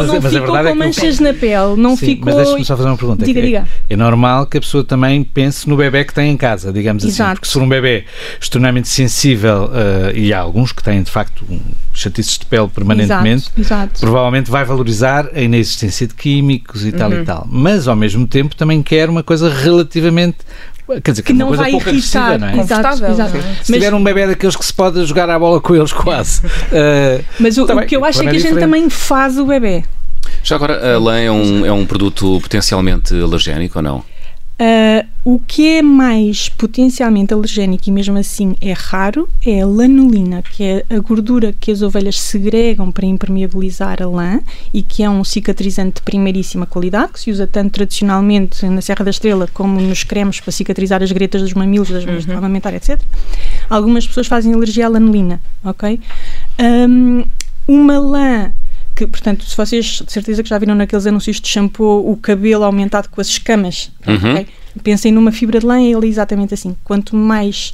não 0.08 0.22
mas, 0.22 0.34
ficou 0.34 0.48
com 0.48 0.58
é 0.58 0.74
manchas 0.74 1.20
na 1.20 1.34
pele, 1.34 1.76
não 1.76 1.98
Sim, 1.98 2.06
ficou... 2.06 2.26
Mas 2.26 2.36
deixa-me 2.36 2.66
só 2.66 2.78
fazer 2.78 2.90
uma 2.90 2.98
pergunta. 2.98 3.26
Diga, 3.26 3.40
é, 3.40 3.44
diga. 3.44 3.68
É 3.90 3.96
normal 3.96 4.46
que 4.46 4.58
a 4.58 4.62
pessoa 4.62 4.84
também 4.84 5.24
pense 5.24 5.68
no 5.68 5.76
bebê 5.76 6.06
que 6.06 6.14
tem 6.14 6.32
em 6.32 6.38
casa, 6.38 6.72
digamos 6.72 7.04
assim, 7.04 7.14
Exato. 7.14 7.32
assim. 7.32 7.36
Porque 7.36 7.48
se 7.48 7.54
for 7.54 7.64
um 7.64 7.70
bebê 7.70 8.06
extremamente 8.40 8.88
sensível, 8.88 9.66
uh, 9.66 10.16
e 10.16 10.34
há 10.34 10.40
alguns 10.40 10.72
que 10.72 10.82
têm 10.84 11.02
de 11.04 11.12
facto 11.12 11.44
um 11.50 11.60
chatices 11.94 12.38
de 12.38 12.46
pele 12.46 12.68
permanentemente, 12.68 13.50
Exato. 13.58 13.62
Exato. 13.62 14.00
provavelmente 14.00 14.50
vai 14.50 14.64
valorizar 14.64 15.30
a 15.34 15.42
inexistência 15.42 16.08
de 16.08 16.14
químicos 16.52 16.86
e 16.86 16.92
tal 16.92 17.10
uhum. 17.12 17.22
e 17.22 17.26
tal. 17.26 17.48
Mas, 17.50 17.88
ao 17.88 17.96
mesmo 17.96 18.28
tempo, 18.28 18.56
também 18.56 18.82
quer 18.84 19.10
uma 19.10 19.24
coisa 19.24 19.50
relativamente 19.50 20.38
quer 21.04 21.12
dizer, 21.12 21.22
que, 21.22 21.32
que 21.32 21.40
não 21.40 21.54
vai 21.54 21.72
irritar, 21.72 22.38
não 22.38 22.48
é? 22.50 22.60
Exato, 22.60 23.06
exato. 23.06 23.38
Se 23.64 23.72
tiver 23.72 23.94
um 23.94 24.04
bebê 24.04 24.28
daqueles 24.28 24.56
que 24.56 24.66
se 24.66 24.74
pode 24.74 25.06
jogar 25.06 25.30
a 25.30 25.40
bola 25.40 25.62
com 25.62 25.76
eles, 25.76 25.94
quase. 25.94 26.46
Uh, 26.46 27.24
Mas 27.40 27.58
o, 27.58 27.66
tá 27.66 27.76
o 27.76 27.86
que 27.86 27.96
eu 27.96 28.04
acho 28.04 28.22
é 28.22 28.30
que 28.30 28.36
a 28.36 28.40
gente 28.40 28.60
também 28.60 28.90
faz 28.90 29.38
o 29.38 29.46
bebê. 29.46 29.84
Já 30.44 30.56
agora, 30.56 30.96
a 30.96 31.00
lã 31.00 31.18
é 31.18 31.32
um, 31.32 31.66
é 31.66 31.72
um 31.72 31.86
produto 31.86 32.40
potencialmente 32.42 33.14
alergénico 33.14 33.80
ou 33.80 33.84
não? 33.84 34.11
Uh, 34.62 35.08
o 35.26 35.40
que 35.40 35.78
é 35.78 35.82
mais 35.82 36.48
potencialmente 36.50 37.34
alergénico 37.34 37.90
e 37.90 37.92
mesmo 37.92 38.16
assim 38.16 38.56
é 38.62 38.74
raro 38.74 39.28
é 39.44 39.62
a 39.62 39.66
lanolina, 39.66 40.44
que 40.44 40.64
é 40.64 40.86
a 40.88 41.00
gordura 41.00 41.52
que 41.52 41.72
as 41.72 41.82
ovelhas 41.82 42.20
segregam 42.20 42.92
para 42.92 43.08
impermeabilizar 43.08 44.04
a 44.04 44.08
lã 44.08 44.40
e 44.72 44.84
que 44.84 45.02
é 45.02 45.10
um 45.10 45.24
cicatrizante 45.24 45.96
de 45.96 46.02
primeiríssima 46.04 46.68
qualidade, 46.68 47.14
que 47.14 47.20
se 47.20 47.32
usa 47.32 47.48
tanto 47.48 47.72
tradicionalmente 47.72 48.64
na 48.68 48.82
Serra 48.82 49.04
da 49.04 49.10
Estrela 49.10 49.48
como 49.52 49.82
nos 49.82 50.04
cremes 50.04 50.40
para 50.40 50.52
cicatrizar 50.52 51.02
as 51.02 51.12
gretas 51.12 51.42
dos 51.42 51.54
mamilos, 51.56 51.90
das 51.90 52.06
mãos 52.06 52.24
uhum. 52.26 52.32
de 52.32 52.38
amamentar, 52.38 52.76
etc. 52.76 53.02
Algumas 53.68 54.06
pessoas 54.06 54.28
fazem 54.28 54.54
alergia 54.54 54.86
à 54.86 54.90
lanolina, 54.90 55.42
ok? 55.64 56.00
Um, 56.60 57.24
uma 57.68 57.98
lã 57.98 58.54
que, 59.06 59.12
portanto, 59.12 59.46
se 59.46 59.56
vocês 59.56 59.86
de 60.06 60.12
certeza 60.12 60.44
que 60.44 60.50
já 60.50 60.58
viram 60.58 60.76
naqueles 60.76 61.06
anúncios 61.06 61.40
de 61.40 61.48
shampoo 61.48 62.12
o 62.12 62.18
cabelo 62.18 62.64
aumentado 62.64 63.10
com 63.10 63.22
as 63.22 63.28
escamas, 63.28 63.92
uhum. 64.08 64.16
okay? 64.16 64.48
pensem 64.84 65.12
numa 65.12 65.32
fibra 65.32 65.60
de 65.60 65.66
lã, 65.66 65.80
é 65.80 65.92
ele 65.92 66.08
exatamente 66.08 66.54
assim. 66.54 66.76
Quanto 66.84 67.16
mais 67.16 67.74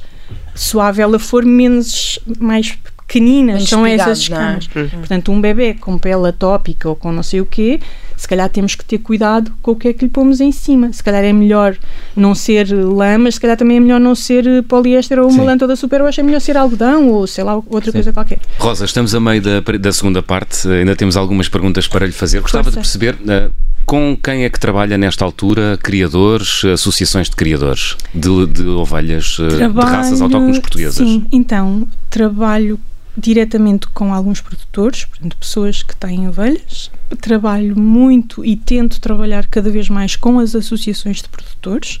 suave 0.54 1.02
ela 1.02 1.18
for, 1.18 1.44
menos 1.44 2.18
mais 2.38 2.72
pequeninas 3.06 3.68
são 3.68 3.86
essas 3.86 4.18
é? 4.18 4.22
escamas. 4.22 4.68
É? 4.74 4.84
Portanto, 4.96 5.32
um 5.32 5.40
bebê 5.40 5.74
com 5.74 5.98
pele 5.98 6.28
atópica 6.28 6.88
ou 6.88 6.96
com 6.96 7.12
não 7.12 7.22
sei 7.22 7.40
o 7.40 7.46
quê, 7.46 7.80
se 8.18 8.26
calhar 8.26 8.48
temos 8.48 8.74
que 8.74 8.84
ter 8.84 8.98
cuidado 8.98 9.52
com 9.62 9.70
o 9.70 9.76
que 9.76 9.88
é 9.88 9.92
que 9.92 10.04
lhe 10.04 10.10
pomos 10.10 10.40
em 10.40 10.50
cima. 10.50 10.92
Se 10.92 11.02
calhar 11.02 11.22
é 11.22 11.32
melhor 11.32 11.76
não 12.16 12.34
ser 12.34 12.68
lã, 12.72 13.16
mas 13.16 13.34
se 13.34 13.40
calhar 13.40 13.56
também 13.56 13.76
é 13.76 13.80
melhor 13.80 14.00
não 14.00 14.14
ser 14.14 14.64
poliéster 14.64 15.20
ou 15.20 15.28
uma 15.28 15.38
Sim. 15.38 15.46
lã 15.46 15.56
toda 15.56 15.76
super 15.76 16.02
wash, 16.02 16.18
é 16.18 16.22
melhor 16.24 16.40
ser 16.40 16.56
algodão 16.56 17.08
ou 17.10 17.28
sei 17.28 17.44
lá, 17.44 17.54
outra 17.54 17.92
Sim. 17.92 17.92
coisa 17.92 18.12
qualquer. 18.12 18.40
Rosa, 18.58 18.84
estamos 18.84 19.14
a 19.14 19.20
meio 19.20 19.40
da, 19.40 19.60
da 19.60 19.92
segunda 19.92 20.20
parte, 20.20 20.66
ainda 20.68 20.96
temos 20.96 21.16
algumas 21.16 21.48
perguntas 21.48 21.86
para 21.86 22.04
lhe 22.04 22.12
fazer. 22.12 22.40
Gostava 22.40 22.64
Força. 22.64 22.80
de 22.80 22.98
perceber. 22.98 23.14
Uh, 23.14 23.52
com 23.86 24.14
quem 24.22 24.44
é 24.44 24.50
que 24.50 24.60
trabalha 24.60 24.98
nesta 24.98 25.24
altura? 25.24 25.78
Criadores, 25.80 26.62
associações 26.64 27.30
de 27.30 27.36
criadores 27.36 27.96
de, 28.12 28.46
de 28.46 28.66
ovelhas 28.66 29.36
trabalho, 29.36 29.88
de 29.88 29.96
raças 29.96 30.20
autóctones 30.20 30.58
portuguesas? 30.58 30.96
Sim, 30.96 31.24
então 31.32 31.88
trabalho 32.10 32.78
diretamente 33.18 33.88
com 33.88 34.14
alguns 34.14 34.40
produtores, 34.40 35.04
portanto, 35.04 35.36
pessoas 35.36 35.82
que 35.82 35.96
têm 35.96 36.28
ovelhas. 36.28 36.90
Trabalho 37.20 37.78
muito 37.78 38.44
e 38.44 38.56
tento 38.56 39.00
trabalhar 39.00 39.46
cada 39.46 39.70
vez 39.70 39.88
mais 39.88 40.16
com 40.16 40.38
as 40.38 40.54
associações 40.54 41.22
de 41.22 41.28
produtores 41.28 42.00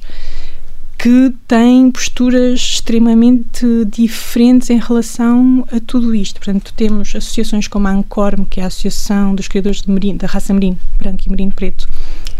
que 0.98 1.32
têm 1.46 1.92
posturas 1.92 2.58
extremamente 2.58 3.64
diferentes 3.86 4.68
em 4.68 4.80
relação 4.80 5.64
a 5.70 5.78
tudo 5.78 6.12
isto. 6.12 6.40
Portanto, 6.40 6.74
temos 6.76 7.14
associações 7.14 7.68
como 7.68 7.86
a 7.86 7.92
Ancorme, 7.92 8.44
que 8.44 8.60
é 8.60 8.64
a 8.64 8.66
Associação 8.66 9.32
dos 9.32 9.46
Criadores 9.46 9.80
de 9.80 9.90
merino, 9.92 10.18
da 10.18 10.26
Raça 10.26 10.52
Merino, 10.52 10.76
branco 10.98 11.22
e 11.24 11.30
merino 11.30 11.52
preto, 11.52 11.88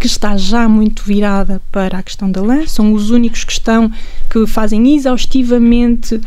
que 0.01 0.09
está 0.09 0.37
já 0.37 0.69
muito 0.69 1.05
virada 1.05 1.63
para 1.71 1.99
a 1.99 2.03
questão 2.03 2.33
da 2.33 2.43
lã. 2.43 2.67
São 2.67 2.93
os 2.93 3.11
únicos 3.11 3.45
que 3.45 3.53
estão, 3.53 3.93
que 4.29 4.45
fazem 4.45 4.97
exaustivamente 4.97 6.21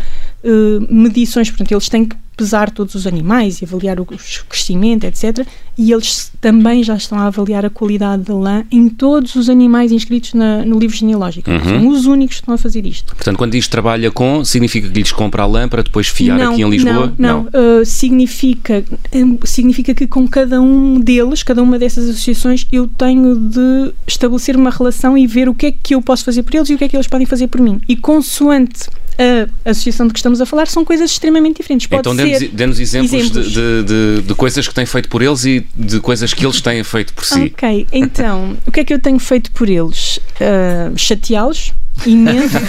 uh, 0.44 0.94
medições, 0.94 1.50
portanto, 1.50 1.72
eles 1.72 1.90
têm 1.90 2.06
que 2.06 2.16
pesar 2.42 2.72
todos 2.72 2.96
os 2.96 3.06
animais 3.06 3.62
e 3.62 3.66
avaliar 3.66 4.00
o 4.00 4.06
crescimento, 4.50 5.04
etc. 5.04 5.46
E 5.78 5.92
eles 5.92 6.32
também 6.42 6.84
já 6.84 6.96
estão 6.96 7.20
a 7.20 7.28
avaliar 7.28 7.64
a 7.66 7.70
qualidade 7.70 8.24
da 8.24 8.34
lã 8.34 8.64
em 8.72 8.90
todos 8.90 9.36
os 9.36 9.48
animais 9.48 9.92
inscritos 9.92 10.34
na, 10.34 10.66
no 10.66 10.80
livro 10.80 10.96
genealógico. 10.96 11.52
Uhum. 11.52 11.64
São 11.64 11.88
os 11.90 12.06
únicos 12.08 12.38
que 12.38 12.42
estão 12.42 12.56
a 12.56 12.58
fazer 12.58 12.86
isto. 12.86 13.16
Portanto, 13.16 13.38
quando 13.38 13.52
diz 13.52 13.68
trabalha 13.68 14.10
com, 14.10 14.44
significa 14.44 14.90
que 14.90 15.00
lhes 15.00 15.12
compra 15.12 15.44
a 15.44 15.46
lã 15.46 15.70
para 15.70 15.84
depois 15.84 16.08
fiar 16.08 16.38
não, 16.38 16.54
aqui 16.54 16.64
em 16.64 16.70
Lisboa? 16.70 17.14
Não, 17.18 17.44
não. 17.44 17.82
Uh, 17.82 17.86
significa, 17.86 18.84
significa 19.46 19.94
que 19.94 20.08
com 20.08 20.28
cada 20.28 20.60
um 20.60 21.00
deles, 21.00 21.44
cada 21.44 21.62
uma 21.62 21.78
dessas 21.78 22.10
associações, 22.10 22.66
eu 22.72 22.88
tenho 22.88 23.36
de 23.36 23.94
estabelecer 24.08 24.56
uma 24.56 24.72
relação 24.72 25.16
e 25.16 25.28
ver 25.28 25.48
o 25.48 25.54
que 25.54 25.68
é 25.68 25.72
que 25.72 25.94
eu 25.94 26.02
posso 26.02 26.26
fazer 26.26 26.42
por 26.42 26.56
eles 26.56 26.70
e 26.70 26.74
o 26.74 26.78
que 26.78 26.86
é 26.86 26.90
que 26.90 26.96
eles 26.96 27.08
podem 27.08 27.28
fazer 27.28 27.48
por 27.48 27.62
mim. 27.62 27.80
E 27.88 27.96
consoante 27.96 28.90
a 29.66 29.72
associação 29.72 30.08
de 30.08 30.14
que 30.14 30.20
estamos 30.20 30.42
a 30.42 30.46
falar 30.46 30.68
são 30.68 30.84
coisas 30.84 31.12
extremamente 31.12 31.58
diferentes. 31.58 31.88
Pode 31.88 32.02
então 32.02 32.16
dê-nos, 32.16 32.80
exemplos, 32.80 33.14
exemplos. 33.14 33.52
De, 33.52 33.84
de, 33.84 34.22
de, 34.24 34.36
coisas 34.36 34.68
que 34.68 34.74
têm 34.74 34.86
feito 34.86 35.10
por 35.10 35.22
eles 35.22 35.46
e 35.46 35.66
de 35.76 36.00
coisas 36.00 36.34
que 36.34 36.46
eles 36.46 36.62
têm 36.62 36.84
feito 36.84 37.14
por 37.14 37.26
si. 37.26 37.54
Ok, 37.54 37.88
então, 37.92 38.58
o 38.66 38.72
que 38.72 38.80
é 38.80 38.86
que 38.86 38.94
eu 38.94 39.00
tenho 39.00 39.20
feito 39.20 39.52
por 39.52 39.70
eles? 39.70 40.18
Uh, 40.18 40.98
chateá-los, 40.98 41.74
imenso. 42.06 42.58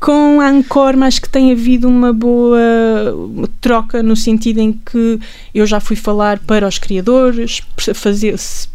Com 0.00 0.40
a 0.40 0.48
Ancor, 0.48 1.00
acho 1.02 1.22
que 1.22 1.28
tem 1.28 1.52
havido 1.52 1.88
uma 1.88 2.12
boa 2.12 2.58
troca 3.60 4.02
no 4.02 4.16
sentido 4.16 4.58
em 4.58 4.72
que 4.72 5.20
eu 5.54 5.66
já 5.66 5.78
fui 5.78 5.94
falar 5.94 6.40
para 6.40 6.66
os 6.66 6.78
criadores, 6.78 7.62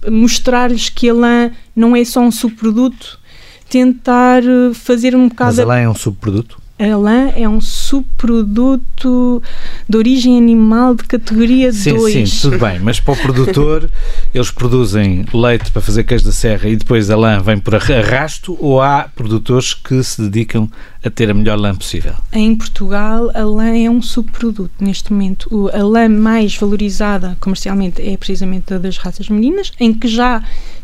mostrar-lhes 0.10 0.89
que 0.89 1.10
a 1.10 1.13
lã 1.13 1.51
não 1.75 1.95
é 1.95 2.06
só 2.06 2.21
um 2.21 2.32
subproduto, 2.32 3.19
tentar 3.69 4.43
eh, 4.43 4.73
fazer 4.73 5.15
um 5.15 5.27
bocado. 5.27 5.51
Mas 5.51 5.60
a 5.60 5.65
lã 5.65 5.77
é 5.77 5.89
um 5.89 5.95
subproduto? 5.95 6.67
A 6.80 6.95
lã 6.95 7.32
é 7.36 7.49
um 7.49 7.60
subproduto 7.60 9.41
de 9.89 9.97
origem 9.97 10.38
animal 10.38 10.93
de 10.93 11.06
categoria 11.06 11.73
sim, 11.73 11.95
2. 11.95 12.30
Sim, 12.30 12.49
tudo 12.49 12.60
bem, 12.60 12.80
mas 12.80 12.99
para 12.99 13.15
o 13.15 13.17
produtor 13.17 13.89
eles 14.32 14.51
produzem 14.51 15.25
leite 15.34 15.71
para 15.71 15.82
fazer 15.82 16.03
queijo 16.03 16.25
da 16.25 16.32
serra 16.32 16.69
e 16.69 16.75
depois 16.75 17.10
a 17.10 17.17
lã 17.17 17.41
vem 17.41 17.58
por 17.58 17.73
arrasto 17.73 18.56
ou 18.60 18.80
há 18.80 19.10
produtores 19.15 19.73
que 19.73 20.03
se 20.03 20.21
dedicam 20.21 20.69
a 21.03 21.10
ter 21.10 21.32
a 21.32 21.34
melhor 21.34 21.58
lã 21.58 21.73
possível? 21.75 22.13
Em 22.32 22.56
Portugal 22.56 23.32
a 23.34 23.43
lã 23.43 23.75
é 23.75 23.89
um 23.89 24.01
subproduto 24.01 24.75
neste 24.80 25.12
momento. 25.12 25.71
A 25.73 25.82
lã 25.82 26.08
mais 26.08 26.56
valorizada 26.56 27.36
comercialmente 27.39 28.08
é 28.08 28.15
precisamente 28.17 28.71
a 28.75 28.77
das 28.77 28.97
raças 28.97 29.30
meninas, 29.30 29.71
em 29.80 29.91
que 29.95 30.08
já 30.08 30.43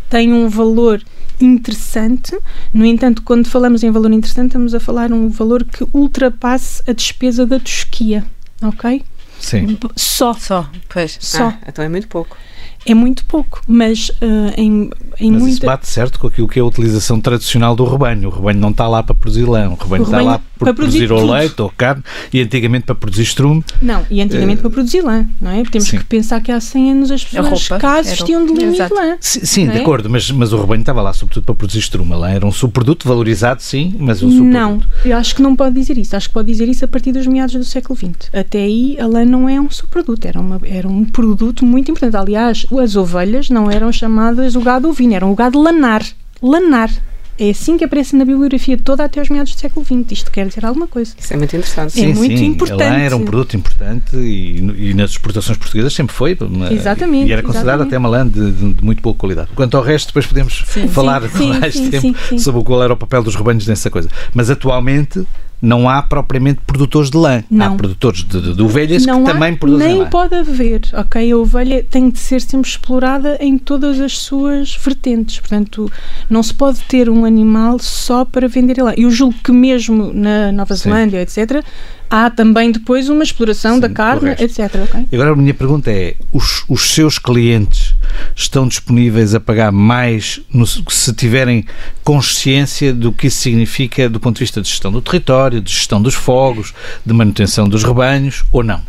tem 0.09 0.33
um 0.33 0.49
valor 0.49 1.03
interessante. 1.43 2.37
No 2.73 2.85
entanto, 2.85 3.21
quando 3.23 3.47
falamos 3.47 3.83
em 3.83 3.91
valor 3.91 4.11
interessante, 4.11 4.47
estamos 4.47 4.73
a 4.73 4.79
falar 4.79 5.11
um 5.11 5.29
valor 5.29 5.63
que 5.63 5.85
ultrapasse 5.93 6.81
a 6.87 6.93
despesa 6.93 7.45
da 7.45 7.59
tosquia, 7.59 8.25
ok? 8.61 9.03
Sim. 9.39 9.77
Só. 9.95 10.33
Só, 10.33 10.69
pois. 10.89 11.17
Só. 11.19 11.49
Ah, 11.49 11.57
então 11.67 11.83
é 11.83 11.89
muito 11.89 12.07
pouco. 12.07 12.37
É 12.85 12.93
muito 12.93 13.25
pouco, 13.25 13.61
mas 13.65 14.09
uh, 14.09 14.53
em, 14.57 14.89
em 15.17 15.31
mas 15.31 15.41
muita... 15.41 15.49
isso 15.49 15.65
bate 15.65 15.87
certo 15.87 16.19
com 16.19 16.27
aquilo 16.27 16.49
que 16.49 16.59
é 16.59 16.61
a 16.61 16.65
utilização 16.65 17.19
tradicional 17.19 17.75
do 17.75 17.85
rebanho. 17.85 18.27
O 18.27 18.31
rebanho 18.31 18.59
não 18.59 18.71
está 18.71 18.87
lá 18.87 19.01
para 19.01 19.15
produzir 19.15 19.45
lã, 19.45 19.69
o 19.69 19.75
rebanho, 19.75 20.03
o 20.03 20.05
está 20.05 20.21
lá 20.21 20.41
para 20.63 20.73
produzir, 20.73 21.07
produzir 21.07 21.25
ou 21.25 21.31
leite 21.31 21.61
ou 21.61 21.69
carne 21.75 22.03
e 22.31 22.41
antigamente 22.41 22.85
para 22.85 22.95
produzir 22.95 23.23
estrume. 23.23 23.63
Não, 23.81 24.05
e 24.09 24.21
antigamente 24.21 24.59
uh, 24.59 24.61
para 24.63 24.71
produzir 24.71 25.01
lã, 25.01 25.25
não 25.41 25.51
é? 25.51 25.63
Temos 25.63 25.87
sim. 25.87 25.97
que 25.97 26.05
pensar 26.05 26.41
que 26.41 26.51
há 26.51 26.59
100 26.59 26.91
anos 26.91 27.11
as 27.11 27.23
pessoas 27.23 27.67
cá 27.67 28.01
vestiam 28.01 28.45
de 28.45 28.53
linho 28.53 28.73
de 28.73 28.93
lã. 28.93 29.17
Sim, 29.19 29.45
sim 29.45 29.67
é? 29.67 29.71
de 29.71 29.77
acordo, 29.79 30.09
mas, 30.09 30.29
mas 30.31 30.53
o 30.53 30.57
rebanho 30.57 30.81
estava 30.81 31.01
lá 31.01 31.13
sobretudo 31.13 31.43
para 31.43 31.55
produzir 31.55 31.79
estrume. 31.79 32.13
A 32.13 32.17
lã 32.17 32.29
era 32.29 32.45
um 32.45 32.51
subproduto 32.51 33.07
valorizado, 33.07 33.61
sim, 33.61 33.95
mas 33.99 34.21
um 34.21 34.29
subproduto. 34.29 34.53
Não, 34.53 34.81
eu 35.05 35.17
acho 35.17 35.35
que 35.35 35.41
não 35.41 35.55
pode 35.55 35.75
dizer 35.75 35.97
isso. 35.97 36.15
Acho 36.15 36.27
que 36.27 36.33
pode 36.33 36.51
dizer 36.51 36.67
isso 36.67 36.85
a 36.85 36.87
partir 36.87 37.11
dos 37.11 37.27
meados 37.27 37.55
do 37.55 37.63
século 37.63 37.97
XX. 37.97 38.29
Até 38.33 38.59
aí 38.59 38.97
a 38.99 39.07
lã 39.07 39.25
não 39.25 39.47
é 39.47 39.59
um 39.59 39.69
subproduto, 39.69 40.27
era, 40.27 40.39
uma, 40.39 40.59
era 40.63 40.87
um 40.87 41.05
produto 41.05 41.65
muito 41.65 41.91
importante. 41.91 42.15
Aliás, 42.15 42.65
as 42.81 42.95
ovelhas 42.95 43.49
não 43.49 43.69
eram 43.69 43.91
chamadas 43.91 44.55
o 44.55 44.61
gado 44.61 44.89
ovino, 44.89 45.13
eram 45.13 45.31
o 45.31 45.35
gado 45.35 45.61
lanar. 45.61 46.03
Lanar. 46.41 46.89
É 47.37 47.49
assim 47.49 47.77
que 47.77 47.83
aparece 47.83 48.15
na 48.15 48.25
bibliografia 48.25 48.77
toda 48.77 49.03
até 49.03 49.21
os 49.21 49.29
meados 49.29 49.55
do 49.55 49.59
século 49.59 49.85
XX. 49.85 50.11
Isto 50.11 50.31
quer 50.31 50.47
dizer 50.47 50.65
alguma 50.65 50.87
coisa. 50.87 51.13
Isso 51.17 51.33
é 51.33 51.37
muito 51.37 51.55
interessante. 51.55 51.93
Sim, 51.93 52.11
é 52.11 52.13
muito 52.13 52.37
sim. 52.37 52.45
importante. 52.45 52.83
Ela 52.83 52.99
era 52.99 53.17
um 53.17 53.25
produto 53.25 53.57
importante 53.57 54.15
e, 54.15 54.57
e, 54.89 54.93
nas 54.93 55.11
exportações 55.11 55.57
portuguesas 55.57 55.93
sempre 55.93 56.15
foi. 56.15 56.37
Uma, 56.39 56.71
exatamente. 56.71 57.29
E 57.29 57.33
era 57.33 57.41
considerado 57.41 57.81
até 57.81 57.97
uma 57.97 58.09
lã 58.09 58.27
de, 58.27 58.51
de, 58.51 58.73
de, 58.73 58.83
muito 58.83 59.01
boa 59.01 59.15
qualidade. 59.15 59.49
Quanto 59.55 59.75
ao 59.75 59.83
resto, 59.83 60.07
depois 60.07 60.27
podemos 60.27 60.63
sim, 60.67 60.87
falar 60.87 61.27
sim, 61.29 61.49
mais 61.59 61.79
tempo 61.79 62.39
sobre 62.39 62.63
qual 62.63 62.83
era 62.83 62.93
o 62.93 62.97
papel 62.97 63.23
dos 63.23 63.35
rebanhos 63.35 63.65
nessa 63.65 63.89
coisa. 63.89 64.09
Mas 64.33 64.49
atualmente 64.49 65.25
não 65.63 65.87
há 65.87 66.03
propriamente 66.03 66.59
produtores 66.67 67.09
de 67.09 67.17
lã. 67.17 67.41
Não. 67.49 67.67
Há 67.67 67.75
produtores 67.75 68.21
de, 68.25 68.41
de, 68.41 68.53
de 68.53 68.61
ovelhas 68.61 69.05
não 69.05 69.23
que 69.23 69.29
há, 69.29 69.33
também 69.33 69.55
produzem 69.55 69.87
nem 69.87 69.95
lã. 69.95 70.01
Nem 70.01 70.11
pode 70.11 70.35
haver, 70.35 70.81
ok? 70.91 71.31
A 71.31 71.37
ovelha 71.37 71.85
tem 71.89 72.09
de 72.09 72.19
ser 72.19 72.41
sempre 72.41 72.69
explorada 72.69 73.37
em 73.39 73.57
todas 73.57 74.01
as 74.01 74.17
suas 74.17 74.75
vertentes. 74.75 75.39
Portanto, 75.39 75.89
não 76.29 76.43
se 76.43 76.53
pode 76.53 76.81
ter 76.81 77.09
um 77.09 77.23
animal 77.23 77.79
só 77.79 78.25
para 78.25 78.45
vender 78.49 78.83
lã. 78.83 78.93
Eu 78.97 79.09
julgo 79.09 79.35
que 79.41 79.53
mesmo 79.53 80.11
na 80.13 80.51
Nova 80.51 80.75
Zelândia, 80.75 81.25
Sim. 81.25 81.41
etc., 81.41 81.63
há 82.09 82.29
também 82.29 82.69
depois 82.69 83.07
uma 83.07 83.23
exploração 83.23 83.75
Sim, 83.75 83.79
da 83.79 83.89
carne, 83.89 84.31
etc. 84.31 84.59
Okay? 84.83 85.07
Agora 85.13 85.31
a 85.31 85.35
minha 85.35 85.53
pergunta 85.53 85.89
é: 85.89 86.15
os, 86.33 86.65
os 86.67 86.93
seus 86.93 87.17
clientes 87.17 87.92
estão 88.35 88.67
disponíveis 88.67 89.33
a 89.35 89.39
pagar 89.39 89.71
mais 89.71 90.39
no, 90.51 90.65
se 90.65 91.13
tiverem 91.13 91.65
consciência 92.03 92.93
do 92.93 93.11
que 93.11 93.27
isso 93.27 93.41
significa 93.41 94.09
do 94.09 94.19
ponto 94.19 94.35
de 94.35 94.43
vista 94.43 94.61
de 94.61 94.69
gestão 94.69 94.91
do 94.91 95.01
território, 95.01 95.61
de 95.61 95.71
gestão 95.71 96.01
dos 96.01 96.13
fogos, 96.13 96.73
de 97.05 97.13
manutenção 97.13 97.67
dos 97.67 97.83
rebanhos 97.83 98.43
ou 98.51 98.63
não? 98.63 98.81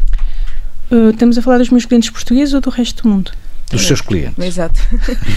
Uh, 0.90 1.10
estamos 1.10 1.38
a 1.38 1.42
falar 1.42 1.58
dos 1.58 1.70
meus 1.70 1.84
clientes 1.84 2.10
portugueses 2.10 2.54
ou 2.54 2.60
do 2.60 2.70
resto 2.70 3.02
do 3.02 3.08
mundo? 3.08 3.32
dos 3.70 3.86
seus 3.86 4.00
clientes. 4.00 4.38
Exato. 4.38 4.80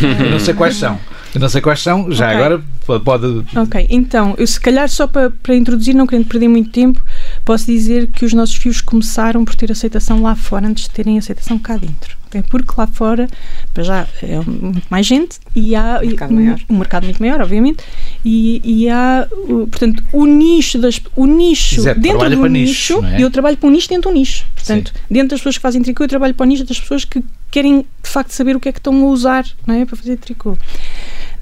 Eu 0.01 0.31
não 0.31 0.39
sei 0.39 0.53
quais 0.53 0.75
são. 0.75 0.99
Não 1.39 1.49
sei 1.49 1.61
quais 1.61 1.81
são, 1.81 2.11
já 2.11 2.27
Ok. 2.31 2.37
agora 2.37 2.63
pode. 3.03 3.45
Ok, 3.55 3.87
então, 3.89 4.33
eu 4.37 4.47
se 4.47 4.59
calhar 4.59 4.87
só 4.89 5.07
para, 5.07 5.29
para 5.29 5.55
introduzir, 5.55 5.93
não 5.93 6.07
querendo 6.07 6.25
perder 6.27 6.47
muito 6.47 6.69
tempo, 6.69 7.03
posso 7.43 7.65
dizer 7.65 8.07
que 8.07 8.23
os 8.25 8.33
nossos 8.33 8.55
fios 8.55 8.81
começaram 8.81 9.43
por 9.43 9.55
ter 9.55 9.71
aceitação 9.71 10.21
lá 10.21 10.35
fora 10.35 10.67
antes 10.67 10.85
de 10.85 10.91
terem 10.91 11.17
aceitação 11.17 11.57
cá 11.59 11.75
dentro. 11.77 12.15
ok? 12.27 12.41
Porque 12.49 12.71
lá 12.77 12.87
fora, 12.87 13.27
para 13.73 13.83
já, 13.83 14.07
é 14.23 14.39
muito 14.39 14.85
mais 14.89 15.05
gente 15.05 15.37
e 15.55 15.75
há 15.75 15.99
Um 16.01 16.07
mercado 16.07 16.31
um, 16.31 16.35
maior. 16.35 16.59
um 16.69 16.77
mercado 16.77 17.03
muito 17.03 17.19
maior, 17.21 17.41
obviamente, 17.41 17.83
e, 18.23 18.61
e 18.63 18.89
há, 18.89 19.27
o- 19.31 19.67
portanto, 19.67 20.01
o 20.13 20.25
nicho 20.25 20.77
das 20.79 21.01
o 21.15 21.25
nicho 21.25 21.81
Exato, 21.81 21.99
dentro 21.99 22.29
do 22.29 22.37
para 22.39 22.49
nicho, 22.49 22.93
nichos, 22.95 23.01
não 23.01 23.09
é? 23.09 23.21
eu 23.21 23.29
trabalho 23.29 23.57
para 23.57 23.67
um 23.67 23.71
nicho 23.71 23.89
dentro 23.89 24.09
do 24.11 24.13
nicho. 24.17 24.45
Portanto, 24.55 24.93
dentro 25.11 25.29
das 25.29 25.39
pessoas 25.39 25.55
que 25.57 25.61
fazem 25.61 25.81
tricô, 25.81 26.03
eu 26.03 26.07
trabalho 26.07 26.33
para 26.33 26.43
o 26.45 26.47
nicho 26.47 26.63
das 26.63 26.79
pessoas 26.79 27.03
que 27.05 27.21
querem 27.51 27.79
de 28.03 28.09
facto 28.09 28.31
saber 28.31 28.55
o 28.55 28.59
que 28.59 28.67
é 28.69 28.71
que 28.73 28.79
estão 28.79 28.93
a 28.93 29.05
usar 29.09 29.45
não 29.65 29.75
é, 29.75 29.85
para 29.85 29.95
fazer 29.95 30.17
tricô 30.17 30.57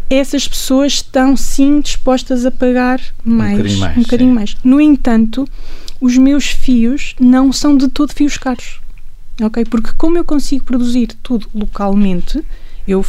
essas 0.10 0.48
pessoas 0.48 0.94
estão 0.94 1.36
sim 1.36 1.82
dispostas 1.82 2.46
a 2.46 2.52
pagar 2.52 3.02
mais. 3.24 3.58
bocadinho 3.58 3.80
mais, 3.80 3.98
um 3.98 4.02
bocadinho 4.02 4.36
mais. 4.36 4.58
No 4.64 4.80
entanto, 4.80 5.48
os 6.00 6.18
meus 6.18 6.46
fios 6.46 7.16
não 7.20 7.52
são 7.52 7.76
de 7.76 7.88
todo 7.88 8.14
fios 8.14 8.38
caros. 8.38 8.80
Ok? 9.42 9.66
Porque 9.66 9.92
como 9.98 10.18
eu 10.18 10.24
consigo 10.24 10.64
produzir 10.64 11.08
tudo 11.22 11.48
localmente, 11.54 12.44
eu, 12.88 13.04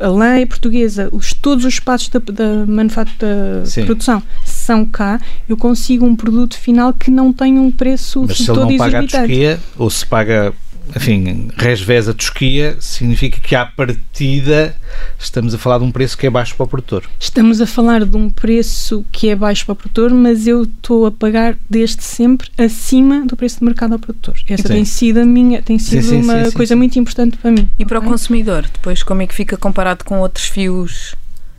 a 0.00 0.08
lã 0.08 0.38
é 0.38 0.46
portuguesa, 0.46 1.08
os, 1.10 1.32
todos 1.34 1.64
os 1.64 1.74
espaços 1.74 2.08
da, 2.08 2.20
da 2.20 2.64
manufatura 2.66 3.60
da 3.60 3.66
Sim. 3.66 3.84
produção 3.84 4.22
são 4.44 4.86
cá, 4.86 5.20
eu 5.48 5.56
consigo 5.56 6.06
um 6.06 6.14
produto 6.14 6.56
final 6.56 6.92
que 6.94 7.10
não 7.10 7.32
tem 7.32 7.58
um 7.58 7.70
preço 7.70 8.22
Mas 8.26 8.36
de 8.36 8.44
se 8.44 8.50
ele 8.50 8.60
não 8.60 8.76
paga 8.76 9.00
a 9.00 9.02
tosquia, 9.02 9.60
ou 9.76 9.90
se 9.90 10.06
paga, 10.06 10.54
enfim, 10.94 11.48
resvés 11.56 12.08
a 12.08 12.14
tosquia, 12.14 12.76
significa 12.80 13.40
que 13.40 13.54
à 13.54 13.66
partida 13.66 14.76
estamos 15.18 15.54
a 15.54 15.58
falar 15.58 15.78
de 15.78 15.84
um 15.84 15.90
preço 15.90 16.16
que 16.16 16.26
é 16.26 16.30
baixo 16.30 16.54
para 16.54 16.64
o 16.64 16.68
produtor. 16.68 17.04
Estamos 17.18 17.60
a 17.60 17.66
falar 17.66 18.04
de 18.04 18.16
um 18.16 18.30
preço 18.30 19.04
que 19.10 19.28
é 19.28 19.36
baixo 19.36 19.64
para 19.66 19.72
o 19.72 19.76
produtor, 19.76 20.12
mas 20.12 20.46
eu 20.46 20.64
estou 20.64 21.06
a 21.06 21.10
pagar 21.10 21.56
desde 21.68 22.02
sempre 22.02 22.48
acima 22.56 23.24
do 23.26 23.36
preço 23.36 23.58
de 23.58 23.64
mercado 23.64 23.92
ao 23.92 23.98
produtor. 23.98 24.36
Essa 24.48 24.68
Sim. 24.68 24.74
tem 24.74 24.84
sido 24.84 25.20
a 25.20 25.24
minha, 25.24 25.62
tem 25.62 25.78
sido 25.78 26.02
sim, 26.02 26.22
uma 26.22 26.44
sim, 26.44 26.50
sim, 26.50 26.56
coisa 26.56 26.74
sim. 26.74 26.78
muito 26.78 26.98
importante 26.98 27.36
para 27.36 27.50
mim. 27.50 27.68
E 27.78 27.84
para 27.84 27.98
o 27.98 28.00
ok? 28.00 28.10
consumidor, 28.12 28.62
depois 28.72 29.02
como 29.02 29.22
é 29.22 29.26
que 29.26 29.34
fica 29.34 29.56
comparado 29.56 30.04
com 30.04 30.20
outros 30.20 30.46
fios? 30.46 31.14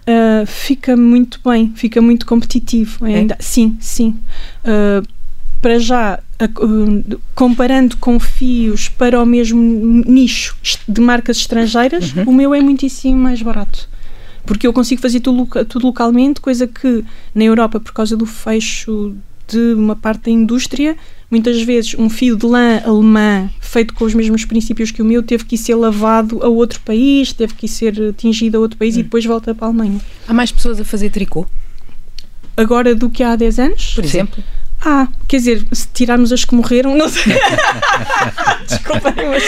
Ah, 0.07 0.45
fica 0.45 0.95
muito 0.95 1.39
bem, 1.45 1.73
fica 1.75 2.01
muito 2.01 2.25
competitivo 2.25 3.03
ainda. 3.03 3.36
Sim, 3.39 3.78
sim. 3.80 4.17
Ah, 4.63 5.03
para 5.61 5.80
já, 5.80 6.19
uh, 6.19 6.26
comparando 7.33 7.97
com 7.97 8.19
fios 8.19 8.89
para 8.89 9.21
o 9.21 9.25
mesmo 9.25 9.59
nicho 10.05 10.55
de 10.88 11.01
marcas 11.01 11.38
estrangeiras, 11.38 12.13
o 12.25 12.31
meu 12.31 12.53
é 12.53 12.61
muitíssimo 12.61 13.17
mais 13.17 13.41
barato. 13.41 13.89
Porque 14.45 14.65
eu 14.65 14.71
consigo 14.71 15.01
fazer 15.01 15.19
tudo, 15.19 15.47
tudo 15.65 15.88
localmente, 15.88 16.39
coisa 16.39 16.67
que 16.67 17.03
na 17.35 17.43
Europa, 17.43 17.79
por 17.79 17.91
causa 17.91 18.15
do 18.15 18.25
fecho 18.25 19.15
de 19.47 19.73
uma 19.73 19.95
parte 19.95 20.25
da 20.25 20.31
indústria, 20.31 20.95
muitas 21.31 21.61
vezes 21.61 21.95
um 21.97 22.09
fio 22.09 22.35
de 22.35 22.45
lã 22.45 22.81
alemã 22.83 23.49
feito 23.59 23.93
com 23.93 24.05
os 24.05 24.13
mesmos 24.13 24.45
princípios 24.45 24.91
que 24.91 25.01
o 25.01 25.05
meu 25.05 25.23
teve 25.23 25.43
que 25.45 25.55
ir 25.55 25.57
ser 25.57 25.75
lavado 25.75 26.43
a 26.43 26.47
outro 26.47 26.79
país, 26.81 27.33
teve 27.33 27.53
que 27.53 27.65
ir 27.65 27.69
ser 27.69 28.13
tingido 28.13 28.57
a 28.57 28.59
outro 28.61 28.77
país 28.77 28.95
e 28.95 29.03
depois 29.03 29.25
volta 29.25 29.53
para 29.53 29.67
a 29.67 29.69
Alemanha. 29.69 29.99
Há 30.27 30.33
mais 30.33 30.51
pessoas 30.51 30.79
a 30.79 30.85
fazer 30.85 31.09
tricô, 31.09 31.45
Agora 32.55 32.95
do 32.95 33.09
que 33.09 33.21
há 33.21 33.35
10 33.35 33.59
anos? 33.59 33.93
por 33.93 34.03
exemplo? 34.03 34.43
Ah, 34.86 35.07
quer 35.28 35.38
dizer, 35.38 35.65
se 35.71 35.88
tirarmos 35.93 36.32
as 36.32 36.45
que 36.45 36.53
morreram, 36.55 36.95
não 36.95 37.09
sei. 37.09 37.23
Desculpem, 38.67 39.13
mas. 39.30 39.43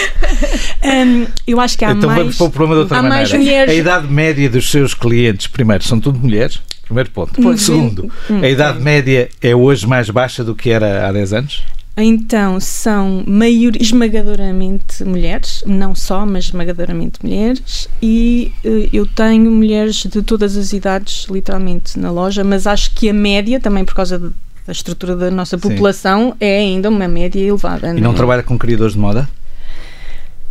hum, 0.84 1.28
eu 1.48 1.60
acho 1.60 1.78
que 1.78 1.86
há 1.86 1.92
então 1.92 2.08
mais. 2.10 2.20
vamos 2.22 2.38
para 2.38 2.46
o 2.48 2.50
problema 2.50 2.76
de 2.76 2.82
outra 2.82 2.98
há 2.98 3.02
maneira. 3.04 3.18
mais 3.30 3.34
mulheres. 3.34 3.74
A 3.74 3.76
idade 3.76 4.08
média 4.08 4.50
dos 4.50 4.70
seus 4.70 4.94
clientes, 4.94 5.48
primeiro, 5.48 5.84
são 5.84 6.00
tudo 6.00 6.20
mulheres? 6.20 6.60
Primeiro 6.84 7.12
ponto. 7.12 7.40
Hum, 7.40 7.56
Segundo, 7.58 8.12
hum, 8.30 8.42
a 8.42 8.50
idade 8.50 8.80
média 8.82 9.30
é 9.42 9.56
hoje 9.56 9.86
mais 9.86 10.10
baixa 10.10 10.44
do 10.44 10.56
que 10.56 10.72
era 10.72 11.08
há 11.08 11.12
10 11.12 11.34
anos? 11.34 11.64
Então, 12.02 12.60
são 12.62 13.24
maior, 13.28 13.74
esmagadoramente 13.80 15.04
mulheres, 15.04 15.62
não 15.68 15.94
só, 15.94 16.26
mas 16.26 16.46
esmagadoramente 16.46 17.20
mulheres, 17.22 17.90
e 18.02 18.54
eh, 18.64 18.88
eu 18.94 19.06
tenho 19.06 19.52
mulheres 19.52 19.98
de 20.06 20.22
todas 20.24 20.56
as 20.56 20.72
idades, 20.72 21.28
literalmente, 21.30 22.00
na 22.00 22.10
loja, 22.10 22.42
mas 22.42 22.66
acho 22.66 22.92
que 22.96 23.10
a 23.10 23.14
média, 23.14 23.60
também 23.60 23.84
por 23.84 23.94
causa 23.96 24.18
de- 24.18 24.30
da 24.70 24.72
estrutura 24.72 25.16
da 25.16 25.32
nossa 25.32 25.58
Sim. 25.58 25.68
população, 25.68 26.36
é 26.40 26.60
ainda 26.60 26.90
uma 26.90 27.08
média 27.08 27.40
elevada. 27.40 27.98
E 27.98 28.00
não 28.00 28.14
trabalha 28.14 28.44
com 28.44 28.56
criadores 28.56 28.94
de 28.94 29.00
moda? 29.00 29.28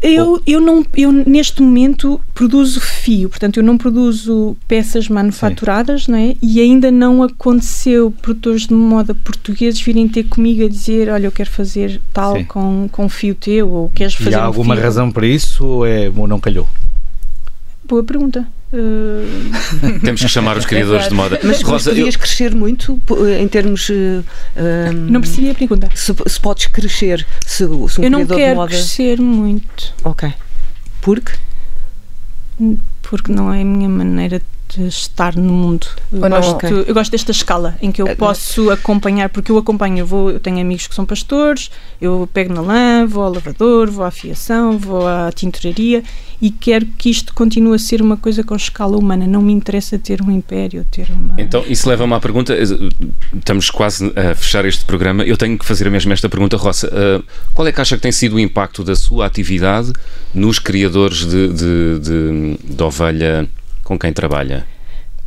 Eu, 0.02 0.40
eu, 0.44 0.60
não, 0.60 0.84
eu 0.96 1.12
neste 1.12 1.62
momento 1.62 2.20
produzo 2.34 2.80
fio, 2.80 3.28
portanto 3.28 3.58
eu 3.58 3.62
não 3.62 3.78
produzo 3.78 4.56
peças 4.66 5.08
manufaturadas, 5.08 6.08
não 6.08 6.18
é? 6.18 6.34
E 6.42 6.60
ainda 6.60 6.90
não 6.90 7.22
aconteceu 7.22 8.10
produtores 8.10 8.66
de 8.66 8.74
moda 8.74 9.14
portugueses 9.14 9.80
virem 9.80 10.08
ter 10.08 10.24
comigo 10.24 10.64
a 10.64 10.68
dizer, 10.68 11.08
olha, 11.08 11.26
eu 11.26 11.32
quero 11.32 11.50
fazer 11.50 12.00
tal 12.12 12.36
Sim. 12.36 12.44
com, 12.44 12.88
com 12.90 13.08
fio 13.08 13.36
teu, 13.36 13.68
ou 13.68 13.88
queres 13.90 14.14
fazer 14.14 14.30
E 14.30 14.34
há 14.34 14.42
um 14.42 14.46
alguma 14.46 14.74
fio. 14.74 14.84
razão 14.84 15.10
para 15.12 15.26
isso 15.26 15.64
ou, 15.64 15.86
é, 15.86 16.10
ou 16.16 16.26
não 16.26 16.40
calhou? 16.40 16.68
Boa 17.84 18.02
pergunta. 18.02 18.46
Uh, 18.70 20.00
Temos 20.04 20.20
que 20.20 20.28
chamar 20.28 20.58
os 20.58 20.66
criadores 20.66 21.08
de 21.08 21.14
moda. 21.14 21.38
Mas, 21.42 21.58
mas 21.58 21.62
Rosa, 21.62 21.90
eu- 21.90 21.96
podias 21.96 22.16
crescer 22.16 22.54
muito 22.54 23.00
po- 23.06 23.26
em 23.26 23.48
termos. 23.48 23.88
eh, 23.90 24.22
hum, 24.92 25.06
não 25.10 25.20
percebi 25.22 25.50
a 25.50 25.54
pergunta. 25.54 25.88
se, 25.94 26.14
se 26.26 26.40
podes 26.40 26.66
crescer, 26.66 27.26
se, 27.46 27.56
se 27.56 27.64
um 27.64 28.04
eu 28.04 28.10
não 28.10 28.18
criador 28.26 28.26
de 28.26 28.34
quero 28.42 28.56
moda. 28.56 28.68
crescer 28.70 29.20
muito, 29.20 29.94
Ok. 30.04 30.32
Porque? 31.00 31.32
porque 33.02 33.32
não 33.32 33.52
é 33.52 33.62
a 33.62 33.64
minha 33.64 33.88
maneira 33.88 34.38
de 34.40 34.44
estar 34.82 35.34
no 35.36 35.52
mundo. 35.52 35.86
Eu, 36.12 36.22
Ou 36.22 36.28
não- 36.28 36.36
gosto, 36.40 36.66
eu 36.66 36.94
gosto 36.94 37.10
desta 37.12 37.30
escala 37.32 37.76
em 37.80 37.90
que 37.92 38.02
eu 38.02 38.06
Eh, 38.08 38.14
posso 38.14 38.70
acompanhar, 38.70 39.28
porque 39.28 39.50
eu 39.50 39.58
acompanho, 39.58 39.98
eu, 39.98 40.06
vou, 40.06 40.30
eu 40.30 40.40
tenho 40.40 40.60
amigos 40.60 40.86
que 40.86 40.94
são 40.94 41.06
pastores, 41.06 41.70
eu 42.00 42.28
pego 42.32 42.52
na 42.52 42.60
lã, 42.60 43.06
vou 43.06 43.22
ao 43.24 43.32
lavador, 43.32 43.90
vou 43.90 44.04
à 44.04 44.10
fiação, 44.10 44.76
vou 44.78 45.06
à 45.06 45.30
tinturaria 45.32 46.02
e 46.40 46.50
quero 46.50 46.86
que 46.86 47.10
isto 47.10 47.32
continue 47.34 47.74
a 47.74 47.78
ser 47.78 48.00
uma 48.02 48.16
coisa 48.16 48.44
com 48.44 48.54
escala 48.54 48.96
humana. 48.96 49.26
Não 49.26 49.42
me 49.42 49.52
interessa 49.52 49.98
ter 49.98 50.22
um 50.22 50.30
império, 50.30 50.84
ter 50.90 51.08
uma. 51.10 51.34
Então, 51.40 51.64
isso 51.66 51.88
leva-me 51.88 52.14
à 52.14 52.20
pergunta. 52.20 52.54
Estamos 53.36 53.70
quase 53.70 54.12
a 54.16 54.34
fechar 54.34 54.64
este 54.64 54.84
programa. 54.84 55.24
Eu 55.24 55.36
tenho 55.36 55.58
que 55.58 55.64
fazer 55.64 55.90
mesmo 55.90 56.12
esta 56.12 56.28
pergunta, 56.28 56.56
Roça. 56.56 56.88
Uh, 56.88 57.24
qual 57.54 57.66
é 57.66 57.72
que 57.72 57.80
acha 57.80 57.96
que 57.96 58.02
tem 58.02 58.12
sido 58.12 58.36
o 58.36 58.40
impacto 58.40 58.84
da 58.84 58.94
sua 58.94 59.26
atividade 59.26 59.92
nos 60.34 60.58
criadores 60.58 61.26
de, 61.26 61.48
de, 61.48 61.98
de, 62.00 62.58
de 62.74 62.82
ovelha 62.82 63.48
com 63.88 63.98
quem 63.98 64.12
trabalha? 64.12 64.66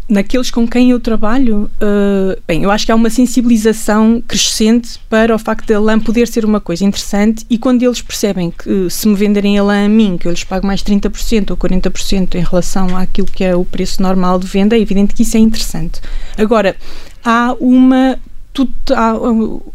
naqueles 0.08 0.52
com 0.52 0.68
quem 0.68 0.92
eu 0.92 1.00
trabalho, 1.00 1.72
uh, 1.82 2.42
bem, 2.46 2.64
eu 2.64 2.70
acho 2.70 2.86
que 2.86 2.92
há 2.92 2.96
uma 2.96 3.10
sensibilização 3.10 4.22
crescente 4.28 5.00
para 5.10 5.34
o 5.34 5.40
facto 5.40 5.66
da 5.66 5.80
lã 5.80 5.98
poder 5.98 6.28
ser 6.28 6.44
uma 6.44 6.60
coisa 6.60 6.84
interessante 6.84 7.46
e 7.50 7.58
quando 7.58 7.82
eles 7.82 8.02
percebem 8.02 8.52
que 8.52 8.90
se 8.90 9.08
me 9.08 9.16
venderem 9.16 9.58
a 9.58 9.64
lã 9.64 9.86
a 9.86 9.88
mim, 9.88 10.18
que 10.18 10.28
eu 10.28 10.32
lhes 10.32 10.44
pago 10.44 10.68
mais 10.68 10.84
30% 10.84 11.52
ou 11.52 11.56
40% 11.56 12.36
em 12.36 12.44
relação 12.44 12.98
àquilo 12.98 13.28
que 13.28 13.42
é 13.42 13.56
o 13.56 13.64
preço 13.64 14.02
normal 14.02 14.38
de 14.38 14.48
venda, 14.48 14.76
é 14.76 14.82
evidente 14.82 15.14
que 15.14 15.24
isso 15.24 15.38
é 15.38 15.40
interessante. 15.40 16.02
Agora, 16.38 16.76
há 17.24 17.56
uma 17.58 18.20
tu- 18.52 18.68
há, 18.94 19.14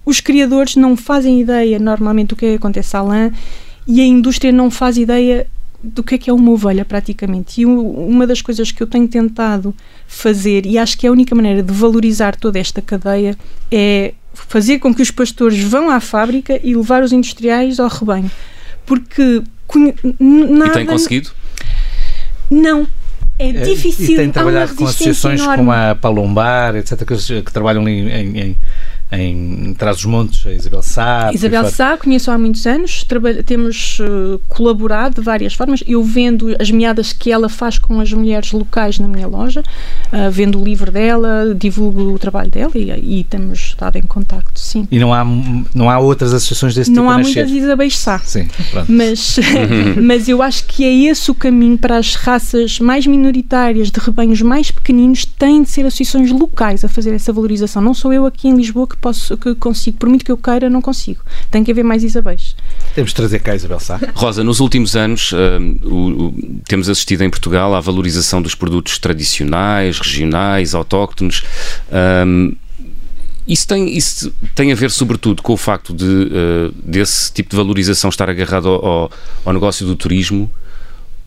os 0.04 0.20
criadores 0.20 0.76
não 0.76 0.98
fazem 0.98 1.40
ideia 1.40 1.78
normalmente 1.78 2.34
do 2.34 2.34
é 2.34 2.38
que 2.40 2.54
acontece 2.56 2.94
à 2.94 3.00
lã 3.00 3.32
e 3.86 4.02
a 4.02 4.04
indústria 4.04 4.52
não 4.52 4.70
faz 4.70 4.98
ideia 4.98 5.46
do 5.86 6.02
que 6.02 6.14
é 6.16 6.18
que 6.18 6.28
é 6.30 6.32
uma 6.32 6.50
ovelha 6.50 6.84
praticamente. 6.84 7.60
E 7.60 7.66
uma 7.66 8.26
das 8.26 8.42
coisas 8.42 8.70
que 8.72 8.82
eu 8.82 8.86
tenho 8.86 9.08
tentado 9.08 9.74
fazer, 10.06 10.66
e 10.66 10.76
acho 10.78 10.98
que 10.98 11.06
é 11.06 11.08
a 11.08 11.12
única 11.12 11.34
maneira 11.34 11.62
de 11.62 11.72
valorizar 11.72 12.36
toda 12.36 12.58
esta 12.58 12.82
cadeia, 12.82 13.36
é 13.70 14.12
fazer 14.34 14.78
com 14.78 14.94
que 14.94 15.02
os 15.02 15.10
pastores 15.10 15.62
vão 15.62 15.88
à 15.90 15.98
fábrica 16.00 16.60
e 16.62 16.74
levar 16.74 17.02
os 17.02 17.12
industriais 17.12 17.80
ao 17.80 17.88
rebanho. 17.88 18.30
Porque 18.84 19.42
nada. 20.20 20.70
E 20.70 20.74
tem 20.74 20.86
conseguido? 20.86 21.30
Não. 22.50 22.86
É 23.38 23.48
Eh, 23.48 23.52
difícil. 23.52 24.14
E 24.14 24.16
tem 24.16 24.28
há 24.28 24.32
trabalhado 24.32 24.72
uma 24.72 24.78
com 24.78 24.84
associações 24.86 25.40
enorme. 25.40 25.58
como 25.58 25.72
a 25.72 25.94
Palombar, 25.94 26.76
etc., 26.76 27.04
que, 27.04 27.42
que 27.42 27.52
trabalham 27.52 27.82
ali 27.82 28.08
em, 28.10 28.38
em, 28.40 28.56
em 29.12 29.72
Trás-os-Montes, 29.74 30.44
a 30.46 30.52
Isabel 30.52 30.82
Sá. 30.82 31.30
Isabel. 31.32 31.64
Sá, 31.70 31.96
conheço 31.96 32.30
há 32.30 32.36
muitos 32.36 32.66
anos, 32.66 33.04
trabalha- 33.04 33.42
temos 33.42 33.98
eh, 34.00 34.38
colaborado 34.48 35.16
de 35.16 35.20
várias 35.20 35.54
formas. 35.54 35.82
Eu 35.86 36.02
vendo 36.02 36.56
as 36.60 36.70
meadas 36.70 37.12
que 37.12 37.30
ela 37.30 37.48
faz 37.48 37.78
com 37.78 38.00
as 38.00 38.12
mulheres 38.12 38.50
locais 38.52 38.98
na 38.98 39.06
minha 39.06 39.26
loja, 39.28 39.62
ah, 40.10 40.28
vendo 40.30 40.60
o 40.60 40.64
livro 40.64 40.90
dela, 40.90 41.54
divulgo 41.56 42.12
o 42.14 42.18
trabalho 42.18 42.50
dela 42.50 42.72
e, 42.74 43.20
e 43.20 43.24
temos 43.24 43.58
estado 43.60 43.96
em 43.96 44.02
contacto, 44.02 44.58
sim. 44.58 44.88
E 44.90 44.98
não 44.98 45.14
há, 45.14 45.24
não 45.74 45.88
há 45.88 45.98
outras 45.98 46.32
associações 46.34 46.74
desse 46.74 46.90
Não 46.90 47.04
tipo 47.04 47.10
há 47.10 47.14
a 47.14 47.18
nascer? 47.18 47.44
muitas 47.46 47.62
Isabéis 47.62 47.98
Sá. 47.98 48.18
Sim, 48.18 48.48
pronto. 48.72 48.90
Mas, 48.90 49.36
mas 50.02 50.28
eu 50.28 50.42
acho 50.42 50.66
que 50.66 50.84
é 50.84 50.92
esse 51.10 51.30
o 51.30 51.34
caminho 51.34 51.78
para 51.78 51.96
as 51.98 52.14
raças 52.14 52.80
mais 52.80 53.06
minoritárias, 53.06 53.90
de 53.90 54.00
rebanhos 54.00 54.42
mais 54.42 54.70
pequeninos, 54.70 55.24
têm 55.24 55.62
de 55.62 55.70
ser 55.70 55.86
associações 55.86 56.30
locais 56.32 56.84
a 56.84 56.88
fazer 56.88 57.14
essa 57.14 57.32
valorização. 57.32 57.80
Não 57.80 57.94
sou 57.94 58.12
eu 58.12 58.26
aqui 58.26 58.48
em 58.48 58.56
Lisboa 58.56 58.86
que 58.86 58.95
que, 58.96 59.02
posso, 59.02 59.36
que 59.36 59.54
consigo. 59.54 59.98
Por 59.98 60.08
muito 60.08 60.24
que 60.24 60.32
eu 60.32 60.36
queira, 60.36 60.68
não 60.68 60.80
consigo. 60.80 61.20
Tem 61.50 61.62
que 61.62 61.70
haver 61.70 61.84
mais 61.84 62.02
Isabéis. 62.02 62.56
Temos 62.94 63.10
de 63.10 63.16
trazer 63.16 63.38
cá 63.40 63.54
Isabel 63.54 63.78
Sá. 63.78 64.00
Rosa, 64.14 64.42
nos 64.42 64.60
últimos 64.60 64.96
anos 64.96 65.32
uh, 65.32 65.36
o, 65.86 66.26
o, 66.26 66.60
temos 66.66 66.88
assistido 66.88 67.22
em 67.22 67.30
Portugal 67.30 67.74
à 67.74 67.80
valorização 67.80 68.42
dos 68.42 68.54
produtos 68.54 68.98
tradicionais, 68.98 69.98
regionais, 69.98 70.74
autóctones. 70.74 71.42
Um, 72.26 72.54
isso 73.46 73.68
tem, 73.68 73.96
isso 73.96 74.34
tem 74.56 74.72
a 74.72 74.74
ver, 74.74 74.90
sobretudo, 74.90 75.40
com 75.40 75.52
o 75.52 75.56
facto 75.56 75.94
de 75.94 76.04
uh, 76.04 76.74
desse 76.82 77.32
tipo 77.32 77.50
de 77.50 77.56
valorização 77.56 78.10
estar 78.10 78.28
agarrado 78.28 78.68
ao, 78.68 79.10
ao 79.44 79.52
negócio 79.52 79.86
do 79.86 79.94
turismo, 79.94 80.50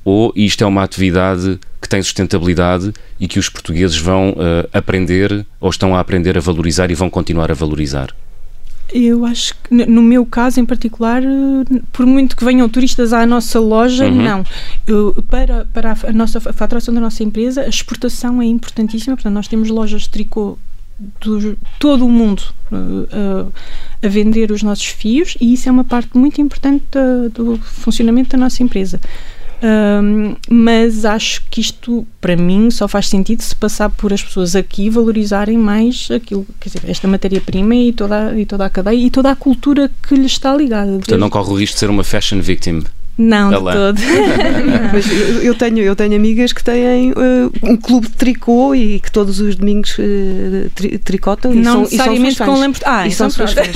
ou 0.04 0.34
isto 0.36 0.64
é 0.64 0.68
uma 0.68 0.84
atividade 0.84 1.60
que 1.90 1.96
tem 1.96 2.04
sustentabilidade 2.04 2.94
e 3.20 3.28
que 3.28 3.40
os 3.40 3.50
portugueses 3.50 3.98
vão 3.98 4.30
uh, 4.30 4.70
aprender 4.72 5.44
ou 5.60 5.72
estão 5.72 5.96
a 5.96 6.00
aprender 6.00 6.38
a 6.38 6.42
valorizar 6.42 6.92
e 6.92 6.94
vão 6.94 7.10
continuar 7.10 7.50
a 7.50 7.56
valorizar? 7.56 8.16
Eu 8.94 9.26
acho 9.26 9.56
que, 9.64 9.86
no 9.86 10.02
meu 10.02 10.26
caso 10.26 10.60
em 10.60 10.66
particular, 10.66 11.22
eh, 11.24 11.82
por 11.92 12.08
muito 12.08 12.36
que 12.36 12.44
venham 12.44 12.68
turistas 12.68 13.14
à 13.14 13.24
nossa 13.24 13.60
loja, 13.60 14.06
uhum. 14.06 14.16
não. 14.16 14.44
Eu, 14.88 15.24
para, 15.28 15.66
para 15.66 15.96
a, 16.08 16.12
nossa 16.12 16.40
a 16.40 16.54
faturação 16.54 16.92
da 16.92 17.00
nossa 17.00 17.24
empresa, 17.24 17.62
a 17.62 17.68
exportação 17.68 18.42
é 18.42 18.46
importantíssima. 18.46 19.16
Portanto, 19.16 19.34
nós 19.34 19.48
temos 19.48 19.70
lojas 19.70 20.04
de 20.04 20.10
tricô 20.10 20.58
de 21.22 21.56
todo 21.78 22.04
o 22.04 22.10
mundo 22.10 22.42
uh, 22.72 23.54
a 24.04 24.08
vender 24.08 24.52
os 24.52 24.64
nossos 24.64 24.88
fios 24.88 25.38
e 25.40 25.54
isso 25.54 25.70
é 25.70 25.72
uma 25.72 25.86
parte 25.86 26.18
muito 26.18 26.42
importante 26.42 26.84
do 27.34 27.58
funcionamento 27.58 28.32
da 28.32 28.38
nossa 28.38 28.64
empresa. 28.64 29.00
Um, 29.62 30.36
mas 30.50 31.04
acho 31.04 31.44
que 31.50 31.60
isto, 31.60 32.08
para 32.22 32.36
mim, 32.36 32.72
só 32.72 32.88
faz 32.88 33.08
sentido 33.08 33.42
se 33.42 33.56
passar 33.56 33.90
por 33.90 34.14
as 34.14 34.24
pessoas 34.24 34.56
aqui 34.56 34.90
valorizarem 34.90 35.58
mais 35.58 36.08
aquilo, 36.12 36.46
quer 36.60 36.70
dizer, 36.70 36.90
esta 36.90 37.08
matéria-prima 37.08 37.76
e 37.76 37.92
toda, 37.92 38.40
e 38.40 38.46
toda 38.46 38.66
a 38.66 38.70
cadeia 38.70 39.06
e 39.06 39.10
toda 39.10 39.32
a 39.32 39.36
cultura 39.36 39.92
que 40.08 40.16
lhe 40.16 40.26
está 40.26 40.56
ligada. 40.56 40.92
Portanto, 40.92 41.20
não 41.20 41.30
corre 41.30 41.52
o 41.52 41.56
risco 41.56 41.76
de 41.76 41.80
ser 41.80 41.90
uma 41.90 42.04
fashion 42.04 42.40
victim. 42.40 42.84
Não, 43.20 43.50
de 43.50 43.56
todo. 43.58 44.00
Mas 44.94 45.44
eu 45.44 45.54
tenho, 45.54 45.80
eu 45.80 45.94
tenho 45.94 46.16
amigas 46.16 46.54
que 46.54 46.64
têm 46.64 47.12
uh, 47.12 47.52
um 47.62 47.76
clube 47.76 48.08
de 48.08 48.14
tricô 48.14 48.74
e 48.74 48.98
que 49.02 49.12
todos 49.12 49.42
os 49.42 49.58
domingos 49.58 49.98
uh, 50.00 50.70
tri 50.74 50.98
tricotam 50.98 51.54
não 51.54 51.60
e 51.60 51.66
são, 51.66 51.82
necessariamente 51.82 52.34
e 52.34 52.38
são 52.38 52.48
com 52.48 52.58
lembro... 52.58 52.80
Ah, 52.86 53.06
e 53.06 53.12
são 53.12 53.30
suas 53.30 53.52
fãs. 53.52 53.68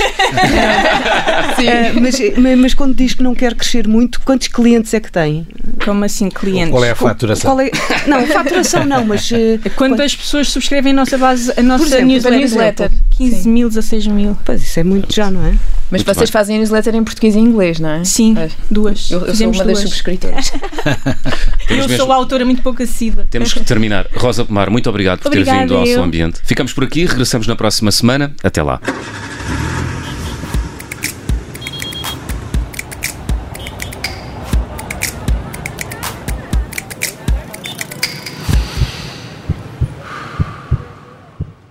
mas, 2.00 2.18
mas 2.58 2.72
quando 2.72 2.94
diz 2.94 3.12
que 3.12 3.22
não 3.22 3.34
quer 3.34 3.54
crescer 3.54 3.86
muito, 3.86 4.18
quantos 4.22 4.48
clientes 4.48 4.94
é 4.94 5.00
que 5.00 5.12
tem? 5.12 5.46
Como 5.84 6.02
assim 6.06 6.30
clientes? 6.30 6.70
Qual 6.70 6.82
é 6.82 6.92
a 6.92 6.94
faturação? 6.94 7.60
É... 7.60 7.70
Não, 8.06 8.26
faturação 8.26 8.86
não, 8.86 9.04
mas... 9.04 9.30
Uh, 9.30 9.60
quando, 9.76 10.00
as 10.00 10.16
pessoas 10.16 10.48
subscrevem 10.48 10.92
a 10.92 10.96
nossa 10.96 11.18
base, 11.18 11.52
a 11.54 11.62
nossa 11.62 11.84
exemplo, 11.84 12.06
newsletter, 12.06 12.40
newsletter 12.40 12.90
15 13.10 13.42
Sim. 13.42 13.50
mil, 13.50 13.68
16 13.68 14.06
mil. 14.06 14.38
Pois, 14.42 14.62
isso 14.62 14.80
é 14.80 14.84
muito 14.84 15.14
já, 15.14 15.30
não 15.30 15.44
é? 15.44 15.54
Mas 15.90 16.02
muito 16.02 16.06
vocês 16.06 16.30
bem. 16.30 16.32
fazem 16.32 16.56
a 16.56 16.58
newsletter 16.58 16.94
em 16.94 17.04
português 17.04 17.34
e 17.36 17.38
inglês, 17.38 17.78
não 17.78 17.88
é? 17.88 18.04
Sim, 18.04 18.34
é. 18.38 18.48
duas. 18.70 19.10
Eu, 19.10 19.26
eu 19.26 19.34
sou 19.34 19.46
uma 19.48 19.64
duas. 19.64 19.66
das 19.66 19.80
subscritoras. 19.80 20.52
eu 21.68 21.76
mesmo... 21.76 21.96
sou 21.96 22.12
a 22.12 22.14
autora 22.16 22.44
muito 22.44 22.62
pouco 22.62 22.82
assídua. 22.82 23.26
Temos 23.30 23.52
que 23.52 23.62
terminar. 23.64 24.06
Rosa 24.16 24.44
Pomar, 24.44 24.70
muito 24.70 24.88
obrigado 24.88 25.20
por 25.20 25.28
Obrigada, 25.28 25.58
ter 25.58 25.64
vindo 25.64 25.76
ao 25.76 25.86
seu 25.86 26.02
ambiente. 26.02 26.40
Ficamos 26.42 26.72
por 26.72 26.84
aqui, 26.84 27.04
regressamos 27.04 27.46
na 27.46 27.54
próxima 27.54 27.92
semana. 27.92 28.34
Até 28.42 28.62
lá. 28.62 28.80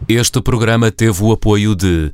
Este 0.07 0.41
programa 0.41 0.91
teve 0.91 1.24
o 1.24 1.32
apoio 1.32 1.76
de 1.76 2.14